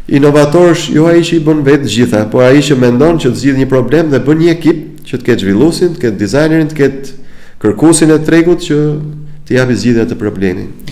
inovator 0.07 0.73
është 0.73 0.95
jo 0.97 1.05
ai 1.07 1.21
që 1.23 1.37
i 1.37 1.43
bën 1.45 1.61
vetë 1.63 1.91
gjitha, 1.93 2.25
por 2.31 2.43
ai 2.43 2.59
që 2.65 2.75
mendon 2.79 3.21
që 3.21 3.29
të 3.29 3.39
zgjidh 3.43 3.59
një 3.61 3.69
problem 3.71 4.09
dhe 4.11 4.19
bën 4.25 4.41
një 4.41 4.49
ekip 4.57 4.79
që 5.07 5.19
të 5.21 5.27
ketë 5.29 5.45
zhvilluesin, 5.45 5.93
të 5.95 6.01
ketë 6.03 6.19
dizajnerin, 6.23 6.67
të 6.73 6.79
ketë 6.79 7.15
kërkuesin 7.63 8.11
e 8.15 8.17
tregut 8.27 8.65
që 8.67 8.79
të 9.47 9.55
japë 9.55 9.77
zgjidhje 9.83 10.07
të 10.11 10.17
problemit. 10.19 10.91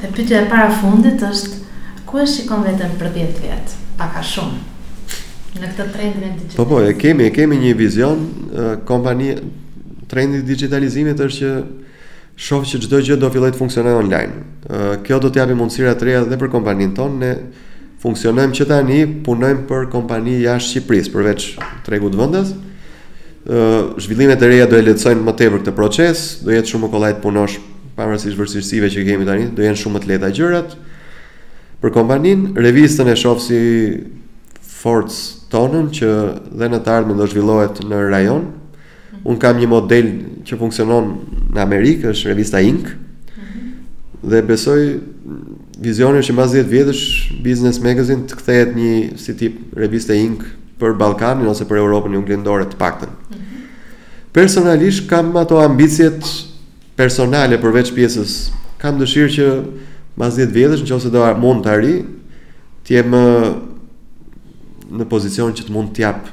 Dhe 0.00 0.08
pyetja 0.16 0.40
e 0.44 0.48
para 0.50 0.70
fundit 0.80 1.20
është 1.26 1.60
ku 2.08 2.22
e 2.22 2.26
shikon 2.30 2.64
veten 2.64 2.96
për 3.00 3.12
10 3.18 3.42
vjet? 3.44 3.76
Pak 4.00 4.16
a 4.22 4.24
shumë 4.24 4.64
në 5.60 5.72
këtë 5.72 5.86
trendin 5.94 6.24
e 6.24 6.34
digitalizim. 6.34 6.58
Po 6.58 6.66
po, 6.70 6.80
e 6.84 6.94
kemi, 6.98 7.26
e 7.28 7.32
kemi 7.34 7.58
një 7.60 7.72
vizion 7.78 8.24
kompanie 8.88 9.36
trendi 10.10 10.42
i 10.42 10.46
digitalizimit 10.46 11.20
është 11.20 11.42
që 11.42 11.52
shoh 12.36 12.66
që 12.68 12.80
çdo 12.84 13.00
gjë 13.04 13.16
do 13.22 13.30
filloj 13.32 13.52
të 13.54 13.60
funksionojë 13.62 14.00
online. 14.02 14.42
Kjo 15.06 15.18
do 15.22 15.30
të 15.32 15.40
japë 15.42 15.56
mundësira 15.56 15.94
të 15.96 16.08
reja 16.10 16.24
edhe 16.26 16.38
për 16.42 16.50
kompaninë 16.52 16.96
tonë 16.96 17.20
ne 17.22 17.32
funksionojmë 18.02 18.56
që 18.58 18.66
tani 18.68 19.00
punojmë 19.26 19.64
për 19.70 19.86
kompani 19.94 20.40
jashtë 20.44 20.74
Shqipërisë 20.74 21.14
përveç 21.14 21.46
tregut 21.86 22.18
vendas. 22.18 22.52
Ë 23.46 23.96
zhvillimet 24.04 24.42
e 24.42 24.50
reja 24.50 24.66
do 24.68 24.76
e 24.76 24.82
lehtësojnë 24.90 25.22
më 25.24 25.36
tepër 25.40 25.62
këtë 25.64 25.74
proces, 25.78 26.24
do 26.44 26.52
jetë 26.52 26.72
shumë 26.74 26.86
më 26.88 26.92
kollaj 26.96 27.12
të 27.16 27.22
punosh 27.24 27.56
pavarësisht 27.96 28.36
vështirësive 28.36 28.88
që 28.92 29.04
kemi 29.06 29.24
tani, 29.24 29.46
do 29.56 29.64
jenë 29.64 29.78
shumë 29.80 29.96
më 29.96 30.02
të 30.04 30.10
lehta 30.12 30.30
gjërat 30.36 30.74
për 31.80 31.92
kompaninë, 31.94 32.50
revistën 32.64 33.08
e 33.08 33.14
shoh 33.16 33.38
si 33.40 33.56
forcë 34.86 35.50
tonën 35.50 35.88
që 35.94 36.10
dhe 36.60 36.66
në 36.70 36.78
të 36.84 36.92
ardhme 36.94 37.16
do 37.18 37.26
zhvillohet 37.26 37.80
në 37.90 37.98
rajon. 38.12 38.44
Mhm. 38.46 39.24
Unë 39.32 39.42
kam 39.42 39.58
një 39.58 39.68
model 39.72 40.10
që 40.46 40.58
funksionon 40.60 41.08
në 41.56 41.62
Amerikë, 41.64 42.12
është 42.12 42.30
revista 42.30 42.60
Inc. 42.62 42.92
Mhm. 42.92 44.28
Dhe 44.30 44.42
besoj 44.46 44.78
vizionin 45.82 46.22
që 46.24 46.32
mbas 46.36 46.54
10 46.54 46.70
vjetësh 46.70 47.04
Business 47.44 47.82
Magazine 47.82 48.28
të 48.30 48.38
kthehet 48.38 48.76
një 48.78 48.92
si 49.20 49.34
tip 49.36 49.58
revista 49.76 50.14
Inc 50.16 50.44
për 50.78 50.94
Ballkanin 51.00 51.48
ose 51.50 51.64
për 51.68 51.82
Europën 51.82 52.14
Jugendore 52.14 52.64
të 52.70 52.78
paktën. 52.80 53.10
Mhm. 53.10 53.66
Personalisht 54.36 55.08
kam 55.10 55.34
ato 55.40 55.58
ambicjet 55.66 56.22
personale 56.96 57.58
përveç 57.60 57.90
pjesës. 57.96 58.50
Kam 58.80 59.00
dëshirë 59.02 59.34
që 59.36 59.50
mbas 60.16 60.36
10 60.38 60.52
vjetësh, 60.54 60.82
nëse 60.86 61.10
do 61.12 61.22
mund 61.42 61.64
të 61.66 61.72
arri, 61.74 61.96
të 62.86 62.94
jem 62.94 63.14
në 64.94 65.06
pozicion 65.10 65.54
që 65.56 65.66
të 65.66 65.74
mund 65.74 65.94
të 65.96 66.02
jap 66.04 66.26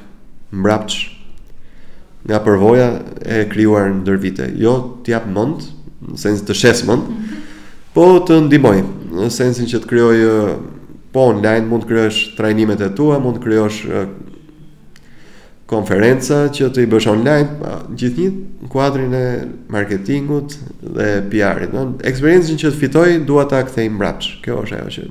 mbrapsh 0.52 1.10
nga 2.24 2.38
përvoja 2.40 2.86
e 3.20 3.40
krijuar 3.50 3.90
ndër 4.00 4.20
vite. 4.22 4.46
Jo 4.58 4.74
të 5.04 5.12
jap 5.14 5.26
mend, 5.28 5.66
në 6.04 6.18
sens 6.20 6.44
të 6.46 6.56
shes 6.56 6.84
mend, 6.88 7.08
mm 7.08 7.12
-hmm. 7.12 7.42
po 7.94 8.06
të 8.28 8.38
ndihmoj 8.46 8.76
në 9.14 9.30
sensin 9.30 9.66
që 9.70 9.80
të 9.82 9.90
krijoj 9.90 10.16
po 11.14 11.26
online 11.30 11.66
mund 11.70 11.84
të 11.84 11.88
krijosh 11.92 12.34
trajnimet 12.36 12.80
e 12.80 12.94
tua, 12.94 13.18
mund 13.18 13.36
të 13.38 13.42
krijosh 13.44 13.84
konferenca 15.66 16.48
që 16.52 16.68
të 16.70 16.82
i 16.82 16.86
bësh 16.86 17.06
online, 17.08 17.48
gjithnjë 17.98 18.32
në 18.64 18.68
kuadrin 18.68 19.14
e 19.14 19.44
marketingut 19.68 20.54
dhe 20.82 21.22
PR-it. 21.30 21.72
Eksperiencën 22.04 22.58
që 22.60 22.68
të 22.70 22.78
fitoj, 22.80 23.24
dua 23.26 23.44
ta 23.48 23.62
kthej 23.64 23.88
mbrapsh. 23.88 24.40
Kjo 24.42 24.56
është 24.64 24.80
ajo 24.80 24.88
që 24.90 25.06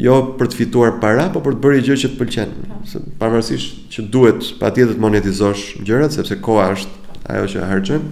jo 0.00 0.14
për 0.38 0.48
të 0.48 0.56
fituar 0.62 0.94
para, 1.02 1.26
po 1.34 1.42
për 1.44 1.54
të 1.58 1.62
bërë 1.66 1.80
gjë 1.86 1.96
që 2.02 2.10
të 2.12 2.18
pëlqen. 2.20 2.52
Po. 2.64 3.04
Pavarësisht 3.20 3.94
që 3.94 4.04
duhet 4.12 4.46
patjetër 4.60 4.96
të 4.96 5.02
monetizosh 5.04 5.78
gjërat 5.84 6.16
sepse 6.16 6.38
koha 6.44 6.70
është 6.76 7.18
ajo 7.34 7.48
që 7.52 7.66
harxhen. 7.70 8.06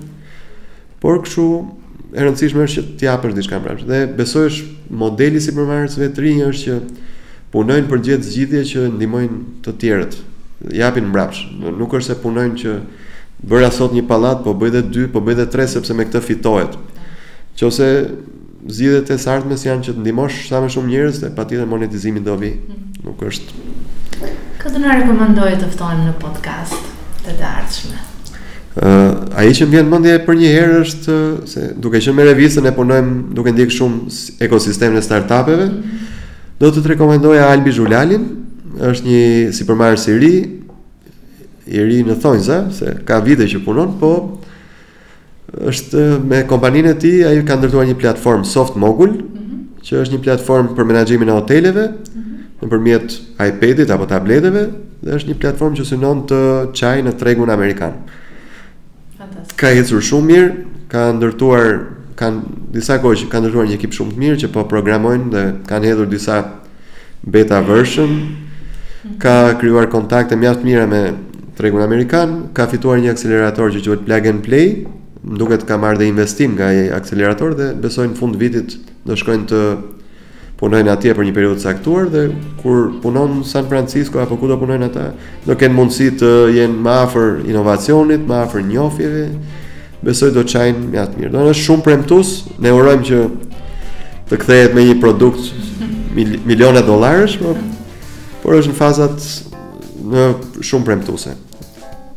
Por 1.01 1.23
kështu 1.25 1.47
e 2.15 2.27
rëndësishme 2.27 2.67
është 2.67 2.79
që 2.79 2.99
të 3.01 3.09
japësh 3.09 3.37
diçka 3.39 3.61
mbrapsht. 3.63 3.87
Dhe 3.89 4.03
besohesh 4.19 4.61
modeli 4.91 5.41
si 5.41 5.55
përmarrës 5.57 5.97
vetrin 6.03 6.43
është 6.51 6.65
që 6.67 7.15
punojnë 7.55 7.89
për 7.91 8.03
gjithë 8.09 8.29
zgjidhje 8.29 8.65
që 8.73 8.85
ndihmojnë 8.99 9.39
të 9.65 9.75
tjerët. 9.81 10.19
Japin 10.77 11.09
mbrapsht. 11.09 11.49
Nuk 11.81 11.97
është 11.97 12.13
se 12.13 12.19
punojnë 12.23 12.61
që 12.61 12.77
bëra 13.49 13.73
sot 13.73 13.95
një 13.97 14.05
pallat, 14.05 14.43
po 14.45 14.53
bëj 14.53 14.69
edhe 14.75 14.83
dy, 14.93 15.07
po 15.09 15.25
bëj 15.25 15.39
edhe 15.39 15.49
tre 15.55 15.65
sepse 15.71 15.97
me 15.97 16.05
këtë 16.05 16.21
fitohet. 16.29 16.77
Po. 16.77 17.15
Qose 17.61 17.87
zgjidhjet 18.69 19.11
e 19.15 19.17
sartmes 19.21 19.63
janë 19.65 19.87
që 19.87 19.95
të 19.97 20.03
ndihmosh 20.05 20.41
sa 20.51 20.61
më 20.61 20.69
shumë 20.75 20.91
njerëz 20.91 21.19
dhe 21.23 21.31
patjetër 21.37 21.67
monetizimi 21.69 22.21
do 22.25 22.35
vi. 22.41 22.51
Hmm. 22.57 22.89
Nuk 23.07 23.23
është 23.25 23.67
Këtë 24.61 24.81
në 24.83 24.91
rekomendoj 25.01 25.53
të 25.63 25.69
ftojmë 25.73 26.09
në 26.11 26.15
podcast 26.21 26.89
të 27.25 27.37
të 27.39 27.47
ardhshme. 27.49 28.01
Uh, 28.71 29.39
Ajo 29.41 29.55
që 29.57 29.67
më 29.67 29.73
vjen 29.73 29.89
mendja 29.91 30.19
për 30.27 30.37
një 30.41 30.51
herë 30.55 30.83
është 30.85 31.17
se 31.53 31.69
duke 31.83 31.99
qenë 32.05 32.15
me 32.17 32.27
revistën 32.29 32.69
e 32.69 32.75
punojmë 32.77 33.17
duke 33.39 33.55
ndjek 33.57 33.73
shumë 33.75 34.13
ekosistemin 34.47 35.01
e 35.01 35.05
startupeve, 35.05 35.71
mhm. 35.71 36.13
do 36.61 36.69
të 36.71 36.85
të 36.85 36.93
rekomendoja 36.95 37.49
Albi 37.49 37.73
Zhulalin, 37.77 38.29
është 38.91 39.09
një 39.09 39.23
supermarket 39.57 40.13
i 40.13 40.19
ri, 40.23 40.33
i 41.73 41.83
ri 41.89 42.03
në 42.07 42.21
Thonjza, 42.23 42.61
se 42.77 42.95
ka 43.09 43.19
vite 43.25 43.49
që 43.53 43.65
punon, 43.65 43.97
po 44.01 44.13
është 45.59 46.21
me 46.31 46.43
kompaninë 46.49 46.93
e 46.95 46.99
tij, 47.01 47.19
ai 47.27 47.35
ka 47.47 47.57
ndërtuar 47.59 47.87
një 47.91 47.97
platform 48.01 48.45
Soft 48.47 48.77
Mogul, 48.77 49.11
mm 49.11 49.23
-hmm. 49.23 49.67
që 49.85 50.01
është 50.03 50.13
një 50.15 50.23
platform 50.23 50.67
për 50.77 50.85
menaxhimin 50.85 51.29
e 51.29 51.33
hoteleve 51.33 51.83
mhm. 51.89 52.29
nëpërmjet 52.63 53.03
mm 53.03 53.09
-hmm. 53.39 53.47
iPad-it 53.51 53.91
apo 53.91 54.07
tableteve 54.07 54.69
dhe 55.05 55.11
është 55.17 55.29
një 55.31 55.39
platform 55.39 55.75
që 55.75 55.85
synon 55.85 56.23
të 56.27 56.41
çajë 56.73 57.03
në 57.03 57.13
tregun 57.19 57.51
amerikan. 57.51 57.93
Fantastik. 59.19 59.57
Ka 59.57 59.69
ecur 59.71 60.01
shumë 60.03 60.27
mirë, 60.31 60.51
ka 60.89 60.99
ndërtuar 61.13 61.81
kanë 62.17 62.41
disa 62.75 62.99
kohë 62.99 63.17
që 63.17 63.29
kanë 63.29 63.41
ndërtuar 63.47 63.67
një 63.67 63.75
ekip 63.75 63.93
shumë 63.93 64.13
të 64.13 64.19
mirë 64.19 64.37
që 64.37 64.49
po 64.53 64.65
programojnë 64.65 65.31
dhe 65.31 65.43
kanë 65.67 65.87
hedhur 65.87 66.07
disa 66.11 66.45
beta 67.33 67.61
version. 67.63 68.11
Mhm. 68.11 69.19
Ka 69.19 69.55
krijuar 69.59 69.87
kontakte 69.91 70.37
mjaft 70.37 70.65
mira 70.65 70.87
me 70.87 71.13
tregun 71.57 71.83
amerikan, 71.83 72.43
ka 72.55 72.67
fituar 72.67 72.99
një 73.01 73.11
akselerator 73.11 73.71
që 73.73 73.83
quhet 73.85 74.05
Plug 74.05 74.27
and 74.27 74.43
Play, 74.43 74.87
nduket 75.25 75.67
ka 75.69 75.77
marrë 75.81 76.01
dhe 76.01 76.09
investim 76.09 76.55
nga 76.57 76.69
ai 76.73 76.85
akselerator 76.97 77.53
dhe 77.57 77.73
besoj 77.81 78.09
në 78.09 78.17
fund 78.19 78.37
vitit 78.41 78.77
do 79.05 79.17
shkojnë 79.17 79.47
të 79.51 79.61
punojnë 80.61 80.93
atje 80.93 81.13
për 81.17 81.27
një 81.29 81.35
periudhë 81.37 81.61
caktuar 81.65 82.09
dhe 82.13 82.23
kur 82.61 82.89
punon 83.05 83.41
San 83.49 83.69
Francisco 83.69 84.21
apo 84.21 84.37
ku 84.41 84.49
do 84.49 84.57
punojnë 84.61 84.87
ata, 84.91 85.07
do 85.47 85.57
kenë 85.57 85.77
mundësi 85.77 86.11
të 86.21 86.31
jenë 86.57 86.83
më 86.85 86.97
afër 87.07 87.39
inovacionit, 87.53 88.25
më 88.29 88.43
afër 88.47 88.67
njofjeve 88.71 89.27
Besoj 90.01 90.31
do 90.33 90.41
qajnë 90.49 90.87
më 90.95 90.97
atë 90.97 91.19
mirë. 91.21 91.31
Do 91.35 91.41
është 91.53 91.63
shumë 91.67 91.83
premtus 91.85 92.29
ne 92.65 92.71
urojmë 92.73 93.03
që 93.05 93.19
të 94.31 94.37
kthehet 94.41 94.73
me 94.73 94.87
një 94.89 94.95
produkt 95.03 95.51
mil 96.17 96.39
miliona 96.49 96.81
dollarësh, 96.87 97.35
por, 97.43 97.59
por 98.41 98.57
është 98.57 98.73
në 98.73 98.79
fazat 98.79 99.27
në 100.15 100.25
shumë 100.65 100.89
premtuese. 100.89 101.35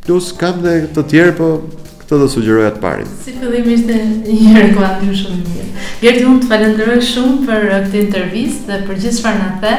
Plus 0.08 0.32
kam 0.40 0.64
dhe 0.64 0.78
të 0.96 1.04
tjerë, 1.12 1.36
po 1.36 1.50
për 1.60 1.83
këtë 2.14 2.22
do 2.22 2.28
sugjeroja 2.30 2.72
të 2.76 2.82
parin. 2.84 3.08
Si 3.26 3.32
fillim 3.40 3.70
ishte 3.74 3.96
një 4.28 4.52
rekomandim 4.60 5.16
shumë 5.18 5.36
i 5.36 5.42
mirë. 5.48 5.66
Gerti, 6.04 6.22
unë 6.30 6.42
të 6.44 6.48
falenderoj 6.52 6.98
shumë 7.10 7.36
për 7.48 7.66
uh, 7.70 7.74
këtë 7.88 7.98
intervistë 8.06 8.64
dhe 8.70 8.78
për 8.88 8.96
gjithë 9.02 9.18
shfarë 9.18 9.40
na 9.40 9.50
the, 9.64 9.76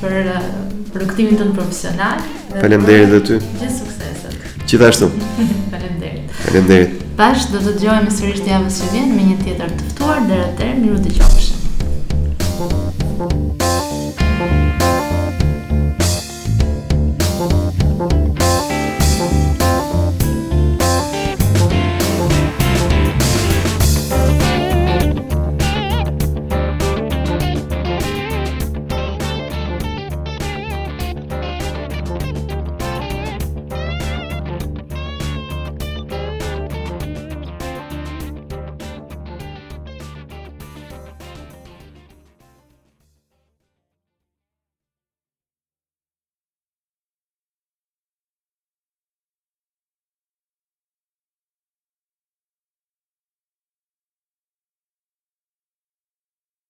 për 0.00 0.14
uh, 0.36 0.48
për 0.94 1.02
të 1.12 1.22
në 1.42 1.46
profesional. 1.58 2.18
Faleminderit 2.54 3.04
edhe 3.08 3.20
ty. 3.26 3.34
Gjithë 3.60 3.76
sukseset. 3.82 4.34
Gjithashtu. 4.68 5.06
Faleminderit. 5.74 6.24
Faleminderit. 6.46 6.90
Pash, 7.18 7.42
do 7.52 7.58
të 7.58 7.64
me 8.06 8.12
sërish 8.14 8.44
javën 8.46 8.70
e 8.70 8.72
vjenë 8.94 9.12
me 9.18 9.22
një 9.28 9.36
tjetër 9.44 9.70
të 9.74 9.82
ftuar 9.92 10.18
deri 10.30 10.44
atëherë, 10.46 10.78
miru 10.84 10.98
të 11.02 11.10
qofshin. 11.18 11.56